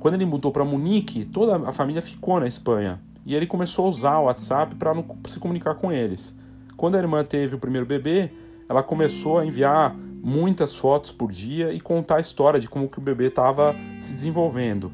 Quando 0.00 0.14
ele 0.14 0.26
mudou 0.26 0.50
para 0.50 0.64
Munique, 0.64 1.24
toda 1.24 1.68
a 1.68 1.72
família 1.72 2.02
ficou 2.02 2.40
na 2.40 2.46
Espanha 2.46 3.00
e 3.24 3.34
ele 3.34 3.46
começou 3.46 3.86
a 3.86 3.88
usar 3.88 4.18
o 4.18 4.24
WhatsApp 4.24 4.74
para 4.74 4.92
se 5.26 5.38
comunicar 5.38 5.74
com 5.74 5.92
eles. 5.92 6.36
Quando 6.76 6.96
a 6.96 6.98
irmã 6.98 7.24
teve 7.24 7.54
o 7.54 7.58
primeiro 7.58 7.86
bebê, 7.86 8.30
ela 8.68 8.82
começou 8.82 9.38
a 9.38 9.46
enviar 9.46 9.94
muitas 10.22 10.76
fotos 10.76 11.12
por 11.12 11.30
dia 11.30 11.72
e 11.72 11.80
contar 11.80 12.16
a 12.16 12.20
história 12.20 12.58
de 12.58 12.68
como 12.68 12.88
que 12.88 12.98
o 12.98 13.02
bebê 13.02 13.26
estava 13.26 13.76
se 14.00 14.12
desenvolvendo. 14.12 14.92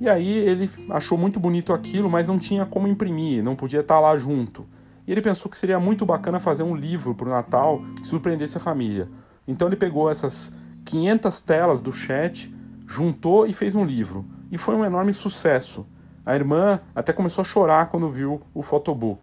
E 0.00 0.08
aí 0.08 0.28
ele 0.28 0.68
achou 0.90 1.16
muito 1.16 1.38
bonito 1.38 1.72
aquilo, 1.72 2.10
mas 2.10 2.26
não 2.26 2.38
tinha 2.38 2.66
como 2.66 2.88
imprimir, 2.88 3.42
não 3.42 3.54
podia 3.54 3.80
estar 3.80 4.00
lá 4.00 4.16
junto. 4.16 4.66
E 5.06 5.12
ele 5.12 5.22
pensou 5.22 5.50
que 5.50 5.56
seria 5.56 5.78
muito 5.78 6.04
bacana 6.04 6.40
fazer 6.40 6.62
um 6.62 6.74
livro 6.74 7.14
para 7.14 7.28
o 7.28 7.30
Natal 7.30 7.82
que 7.96 8.06
surpreendesse 8.06 8.56
a 8.56 8.60
família. 8.60 9.08
Então 9.46 9.68
ele 9.68 9.76
pegou 9.76 10.10
essas 10.10 10.56
500 10.84 11.40
telas 11.42 11.80
do 11.80 11.92
chat, 11.92 12.52
juntou 12.86 13.46
e 13.46 13.52
fez 13.52 13.74
um 13.74 13.84
livro. 13.84 14.24
E 14.50 14.58
foi 14.58 14.74
um 14.74 14.84
enorme 14.84 15.12
sucesso. 15.12 15.86
A 16.24 16.34
irmã 16.34 16.80
até 16.94 17.12
começou 17.12 17.42
a 17.42 17.44
chorar 17.44 17.88
quando 17.88 18.08
viu 18.08 18.40
o 18.54 18.62
photobook. 18.62 19.20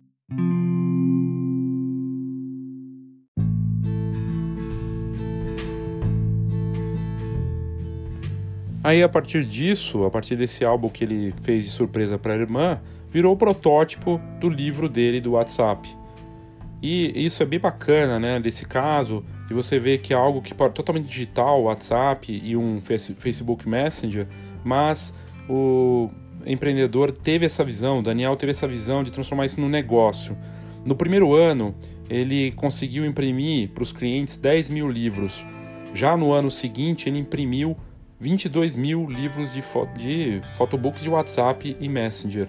Aí 8.84 9.04
a 9.04 9.10
partir 9.10 9.46
disso, 9.46 10.06
a 10.06 10.10
partir 10.10 10.36
desse 10.36 10.66
álbum 10.66 10.90
que 10.90 11.04
ele 11.04 11.34
fez 11.44 11.66
de 11.66 11.70
surpresa 11.70 12.18
para 12.18 12.34
a 12.34 12.38
irmã, 12.38 12.80
virou 13.12 13.34
o 13.34 13.38
protótipo 13.38 14.20
do 14.40 14.50
livro 14.50 14.90
dele 14.90 15.22
do 15.22 15.34
WhatsApp. 15.34 15.96
E 16.82 17.26
isso 17.26 17.44
é 17.44 17.46
bem 17.46 17.60
bacana, 17.60 18.20
né? 18.20 18.40
Desse 18.40 18.66
caso, 18.66 19.24
de 19.48 19.54
você 19.54 19.78
ver 19.78 20.00
que 20.00 20.14
é 20.14 20.16
algo 20.16 20.42
que 20.42 20.54
pode 20.54 20.74
totalmente 20.74 21.08
digital, 21.08 21.64
WhatsApp 21.64 22.42
e 22.44 22.58
um 22.58 22.82
Facebook 22.82 23.70
Messenger, 23.70 24.28
mas 24.64 25.14
o 25.48 26.10
empreendedor 26.44 27.12
teve 27.12 27.46
essa 27.46 27.64
visão, 27.64 28.02
Daniel 28.02 28.36
teve 28.36 28.50
essa 28.50 28.68
visão 28.68 29.04
de 29.04 29.12
transformar 29.12 29.46
isso 29.46 29.62
num 29.62 29.70
negócio. 29.70 30.36
No 30.84 30.96
primeiro 30.96 31.36
ano, 31.36 31.76
ele 32.10 32.52
conseguiu 32.54 33.06
imprimir 33.06 33.70
para 33.70 33.84
os 33.84 33.92
clientes 33.92 34.38
10 34.38 34.72
mil 34.72 34.90
livros. 34.90 35.46
Já 35.94 36.18
no 36.18 36.32
ano 36.32 36.50
seguinte, 36.50 37.08
ele 37.08 37.20
imprimiu 37.20 37.78
22 38.22 38.76
mil 38.76 39.10
livros 39.10 39.52
de, 39.52 39.64
fo 39.64 39.88
de 39.88 40.44
photobooks 40.56 41.02
de 41.02 41.10
WhatsApp 41.10 41.76
e 41.80 41.90
Messenger. 41.90 42.48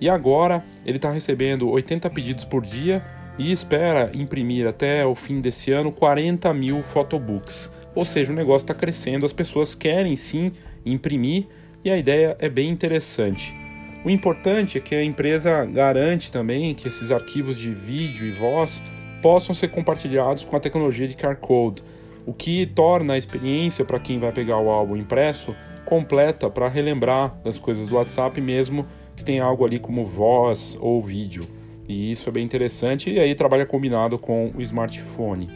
E 0.00 0.08
agora 0.08 0.64
ele 0.84 0.96
está 0.96 1.10
recebendo 1.10 1.68
80 1.68 2.08
pedidos 2.08 2.44
por 2.44 2.64
dia 2.64 3.04
e 3.38 3.52
espera 3.52 4.10
imprimir 4.14 4.66
até 4.66 5.04
o 5.04 5.14
fim 5.14 5.42
desse 5.42 5.70
ano 5.72 5.92
40 5.92 6.52
mil 6.54 6.82
photobooks. 6.82 7.70
Ou 7.94 8.04
seja, 8.04 8.32
o 8.32 8.34
negócio 8.34 8.64
está 8.64 8.72
crescendo, 8.72 9.26
as 9.26 9.32
pessoas 9.32 9.74
querem 9.74 10.16
sim 10.16 10.52
imprimir 10.86 11.46
e 11.84 11.90
a 11.90 11.98
ideia 11.98 12.34
é 12.38 12.48
bem 12.48 12.70
interessante. 12.70 13.54
O 14.02 14.08
importante 14.08 14.78
é 14.78 14.80
que 14.80 14.94
a 14.94 15.04
empresa 15.04 15.66
garante 15.66 16.32
também 16.32 16.74
que 16.74 16.88
esses 16.88 17.10
arquivos 17.10 17.58
de 17.58 17.74
vídeo 17.74 18.26
e 18.26 18.32
voz 18.32 18.82
possam 19.20 19.54
ser 19.54 19.68
compartilhados 19.68 20.46
com 20.46 20.56
a 20.56 20.60
tecnologia 20.60 21.06
de 21.06 21.14
QR 21.14 21.36
Code, 21.36 21.82
o 22.30 22.32
que 22.32 22.64
torna 22.64 23.14
a 23.14 23.18
experiência 23.18 23.84
para 23.84 23.98
quem 23.98 24.20
vai 24.20 24.30
pegar 24.30 24.56
o 24.60 24.70
álbum 24.70 24.94
impresso 24.94 25.52
completa 25.84 26.48
para 26.48 26.68
relembrar 26.68 27.36
das 27.42 27.58
coisas 27.58 27.88
do 27.88 27.96
WhatsApp 27.96 28.40
mesmo 28.40 28.86
que 29.16 29.24
tem 29.24 29.40
algo 29.40 29.64
ali 29.64 29.80
como 29.80 30.06
voz 30.06 30.78
ou 30.80 31.02
vídeo. 31.02 31.44
E 31.88 32.12
isso 32.12 32.28
é 32.28 32.32
bem 32.32 32.44
interessante 32.44 33.10
e 33.10 33.18
aí 33.18 33.34
trabalha 33.34 33.66
combinado 33.66 34.16
com 34.16 34.52
o 34.54 34.62
smartphone. 34.62 35.50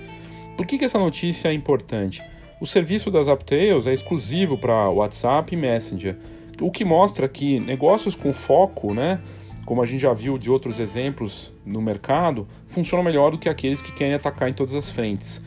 Por 0.56 0.66
que, 0.66 0.76
que 0.76 0.84
essa 0.84 0.98
notícia 0.98 1.48
é 1.48 1.52
importante? 1.52 2.20
O 2.60 2.66
serviço 2.66 3.08
das 3.08 3.28
Uptails 3.28 3.86
é 3.86 3.92
exclusivo 3.92 4.58
para 4.58 4.90
WhatsApp 4.90 5.54
e 5.54 5.56
Messenger, 5.56 6.16
o 6.60 6.72
que 6.72 6.84
mostra 6.84 7.28
que 7.28 7.60
negócios 7.60 8.16
com 8.16 8.32
foco, 8.32 8.92
né, 8.92 9.20
como 9.64 9.80
a 9.80 9.86
gente 9.86 10.00
já 10.00 10.12
viu 10.12 10.38
de 10.38 10.50
outros 10.50 10.80
exemplos 10.80 11.52
no 11.64 11.80
mercado, 11.80 12.48
funcionam 12.66 13.04
melhor 13.04 13.30
do 13.30 13.38
que 13.38 13.48
aqueles 13.48 13.80
que 13.80 13.92
querem 13.92 14.14
atacar 14.14 14.48
em 14.48 14.52
todas 14.52 14.74
as 14.74 14.90
frentes. 14.90 15.40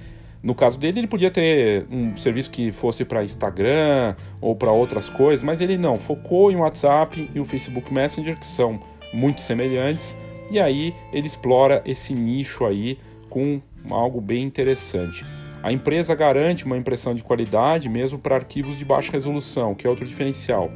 No 0.43 0.53
caso 0.53 0.77
dele, 0.77 0.99
ele 0.99 1.07
podia 1.07 1.31
ter 1.31 1.85
um 1.91 2.15
serviço 2.15 2.51
que 2.51 2.71
fosse 2.71 3.03
para 3.03 3.23
Instagram 3.23 4.15
ou 4.39 4.55
para 4.55 4.71
outras 4.71 5.09
coisas, 5.09 5.43
mas 5.43 5.59
ele 5.59 5.77
não, 5.77 5.97
focou 5.97 6.51
em 6.51 6.55
WhatsApp 6.55 7.29
e 7.33 7.39
o 7.39 7.45
Facebook 7.45 7.93
Messenger, 7.93 8.37
que 8.37 8.45
são 8.45 8.79
muito 9.13 9.41
semelhantes, 9.41 10.15
e 10.51 10.59
aí 10.59 10.93
ele 11.11 11.27
explora 11.27 11.81
esse 11.85 12.13
nicho 12.13 12.65
aí 12.65 12.99
com 13.29 13.61
algo 13.89 14.21
bem 14.21 14.43
interessante. 14.43 15.25
A 15.63 15.71
empresa 15.71 16.13
garante 16.13 16.65
uma 16.65 16.77
impressão 16.77 17.15
de 17.15 17.23
qualidade 17.23 17.89
mesmo 17.89 18.19
para 18.19 18.35
arquivos 18.35 18.77
de 18.77 18.85
baixa 18.85 19.11
resolução, 19.11 19.73
que 19.73 19.87
é 19.87 19.89
outro 19.89 20.05
diferencial. 20.05 20.71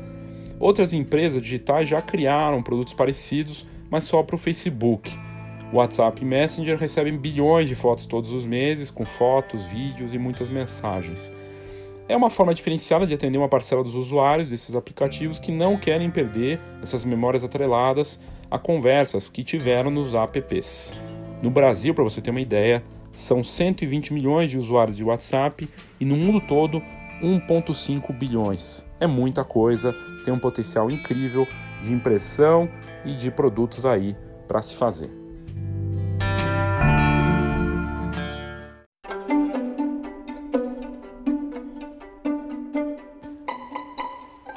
Outras 0.59 0.91
empresas 0.91 1.41
digitais 1.41 1.87
já 1.87 2.01
criaram 2.01 2.61
produtos 2.61 2.93
parecidos, 2.93 3.67
mas 3.89 4.03
só 4.03 4.21
para 4.21 4.35
o 4.35 4.39
Facebook. 4.39 5.17
WhatsApp 5.73 6.21
e 6.21 6.25
Messenger 6.25 6.77
recebem 6.77 7.17
bilhões 7.17 7.67
de 7.67 7.75
fotos 7.75 8.05
todos 8.05 8.31
os 8.31 8.45
meses, 8.45 8.91
com 8.91 9.05
fotos, 9.05 9.65
vídeos 9.65 10.13
e 10.13 10.17
muitas 10.17 10.49
mensagens. 10.49 11.31
É 12.09 12.15
uma 12.15 12.29
forma 12.29 12.53
diferenciada 12.53 13.07
de 13.07 13.13
atender 13.13 13.37
uma 13.37 13.47
parcela 13.47 13.83
dos 13.83 13.95
usuários 13.95 14.49
desses 14.49 14.75
aplicativos 14.75 15.39
que 15.39 15.51
não 15.51 15.77
querem 15.77 16.11
perder 16.11 16.59
essas 16.81 17.05
memórias 17.05 17.43
atreladas 17.43 18.19
a 18.49 18.59
conversas 18.59 19.29
que 19.29 19.43
tiveram 19.43 19.89
nos 19.89 20.13
apps. 20.13 20.93
No 21.41 21.49
Brasil, 21.49 21.93
para 21.93 22.03
você 22.03 22.19
ter 22.19 22.31
uma 22.31 22.41
ideia, 22.41 22.83
são 23.13 23.41
120 23.41 24.13
milhões 24.13 24.51
de 24.51 24.57
usuários 24.57 24.97
de 24.97 25.03
WhatsApp 25.05 25.69
e 25.99 26.05
no 26.05 26.17
mundo 26.17 26.41
todo 26.41 26.81
1,5 27.23 28.11
bilhões. 28.17 28.85
É 28.99 29.07
muita 29.07 29.45
coisa, 29.45 29.95
tem 30.25 30.33
um 30.33 30.39
potencial 30.39 30.91
incrível 30.91 31.47
de 31.81 31.93
impressão 31.93 32.69
e 33.05 33.13
de 33.13 33.31
produtos 33.31 33.85
aí 33.85 34.17
para 34.47 34.61
se 34.61 34.75
fazer. 34.75 35.20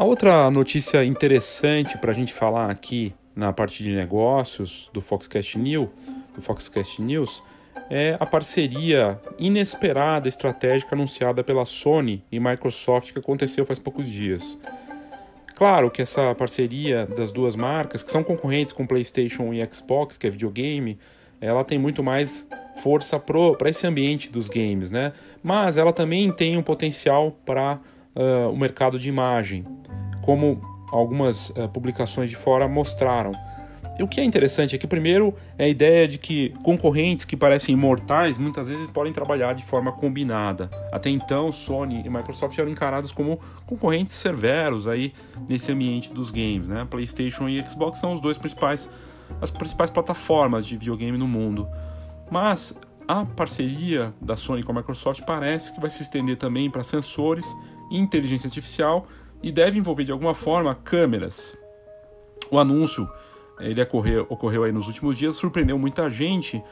Outra 0.05 0.51
notícia 0.51 1.03
interessante 1.03 1.97
para 1.97 2.11
a 2.11 2.15
gente 2.15 2.31
falar 2.31 2.71
aqui 2.71 3.15
na 3.35 3.55
parte 3.55 3.83
de 3.83 3.97
negócios 3.97 4.91
do 4.93 5.01
Foxcast 5.01 5.59
News, 5.59 5.89
do 6.35 6.43
Foxcast 6.43 7.01
News 7.01 7.43
é 7.89 8.15
a 8.21 8.27
parceria 8.27 9.19
inesperada 9.39 10.29
estratégica 10.29 10.95
anunciada 10.95 11.43
pela 11.43 11.65
Sony 11.65 12.23
e 12.31 12.39
Microsoft 12.39 13.15
que 13.15 13.19
aconteceu 13.19 13.65
faz 13.65 13.79
poucos 13.79 14.07
dias. 14.07 14.61
Claro 15.55 15.91
que 15.91 16.03
essa 16.03 16.35
parceria 16.35 17.07
das 17.07 17.33
duas 17.33 17.57
marcas, 17.57 18.03
que 18.03 18.11
são 18.11 18.23
concorrentes 18.23 18.75
com 18.75 18.87
PlayStation 18.87 19.55
e 19.55 19.67
Xbox, 19.73 20.19
que 20.19 20.27
é 20.27 20.31
videogame, 20.31 20.99
ela 21.41 21.65
tem 21.65 21.79
muito 21.79 22.03
mais 22.03 22.47
força 22.77 23.19
para 23.19 23.71
esse 23.71 23.87
ambiente 23.87 24.31
dos 24.31 24.51
games, 24.51 24.91
né? 24.91 25.15
Mas 25.43 25.79
ela 25.79 25.95
também 25.95 26.31
tem 26.31 26.59
um 26.59 26.63
potencial 26.63 27.35
para 27.47 27.81
uh, 28.15 28.51
o 28.51 28.57
mercado 28.57 28.99
de 28.99 29.09
imagem, 29.09 29.65
como 30.25 30.59
algumas 30.91 31.51
uh, 31.51 31.69
publicações 31.69 32.31
de 32.31 32.37
fora 32.37 32.67
mostraram. 32.67 33.33
E 33.99 34.03
o 34.03 34.09
que 34.09 34.21
é 34.21 34.25
interessante 34.25 34.75
é 34.75 34.79
que, 34.79 34.87
primeiro, 34.87 35.35
é 35.59 35.67
a 35.67 35.69
ideia 35.69 36.09
de 36.09 36.19
que 36.19 36.49
concorrentes 36.65 37.27
que 37.27 37.37
parecem 37.37 37.75
imortais 37.75 38.39
muitas 38.39 38.67
vezes 38.67 38.87
podem 38.89 39.13
trabalhar 39.13 39.53
de 39.53 39.63
forma 39.63 39.93
combinada. 39.93 40.71
Até 40.91 41.11
então, 41.11 41.53
Sony 41.53 42.03
e 42.05 42.09
Microsoft 42.09 42.59
eram 42.59 42.71
encarados 42.71 43.13
como 43.13 43.39
concorrentes 43.67 44.15
severos 44.15 44.89
aí 44.89 45.13
nesse 45.47 45.71
ambiente 45.71 46.13
dos 46.13 46.31
games. 46.31 46.69
Né? 46.69 46.87
PlayStation 46.91 47.47
e 47.47 47.63
Xbox 47.69 47.99
são 47.99 48.13
os 48.13 48.19
dois 48.19 48.39
principais, 48.39 48.91
as 49.43 49.51
principais 49.51 49.91
plataformas 49.91 50.67
de 50.67 50.77
videogame 50.77 51.19
no 51.19 51.29
mundo. 51.29 51.69
Mas 52.31 52.77
a 53.07 53.27
parceria 53.27 54.13
da 54.21 54.37
Sony 54.37 54.63
com 54.63 54.73
a 54.73 54.77
Microsoft 54.77 55.23
parece 55.25 55.73
que 55.73 55.81
vai 55.81 55.91
se 55.91 56.03
estender 56.03 56.37
também 56.37 56.69
para 56.71 56.83
sensores 56.83 57.55
e 57.93 57.99
inteligência 57.99 58.49
artificial 58.49 59.07
e 59.45 59.53
deve 59.53 59.79
envolver 59.79 60.05
de 60.05 60.11
alguma 60.11 60.33
forma 60.33 60.75
câmeras. 60.75 61.55
O 62.51 62.59
anúncio 62.59 63.07
ele 63.61 63.81
ocorreu, 63.83 64.27
ocorreu 64.31 64.65
aí 64.65 64.73
nos 64.73 64.87
últimos 64.87 65.19
dias, 65.19 65.37
surpreendeu 65.37 65.79
muita 65.79 66.09
gente. 66.09 66.65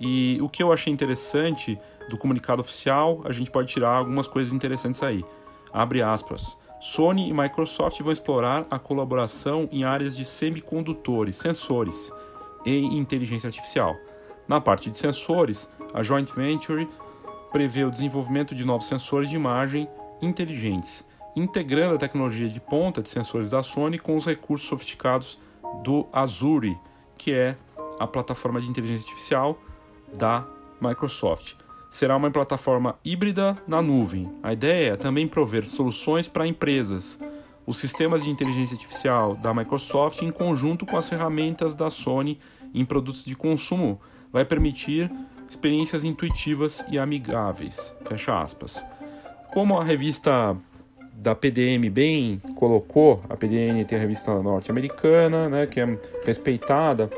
E 0.00 0.38
o 0.40 0.48
que 0.48 0.62
eu 0.62 0.72
achei 0.72 0.90
interessante 0.90 1.78
do 2.08 2.16
comunicado 2.16 2.62
oficial, 2.62 3.20
a 3.26 3.30
gente 3.30 3.50
pode 3.50 3.70
tirar 3.70 3.90
algumas 3.90 4.26
coisas 4.26 4.54
interessantes 4.54 5.02
aí. 5.02 5.22
Abre 5.70 6.00
aspas. 6.00 6.58
Sony 6.80 7.28
e 7.28 7.32
Microsoft 7.34 8.00
vão 8.00 8.10
explorar 8.10 8.66
a 8.70 8.78
colaboração 8.78 9.68
em 9.70 9.84
áreas 9.84 10.16
de 10.16 10.24
semicondutores, 10.24 11.36
sensores 11.36 12.10
e 12.64 12.74
inteligência 12.96 13.48
artificial. 13.48 13.94
Na 14.48 14.62
parte 14.62 14.90
de 14.90 14.96
sensores, 14.96 15.70
a 15.92 16.02
joint 16.02 16.30
venture 16.34 16.88
prevê 17.52 17.84
o 17.84 17.90
desenvolvimento 17.90 18.54
de 18.54 18.64
novos 18.64 18.86
sensores 18.86 19.28
de 19.28 19.36
imagem 19.36 19.86
inteligentes, 20.22 21.06
integrando 21.36 21.94
a 21.94 21.98
tecnologia 21.98 22.48
de 22.48 22.60
ponta 22.60 23.02
de 23.02 23.08
sensores 23.08 23.50
da 23.50 23.62
Sony 23.62 23.98
com 23.98 24.16
os 24.16 24.26
recursos 24.26 24.68
sofisticados 24.68 25.38
do 25.82 26.06
Azure, 26.12 26.78
que 27.16 27.32
é 27.32 27.56
a 27.98 28.06
plataforma 28.06 28.60
de 28.60 28.68
inteligência 28.68 29.08
artificial 29.08 29.58
da 30.16 30.46
Microsoft. 30.80 31.54
Será 31.90 32.16
uma 32.16 32.30
plataforma 32.30 32.98
híbrida 33.04 33.56
na 33.66 33.80
nuvem. 33.80 34.28
A 34.42 34.52
ideia 34.52 34.94
é 34.94 34.96
também 34.96 35.28
prover 35.28 35.64
soluções 35.64 36.28
para 36.28 36.46
empresas. 36.46 37.20
Os 37.66 37.78
sistemas 37.78 38.24
de 38.24 38.30
inteligência 38.30 38.74
artificial 38.74 39.36
da 39.36 39.54
Microsoft, 39.54 40.20
em 40.22 40.30
conjunto 40.30 40.84
com 40.84 40.96
as 40.96 41.08
ferramentas 41.08 41.74
da 41.74 41.88
Sony 41.88 42.38
em 42.74 42.84
produtos 42.84 43.24
de 43.24 43.36
consumo, 43.36 44.00
vai 44.32 44.44
permitir 44.44 45.10
experiências 45.48 46.02
intuitivas 46.02 46.84
e 46.90 46.98
amigáveis. 46.98 47.96
Fecha 48.04 48.42
aspas. 48.42 48.84
Como 49.52 49.78
a 49.78 49.84
revista 49.84 50.56
da 51.16 51.34
PDM 51.34 51.88
bem 51.90 52.40
colocou, 52.56 53.22
a 53.28 53.36
PDN 53.36 53.84
tem 53.84 53.96
a 53.96 54.00
revista 54.00 54.34
norte-americana, 54.42 55.48
né, 55.48 55.66
que 55.66 55.80
é 55.80 55.98
respeitada, 56.24 57.08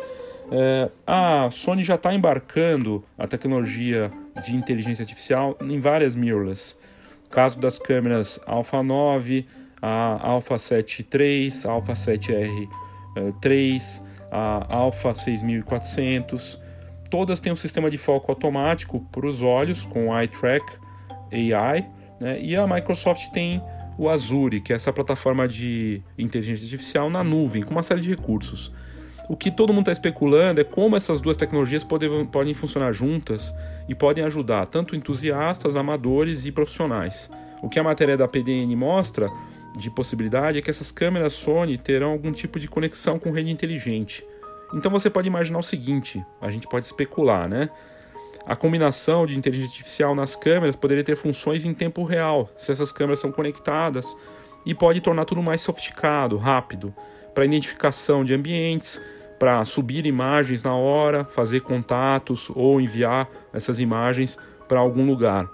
é, 0.51 0.88
a 1.07 1.49
Sony 1.51 1.82
já 1.82 1.97
está 1.97 2.14
embarcando 2.14 3.03
a 3.18 3.26
tecnologia 3.26 4.12
de 4.44 4.55
inteligência 4.55 5.03
artificial 5.03 5.57
em 5.61 5.80
várias 5.80 6.14
mirrorless. 6.14 6.76
Caso 7.30 7.59
das 7.59 7.78
câmeras 7.78 8.38
Alpha 8.47 8.82
9, 8.82 9.47
a 9.82 10.26
Alpha 10.26 10.59
7 10.59 11.07
III, 11.12 11.51
a 11.64 11.70
Alpha 11.70 11.92
7R 11.94 12.68
3, 13.40 14.05
a 14.30 14.74
Alpha 14.74 15.14
6400, 15.14 16.61
todas 17.11 17.40
têm 17.40 17.53
um 17.53 17.57
sistema 17.57 17.90
de 17.90 17.99
foco 17.99 18.30
automático 18.30 19.01
para 19.11 19.26
os 19.26 19.42
olhos 19.42 19.84
com 19.84 20.16
Eye 20.16 20.28
Track 20.28 20.64
AI, 21.32 21.88
né? 22.20 22.40
e 22.40 22.55
a 22.57 22.66
Microsoft 22.66 23.30
tem 23.32 23.61
o 23.99 24.09
Azure, 24.09 24.61
que 24.61 24.72
é 24.72 24.76
essa 24.76 24.92
plataforma 24.92 25.49
de 25.49 26.03
inteligência 26.18 26.64
artificial 26.64 27.09
na 27.09 27.24
nuvem, 27.24 27.62
com 27.62 27.72
uma 27.72 27.82
série 27.82 28.01
de 28.01 28.11
recursos. 28.11 28.72
O 29.28 29.36
que 29.36 29.51
todo 29.51 29.72
mundo 29.72 29.82
está 29.82 29.92
especulando 29.92 30.61
é 30.61 30.64
como 30.64 30.97
essas 30.97 31.20
duas 31.20 31.36
tecnologias 31.36 31.82
podem, 31.82 32.24
podem 32.26 32.55
funcionar 32.55 32.92
juntas 32.92 33.53
e 33.88 33.94
podem 33.94 34.24
ajudar 34.24 34.66
tanto 34.66 34.94
entusiastas, 34.94 35.74
amadores 35.74 36.44
e 36.44 36.53
profissionais. 36.53 37.30
O 37.61 37.68
que 37.68 37.80
a 37.80 37.82
matéria 37.82 38.16
da 38.16 38.28
PDN 38.28 38.76
mostra 38.76 39.28
de 39.76 39.90
possibilidade 39.90 40.59
é 40.59 40.62
que 40.62 40.70
essas 40.70 40.92
câmeras 40.92 41.32
Sony 41.32 41.76
terão 41.76 42.11
algum 42.11 42.32
tipo 42.32 42.61
de 42.61 42.68
conexão 42.68 43.18
com 43.18 43.32
rede 43.32 43.51
inteligente. 43.51 44.24
Então 44.72 44.90
você 44.90 45.11
pode 45.11 45.26
imaginar 45.26 45.59
o 45.59 45.62
seguinte: 45.62 46.24
a 46.40 46.51
gente 46.51 46.68
pode 46.68 46.86
especular, 46.86 47.49
né? 47.49 47.68
A 48.47 48.55
combinação 48.55 49.26
de 49.26 49.36
inteligência 49.36 49.72
artificial 49.72 50.14
nas 50.14 50.36
câmeras 50.36 50.76
poderia 50.76 51.03
ter 51.03 51.16
funções 51.16 51.64
em 51.64 51.74
tempo 51.74 52.05
real, 52.05 52.49
se 52.57 52.70
essas 52.70 52.92
câmeras 52.92 53.18
são 53.18 53.32
conectadas, 53.32 54.16
e 54.64 54.72
pode 54.72 55.01
tornar 55.01 55.24
tudo 55.24 55.42
mais 55.42 55.61
sofisticado, 55.61 56.36
rápido, 56.36 56.94
para 57.34 57.44
identificação 57.44 58.24
de 58.24 58.32
ambientes, 58.32 59.03
para 59.36 59.64
subir 59.64 60.07
imagens 60.07 60.62
na 60.62 60.76
hora, 60.76 61.24
fazer 61.24 61.61
contatos 61.61 62.49
ou 62.55 62.80
enviar 62.80 63.28
essas 63.53 63.80
imagens 63.80 64.38
para 64.68 64.78
algum 64.78 65.05
lugar. 65.05 65.44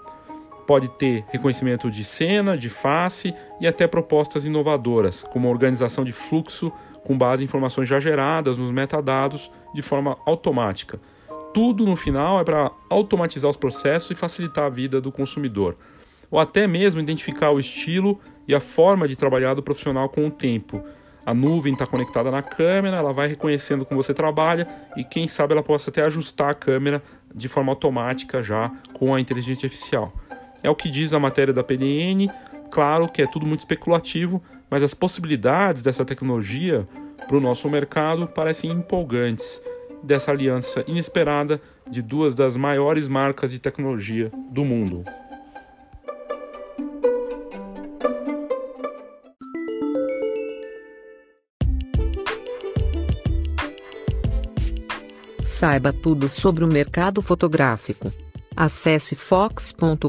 Pode 0.67 0.87
ter 0.89 1.25
reconhecimento 1.29 1.89
de 1.89 2.03
cena, 2.03 2.55
de 2.55 2.69
face 2.69 3.33
e 3.59 3.65
até 3.65 3.87
propostas 3.87 4.45
inovadoras, 4.45 5.23
como 5.23 5.49
organização 5.49 6.03
de 6.03 6.11
fluxo 6.11 6.71
com 7.03 7.17
base 7.17 7.41
em 7.41 7.45
informações 7.45 7.89
já 7.89 7.99
geradas 7.99 8.57
nos 8.57 8.71
metadados 8.71 9.51
de 9.73 9.81
forma 9.81 10.15
automática 10.27 10.99
tudo 11.53 11.85
no 11.85 11.95
final 11.95 12.39
é 12.39 12.43
para 12.43 12.71
automatizar 12.89 13.49
os 13.49 13.57
processos 13.57 14.11
e 14.11 14.15
facilitar 14.15 14.65
a 14.65 14.69
vida 14.69 14.99
do 14.99 15.11
consumidor, 15.11 15.77
ou 16.31 16.39
até 16.39 16.65
mesmo 16.65 16.99
identificar 16.99 17.51
o 17.51 17.59
estilo 17.59 18.19
e 18.47 18.55
a 18.55 18.59
forma 18.59 19.07
de 19.07 19.15
trabalhar 19.15 19.53
do 19.53 19.61
profissional 19.61 20.09
com 20.09 20.27
o 20.27 20.31
tempo. 20.31 20.83
A 21.25 21.33
nuvem 21.33 21.73
está 21.73 21.85
conectada 21.85 22.29
na 22.29 22.41
câmera, 22.41 22.97
ela 22.97 23.13
vai 23.13 23.27
reconhecendo 23.27 23.85
como 23.85 24.01
você 24.01 24.13
trabalha 24.13 24.67
e 24.97 25.03
quem 25.03 25.27
sabe 25.27 25.53
ela 25.53 25.63
possa 25.63 25.89
até 25.89 26.01
ajustar 26.01 26.49
a 26.49 26.53
câmera 26.53 27.01
de 27.33 27.47
forma 27.47 27.71
automática 27.71 28.43
já 28.43 28.69
com 28.93 29.15
a 29.15 29.21
inteligência 29.21 29.65
artificial. 29.65 30.11
É 30.61 30.69
o 30.69 30.75
que 30.75 30.89
diz 30.89 31.13
a 31.13 31.19
matéria 31.19 31.53
da 31.53 31.63
PDN. 31.63 32.29
Claro 32.69 33.07
que 33.07 33.21
é 33.21 33.27
tudo 33.27 33.45
muito 33.45 33.61
especulativo, 33.61 34.43
mas 34.69 34.83
as 34.83 34.93
possibilidades 34.93 35.81
dessa 35.81 36.03
tecnologia 36.03 36.87
para 37.27 37.37
o 37.37 37.39
nosso 37.39 37.69
mercado 37.69 38.27
parecem 38.27 38.71
empolgantes 38.71 39.61
dessa 40.03 40.31
aliança 40.31 40.83
inesperada 40.85 41.61
de 41.89 42.01
duas 42.01 42.35
das 42.35 42.57
maiores 42.57 43.07
marcas 43.07 43.51
de 43.51 43.59
tecnologia 43.59 44.31
do 44.51 44.65
mundo. 44.65 45.03
Saiba 55.41 55.93
tudo 55.93 56.27
sobre 56.27 56.63
o 56.63 56.67
mercado 56.67 57.21
fotográfico. 57.21 58.11
Acesse 58.55 59.15
fox.com.br. 59.15 60.03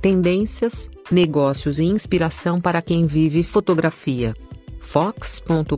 Tendências, 0.00 0.88
negócios 1.10 1.78
e 1.78 1.84
inspiração 1.84 2.60
para 2.60 2.80
quem 2.80 3.06
vive 3.06 3.42
fotografia. 3.42 4.34
fox.com.br 4.80 5.70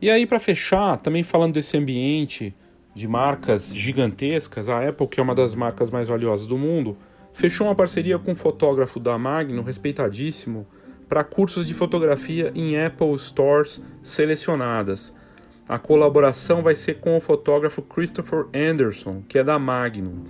E 0.00 0.10
aí, 0.10 0.26
para 0.26 0.38
fechar, 0.38 0.96
também 0.98 1.24
falando 1.24 1.54
desse 1.54 1.76
ambiente 1.76 2.54
de 2.94 3.08
marcas 3.08 3.74
gigantescas, 3.74 4.68
a 4.68 4.88
Apple, 4.88 5.08
que 5.08 5.18
é 5.18 5.22
uma 5.22 5.34
das 5.34 5.54
marcas 5.54 5.90
mais 5.90 6.06
valiosas 6.06 6.46
do 6.46 6.56
mundo, 6.56 6.96
fechou 7.32 7.66
uma 7.66 7.74
parceria 7.74 8.18
com 8.18 8.30
um 8.32 8.34
fotógrafo 8.34 9.00
da 9.00 9.18
Magnum, 9.18 9.62
respeitadíssimo, 9.62 10.66
para 11.08 11.24
cursos 11.24 11.66
de 11.66 11.74
fotografia 11.74 12.52
em 12.54 12.80
Apple 12.80 13.18
Stores 13.18 13.82
selecionadas. 14.02 15.16
A 15.68 15.78
colaboração 15.78 16.62
vai 16.62 16.74
ser 16.74 16.94
com 17.00 17.16
o 17.16 17.20
fotógrafo 17.20 17.82
Christopher 17.82 18.46
Anderson, 18.54 19.22
que 19.28 19.38
é 19.38 19.44
da 19.44 19.58
Magnum, 19.58 20.22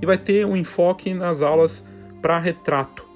e 0.00 0.06
vai 0.06 0.18
ter 0.18 0.44
um 0.44 0.56
enfoque 0.56 1.14
nas 1.14 1.42
aulas 1.42 1.86
para 2.20 2.38
retrato. 2.38 3.11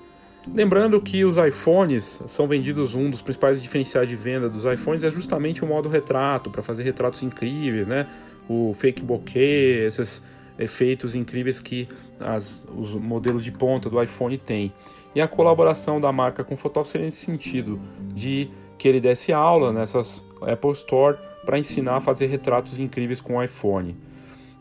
Lembrando 0.55 1.01
que 1.01 1.24
os 1.24 1.36
iPhones 1.36 2.22
são 2.28 2.47
vendidos, 2.47 2.94
um 2.94 3.11
dos 3.11 3.20
principais 3.20 3.61
diferenciais 3.61 4.09
de 4.09 4.14
venda 4.14 4.49
dos 4.49 4.64
iPhones 4.64 5.03
é 5.03 5.11
justamente 5.11 5.64
o 5.64 5.66
modo 5.66 5.88
retrato, 5.88 6.51
para 6.51 6.62
fazer 6.62 6.84
retratos 6.84 7.22
incríveis, 7.22 7.88
né? 7.88 8.07
O 8.49 8.72
fake 8.74 9.03
bokeh, 9.03 9.84
esses 9.86 10.22
efeitos 10.59 11.14
incríveis 11.14 11.61
que 11.61 11.88
as, 12.20 12.66
os 12.76 12.94
modelos 12.94 13.44
de 13.44 13.51
ponta 13.51 13.90
do 13.90 14.01
iPhone 14.01 14.38
têm. 14.38 14.72
E 15.14 15.20
a 15.20 15.26
colaboração 15.26 16.01
da 16.01 16.12
marca 16.12 16.44
com 16.44 16.55
o 16.55 16.57
Photoshop 16.57 16.88
seria 16.88 17.07
nesse 17.07 17.24
sentido, 17.24 17.80
de 18.14 18.49
que 18.78 18.86
ele 18.86 19.01
desse 19.01 19.32
aula 19.32 19.72
nessas 19.72 20.24
Apple 20.40 20.70
Store 20.72 21.16
para 21.44 21.59
ensinar 21.59 21.97
a 21.97 22.01
fazer 22.01 22.26
retratos 22.26 22.78
incríveis 22.78 23.20
com 23.20 23.36
o 23.36 23.42
iPhone. 23.42 23.97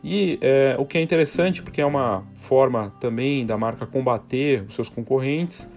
E 0.04 0.38
é, 0.42 0.76
o 0.80 0.86
que 0.86 0.98
é 0.98 1.02
interessante, 1.02 1.62
porque 1.62 1.82
é 1.82 1.86
uma 1.86 2.24
forma 2.36 2.94
também 3.00 3.46
da 3.46 3.58
marca 3.58 3.86
combater 3.86 4.64
os 4.68 4.76
seus 4.76 4.90
concorrentes 4.90 5.70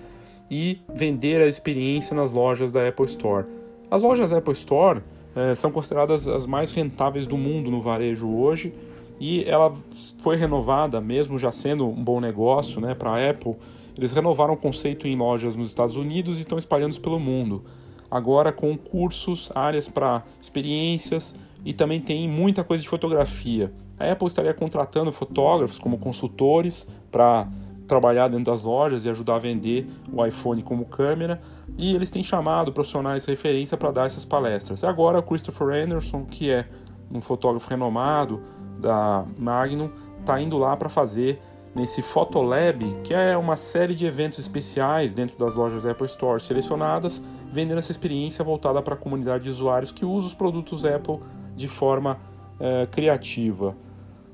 e 0.51 0.81
vender 0.95 1.41
a 1.41 1.47
experiência 1.47 2.15
nas 2.15 2.33
lojas 2.33 2.73
da 2.73 2.87
Apple 2.87 3.07
Store. 3.07 3.47
As 3.91 4.03
lojas 4.03 4.31
da 4.31 4.39
Apple 4.39 4.53
Store 4.53 5.03
é, 5.35 5.55
são 5.55 5.71
consideradas 5.71 6.27
as 6.27 6.47
mais 6.47 6.73
rentáveis 6.73 7.27
do 7.27 7.37
mundo 7.37 7.71
no 7.71 7.81
varejo 7.81 8.29
hoje 8.29 8.73
e 9.21 9.45
ela 9.45 9.73
foi 10.21 10.37
renovada, 10.37 11.01
mesmo 11.01 11.39
já 11.39 11.51
sendo 11.51 11.87
um 11.87 12.05
bom 12.05 12.21
negócio 12.21 12.81
né, 12.81 12.95
para 12.95 13.11
a 13.11 13.31
Apple. 13.31 13.57
Eles 13.97 14.13
renovaram 14.13 14.55
o 14.55 14.57
conceito 14.57 15.07
em 15.07 15.17
lojas 15.17 15.57
nos 15.57 15.69
Estados 15.69 15.97
Unidos 15.97 16.39
e 16.39 16.43
estão 16.43 16.57
espalhando 16.57 16.99
pelo 17.01 17.19
mundo. 17.19 17.65
Agora 18.11 18.53
com 18.53 18.77
cursos, 18.77 19.51
áreas 19.55 19.89
para 19.89 20.23
experiências 20.41 21.35
e 21.65 21.73
também 21.73 22.01
tem 22.01 22.29
muita 22.29 22.63
coisa 22.65 22.83
de 22.83 22.89
fotografia. 22.89 23.73
A 23.99 24.13
Apple 24.13 24.29
estaria 24.29 24.55
contratando 24.55 25.11
fotógrafos 25.11 25.79
como 25.79 25.99
consultores 25.99 26.87
para 27.11 27.49
trabalhar 27.89 28.29
dentro 28.29 28.53
das 28.53 28.63
lojas 28.63 29.05
e 29.05 29.11
ajudar 29.11 29.37
a 29.37 29.39
vender 29.39 29.89
o 30.13 30.25
iPhone 30.25 30.63
como 30.63 30.85
câmera. 30.85 31.41
E 31.77 31.95
eles 31.95 32.11
têm 32.11 32.23
chamado 32.23 32.73
profissionais 32.73 33.25
de 33.25 33.31
referência 33.31 33.77
para 33.77 33.91
dar 33.91 34.07
essas 34.07 34.25
palestras. 34.25 34.85
Agora 34.85 35.21
Christopher 35.23 35.85
Anderson, 35.85 36.25
que 36.25 36.51
é 36.51 36.69
um 37.11 37.21
fotógrafo 37.21 37.69
renomado 37.69 38.41
da 38.79 39.25
Magnum, 39.37 39.91
está 40.21 40.41
indo 40.41 40.59
lá 40.59 40.77
para 40.77 40.89
fazer 40.89 41.41
nesse 41.75 42.03
Photolab, 42.03 42.85
que 43.05 43.15
é 43.15 43.37
uma 43.37 43.57
série 43.57 43.95
de 43.95 44.05
eventos 44.07 44.39
especiais 44.39 45.13
dentro 45.13 45.39
das 45.39 45.55
lojas 45.55 45.87
Apple 45.87 46.07
Store 46.07 46.41
selecionadas, 46.41 47.23
vendendo 47.51 47.79
essa 47.79 47.93
experiência 47.93 48.45
voltada 48.45 48.83
para 48.83 48.95
a 48.95 48.97
comunidade 48.97 49.45
de 49.45 49.51
usuários 49.51 49.93
que 49.93 50.05
usa 50.05 50.27
os 50.27 50.35
produtos 50.35 50.85
Apple 50.85 51.21
de 51.55 51.69
forma 51.69 52.19
é, 52.61 52.87
criativa. 52.87 53.77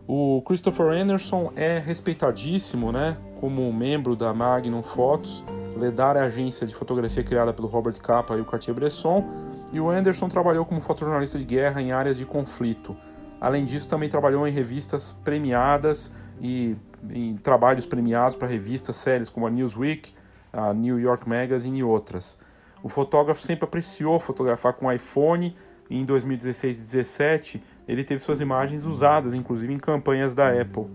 O 0.07 0.43
Christopher 0.43 0.89
Anderson 0.89 1.53
é 1.57 1.79
respeitadíssimo, 1.79 2.93
né, 2.93 3.17
como 3.45 3.71
membro 3.71 4.17
da 4.17 4.33
Magnum 4.33 4.83
Photos. 4.83 5.45
Ledar 5.77 6.17
é 6.17 6.21
a 6.21 6.25
agência 6.25 6.67
de 6.67 6.75
fotografia 6.75 7.23
criada 7.23 7.53
pelo 7.53 7.69
Robert 7.69 8.01
Capa 8.01 8.35
e 8.39 8.41
o 8.41 8.45
Cartier-Bresson. 8.47 9.23
E 9.71 9.79
o 9.79 9.91
Anderson 9.91 10.29
trabalhou 10.29 10.65
como 10.65 10.81
fotojornalista 10.81 11.39
de 11.39 11.45
guerra 11.45 11.83
em 11.83 11.93
áreas 11.93 12.17
de 12.17 12.25
conflito. 12.25 12.97
Além 13.39 13.67
disso, 13.67 13.87
também 13.87 14.09
trabalhou 14.09 14.49
em 14.49 14.51
revistas 14.51 15.13
premiadas 15.23 16.11
e 16.41 16.75
em 17.11 17.37
trabalhos 17.37 17.85
premiados 17.85 18.35
para 18.35 18.49
revistas 18.49 18.97
sérias 18.97 19.29
como 19.29 19.47
a 19.47 19.51
Newsweek, 19.51 20.15
a 20.51 20.73
New 20.73 20.99
York 20.99 21.29
Magazine 21.29 21.81
e 21.81 21.85
outras. 21.85 22.41
O 22.83 22.89
fotógrafo 22.89 23.43
sempre 23.43 23.67
apreciou 23.67 24.19
fotografar 24.19 24.73
com 24.73 24.91
iPhone 24.91 25.55
e 25.91 26.01
em 26.01 26.05
2016 26.07 26.77
e 26.77 26.81
2017 26.81 27.63
ele 27.87 28.05
teve 28.05 28.21
suas 28.21 28.41
imagens 28.41 28.87
usadas, 28.87 29.35
inclusive 29.35 29.71
em 29.71 29.79
campanhas 29.79 30.35
da 30.35 30.49
Apple, 30.49 30.87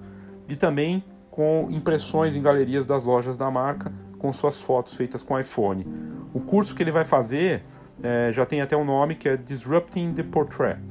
e 0.47 0.56
também 0.56 1.04
com 1.40 1.70
impressões 1.72 2.36
em 2.36 2.42
galerias 2.42 2.86
das 2.86 3.06
lojas 3.06 3.38
da 3.38 3.50
marca 3.50 3.94
com 4.18 4.34
suas 4.34 4.62
fotos 4.62 4.94
feitas 4.96 5.24
com 5.24 5.40
iPhone. 5.40 5.88
O 6.34 6.42
curso 6.42 6.76
que 6.76 6.84
ele 6.84 6.92
vai 6.92 7.06
fazer 7.06 7.64
é, 8.04 8.30
já 8.30 8.46
tem 8.46 8.60
até 8.60 8.76
um 8.76 8.84
nome 8.84 9.16
que 9.16 9.30
é 9.30 9.38
Disrupting 9.38 10.12
the 10.12 10.24
Portrait. 10.24 10.82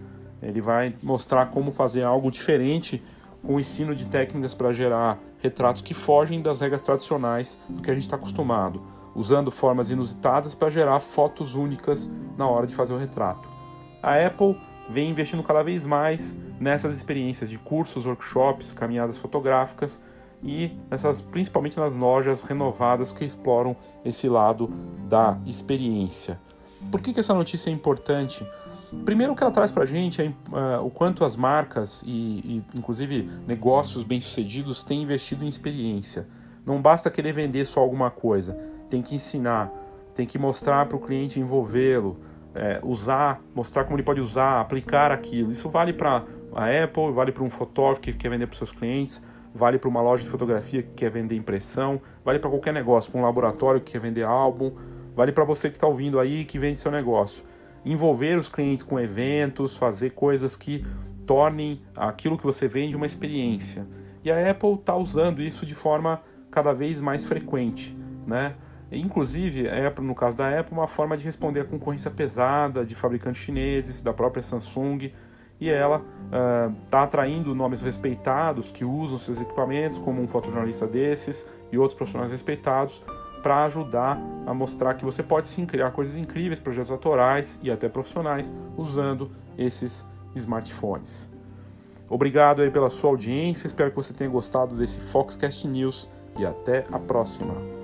Ele 0.40 0.62
vai 0.62 0.96
mostrar 1.02 1.50
como 1.50 1.70
fazer 1.70 2.02
algo 2.02 2.30
diferente 2.30 3.04
com 3.42 3.56
o 3.56 3.60
ensino 3.60 3.94
de 3.94 4.06
técnicas 4.06 4.54
para 4.54 4.72
gerar 4.72 5.18
retratos 5.38 5.82
que 5.82 5.92
fogem 5.92 6.40
das 6.40 6.62
regras 6.62 6.80
tradicionais 6.80 7.58
do 7.68 7.82
que 7.82 7.90
a 7.90 7.94
gente 7.94 8.04
está 8.04 8.16
acostumado, 8.16 8.80
usando 9.14 9.50
formas 9.50 9.90
inusitadas 9.90 10.54
para 10.54 10.70
gerar 10.70 10.98
fotos 10.98 11.56
únicas 11.56 12.10
na 12.38 12.48
hora 12.48 12.66
de 12.66 12.74
fazer 12.74 12.94
o 12.94 12.96
retrato. 12.96 13.46
A 14.02 14.14
Apple 14.14 14.58
vem 14.88 15.10
investindo 15.10 15.42
cada 15.42 15.62
vez 15.62 15.84
mais 15.84 16.38
nessas 16.58 16.96
experiências 16.96 17.50
de 17.50 17.58
cursos, 17.58 18.06
workshops, 18.06 18.72
caminhadas 18.72 19.18
fotográficas 19.18 20.02
e 20.42 20.70
essas, 20.90 21.20
principalmente 21.20 21.78
nas 21.78 21.94
lojas 21.94 22.42
renovadas 22.42 23.12
que 23.12 23.24
exploram 23.24 23.76
esse 24.04 24.28
lado 24.28 24.68
da 25.08 25.38
experiência. 25.46 26.38
Por 26.90 27.00
que, 27.00 27.12
que 27.12 27.20
essa 27.20 27.34
notícia 27.34 27.70
é 27.70 27.72
importante? 27.72 28.46
Primeiro, 29.04 29.32
o 29.32 29.36
que 29.36 29.42
ela 29.42 29.52
traz 29.52 29.70
para 29.70 29.82
a 29.82 29.86
gente 29.86 30.22
é 30.22 30.28
uh, 30.28 30.84
o 30.84 30.90
quanto 30.90 31.24
as 31.24 31.36
marcas 31.36 32.02
e, 32.06 32.10
e, 32.10 32.64
inclusive, 32.74 33.28
negócios 33.46 34.04
bem-sucedidos 34.04 34.82
têm 34.82 35.02
investido 35.02 35.44
em 35.44 35.48
experiência. 35.48 36.26
Não 36.64 36.80
basta 36.80 37.10
querer 37.10 37.32
vender 37.32 37.64
só 37.64 37.80
alguma 37.80 38.10
coisa, 38.10 38.58
tem 38.88 39.02
que 39.02 39.14
ensinar, 39.14 39.70
tem 40.14 40.26
que 40.26 40.38
mostrar 40.38 40.86
para 40.86 40.96
o 40.96 41.00
cliente 41.00 41.38
envolvê-lo, 41.38 42.16
é, 42.54 42.80
usar, 42.82 43.40
mostrar 43.54 43.84
como 43.84 43.96
ele 43.96 44.02
pode 44.02 44.20
usar, 44.20 44.60
aplicar 44.60 45.12
aquilo. 45.12 45.52
Isso 45.52 45.68
vale 45.68 45.92
para 45.92 46.24
a 46.54 46.84
Apple, 46.84 47.12
vale 47.12 47.30
para 47.30 47.42
um 47.42 47.50
fotógrafo 47.50 48.00
que 48.00 48.12
quer 48.12 48.30
vender 48.30 48.46
para 48.46 48.56
seus 48.56 48.72
clientes, 48.72 49.22
vale 49.54 49.78
para 49.78 49.88
uma 49.88 50.00
loja 50.00 50.24
de 50.24 50.30
fotografia 50.30 50.82
que 50.82 50.90
quer 50.90 51.10
vender 51.10 51.36
impressão, 51.36 52.00
vale 52.24 52.38
para 52.38 52.50
qualquer 52.50 52.72
negócio, 52.72 53.10
para 53.10 53.20
um 53.20 53.24
laboratório 53.24 53.80
que 53.80 53.92
quer 53.92 54.00
vender 54.00 54.24
álbum, 54.24 54.72
vale 55.14 55.32
para 55.32 55.44
você 55.44 55.68
que 55.68 55.76
está 55.76 55.86
ouvindo 55.86 56.18
aí 56.18 56.44
que 56.44 56.58
vende 56.58 56.78
seu 56.78 56.90
negócio. 56.90 57.44
Envolver 57.84 58.38
os 58.38 58.48
clientes 58.48 58.82
com 58.82 58.98
eventos, 58.98 59.76
fazer 59.76 60.10
coisas 60.10 60.56
que 60.56 60.84
tornem 61.26 61.82
aquilo 61.96 62.36
que 62.36 62.44
você 62.44 62.66
vende 62.66 62.96
uma 62.96 63.06
experiência. 63.06 63.86
E 64.24 64.30
a 64.30 64.50
Apple 64.50 64.74
está 64.74 64.96
usando 64.96 65.42
isso 65.42 65.64
de 65.64 65.74
forma 65.74 66.22
cada 66.50 66.72
vez 66.72 67.00
mais 67.00 67.24
frequente, 67.24 67.96
né? 68.26 68.54
Inclusive, 68.90 69.68
a 69.68 69.88
Apple, 69.88 70.04
no 70.04 70.14
caso 70.14 70.36
da 70.36 70.58
Apple, 70.58 70.72
uma 70.74 70.86
forma 70.86 71.16
de 71.16 71.24
responder 71.24 71.60
à 71.60 71.64
concorrência 71.64 72.10
pesada 72.10 72.84
de 72.84 72.94
fabricantes 72.94 73.42
chineses, 73.42 74.00
da 74.00 74.14
própria 74.14 74.42
Samsung, 74.42 75.12
e 75.60 75.68
ela 75.68 76.02
está 76.84 77.00
uh, 77.00 77.04
atraindo 77.04 77.54
nomes 77.54 77.82
respeitados 77.82 78.70
que 78.70 78.84
usam 78.84 79.18
seus 79.18 79.40
equipamentos, 79.40 79.98
como 79.98 80.22
um 80.22 80.28
fotojornalista 80.28 80.86
desses 80.86 81.48
e 81.72 81.78
outros 81.78 81.96
profissionais 81.96 82.30
respeitados, 82.30 83.02
para 83.42 83.64
ajudar 83.64 84.20
a 84.46 84.52
mostrar 84.52 84.94
que 84.94 85.04
você 85.04 85.22
pode 85.22 85.48
sim 85.48 85.64
criar 85.64 85.90
coisas 85.90 86.16
incríveis, 86.16 86.58
projetos 86.58 86.90
autorais 86.90 87.58
e 87.62 87.70
até 87.70 87.88
profissionais 87.88 88.54
usando 88.76 89.30
esses 89.56 90.06
smartphones. 90.34 91.30
Obrigado 92.08 92.62
aí 92.62 92.70
pela 92.70 92.88
sua 92.88 93.10
audiência, 93.10 93.66
espero 93.66 93.90
que 93.90 93.96
você 93.96 94.14
tenha 94.14 94.30
gostado 94.30 94.74
desse 94.74 95.00
Foxcast 95.00 95.66
News 95.66 96.10
e 96.38 96.46
até 96.46 96.84
a 96.90 96.98
próxima. 96.98 97.77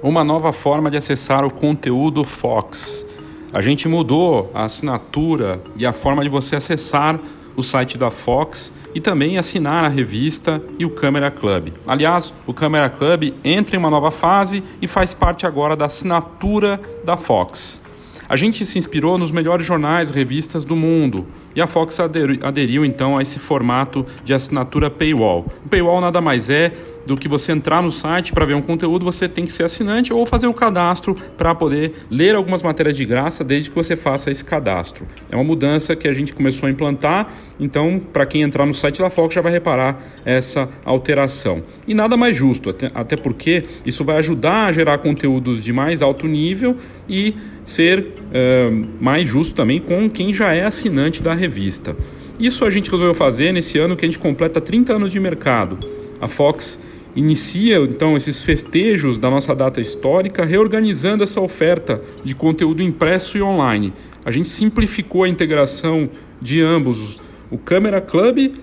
Uma 0.00 0.22
nova 0.22 0.52
forma 0.52 0.90
de 0.90 0.96
acessar 0.96 1.44
o 1.44 1.50
conteúdo 1.50 2.22
Fox. 2.22 3.04
A 3.52 3.60
gente 3.60 3.88
mudou 3.88 4.48
a 4.54 4.64
assinatura 4.64 5.60
e 5.76 5.84
a 5.84 5.92
forma 5.92 6.22
de 6.22 6.28
você 6.28 6.54
acessar 6.54 7.18
o 7.56 7.64
site 7.64 7.98
da 7.98 8.08
Fox 8.08 8.72
e 8.94 9.00
também 9.00 9.38
assinar 9.38 9.82
a 9.82 9.88
revista 9.88 10.62
e 10.78 10.84
o 10.84 10.90
Câmera 10.90 11.32
Club. 11.32 11.70
Aliás, 11.84 12.32
o 12.46 12.54
Câmera 12.54 12.88
Club 12.88 13.34
entra 13.42 13.74
em 13.74 13.78
uma 13.80 13.90
nova 13.90 14.12
fase 14.12 14.62
e 14.80 14.86
faz 14.86 15.14
parte 15.14 15.44
agora 15.44 15.74
da 15.74 15.86
assinatura 15.86 16.80
da 17.04 17.16
Fox. 17.16 17.82
A 18.28 18.36
gente 18.36 18.64
se 18.66 18.78
inspirou 18.78 19.18
nos 19.18 19.32
melhores 19.32 19.66
jornais 19.66 20.10
e 20.10 20.12
revistas 20.12 20.64
do 20.64 20.76
mundo 20.76 21.26
e 21.56 21.62
a 21.62 21.66
Fox 21.66 21.98
aderiu, 21.98 22.38
aderiu 22.42 22.84
então 22.84 23.16
a 23.16 23.22
esse 23.22 23.38
formato 23.38 24.06
de 24.22 24.34
assinatura 24.34 24.90
paywall. 24.90 25.46
O 25.64 25.68
paywall 25.68 26.00
nada 26.00 26.20
mais 26.20 26.50
é 26.50 26.72
do 27.08 27.16
que 27.16 27.26
você 27.26 27.52
entrar 27.52 27.82
no 27.82 27.90
site 27.90 28.32
para 28.32 28.44
ver 28.44 28.54
um 28.54 28.60
conteúdo, 28.60 29.04
você 29.04 29.26
tem 29.26 29.44
que 29.44 29.50
ser 29.50 29.64
assinante 29.64 30.12
ou 30.12 30.26
fazer 30.26 30.46
o 30.46 30.54
cadastro 30.54 31.16
para 31.36 31.54
poder 31.54 31.92
ler 32.10 32.34
algumas 32.34 32.62
matérias 32.62 32.96
de 32.96 33.04
graça 33.04 33.42
desde 33.42 33.70
que 33.70 33.74
você 33.74 33.96
faça 33.96 34.30
esse 34.30 34.44
cadastro. 34.44 35.06
É 35.30 35.34
uma 35.34 35.44
mudança 35.44 35.96
que 35.96 36.06
a 36.06 36.12
gente 36.12 36.34
começou 36.34 36.66
a 36.66 36.70
implantar, 36.70 37.32
então 37.58 38.00
para 38.12 38.26
quem 38.26 38.42
entrar 38.42 38.66
no 38.66 38.74
site 38.74 38.98
da 38.98 39.08
Fox 39.08 39.34
já 39.34 39.40
vai 39.40 39.50
reparar 39.50 40.00
essa 40.24 40.68
alteração. 40.84 41.64
E 41.86 41.94
nada 41.94 42.16
mais 42.16 42.36
justo, 42.36 42.70
até, 42.70 42.90
até 42.94 43.16
porque 43.16 43.64
isso 43.86 44.04
vai 44.04 44.18
ajudar 44.18 44.66
a 44.66 44.72
gerar 44.72 44.98
conteúdos 44.98 45.64
de 45.64 45.72
mais 45.72 46.02
alto 46.02 46.26
nível 46.26 46.76
e 47.08 47.34
ser 47.64 48.00
uh, 48.00 48.88
mais 49.00 49.26
justo 49.26 49.54
também 49.54 49.80
com 49.80 50.08
quem 50.10 50.34
já 50.34 50.52
é 50.52 50.64
assinante 50.64 51.22
da 51.22 51.32
revista. 51.32 51.96
Isso 52.38 52.64
a 52.64 52.70
gente 52.70 52.90
resolveu 52.90 53.14
fazer 53.14 53.50
nesse 53.52 53.78
ano 53.78 53.96
que 53.96 54.04
a 54.04 54.08
gente 54.08 54.18
completa 54.18 54.60
30 54.60 54.92
anos 54.92 55.10
de 55.10 55.18
mercado. 55.18 55.78
A 56.20 56.28
Fox 56.28 56.78
inicia 57.18 57.78
então 57.78 58.16
esses 58.16 58.42
festejos 58.42 59.18
da 59.18 59.28
nossa 59.28 59.52
data 59.52 59.80
histórica, 59.80 60.44
reorganizando 60.44 61.24
essa 61.24 61.40
oferta 61.40 62.00
de 62.22 62.32
conteúdo 62.32 62.80
impresso 62.80 63.36
e 63.36 63.42
online. 63.42 63.92
A 64.24 64.30
gente 64.30 64.48
simplificou 64.48 65.24
a 65.24 65.28
integração 65.28 66.08
de 66.40 66.62
ambos, 66.62 67.20
o 67.50 67.58
Câmera 67.58 68.00
Club 68.00 68.54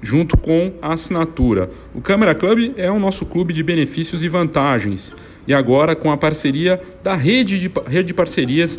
junto 0.00 0.36
com 0.36 0.72
a 0.80 0.92
assinatura. 0.92 1.70
O 1.92 2.00
Câmera 2.00 2.36
Club 2.36 2.74
é 2.76 2.88
o 2.88 3.00
nosso 3.00 3.26
clube 3.26 3.52
de 3.52 3.64
benefícios 3.64 4.22
e 4.22 4.28
vantagens. 4.28 5.12
E 5.48 5.52
agora 5.52 5.96
com 5.96 6.12
a 6.12 6.16
parceria 6.16 6.80
da 7.02 7.14
rede 7.14 7.58
de, 7.58 7.72
rede 7.86 8.08
de 8.08 8.14
parcerias 8.14 8.78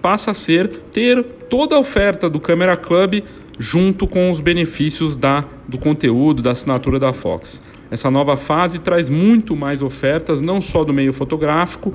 passa 0.00 0.30
a 0.30 0.34
ser 0.34 0.68
ter 0.92 1.22
toda 1.48 1.76
a 1.76 1.78
oferta 1.78 2.28
do 2.28 2.40
Camera 2.40 2.76
Club 2.76 3.22
junto 3.58 4.06
com 4.06 4.30
os 4.30 4.40
benefícios 4.40 5.16
da, 5.16 5.44
do 5.66 5.78
conteúdo, 5.78 6.42
da 6.42 6.52
assinatura 6.52 6.98
da 6.98 7.12
Fox. 7.12 7.60
Essa 7.90 8.10
nova 8.10 8.36
fase 8.36 8.78
traz 8.78 9.08
muito 9.08 9.56
mais 9.56 9.82
ofertas, 9.82 10.42
não 10.42 10.60
só 10.60 10.84
do 10.84 10.92
meio 10.92 11.12
fotográfico, 11.12 11.94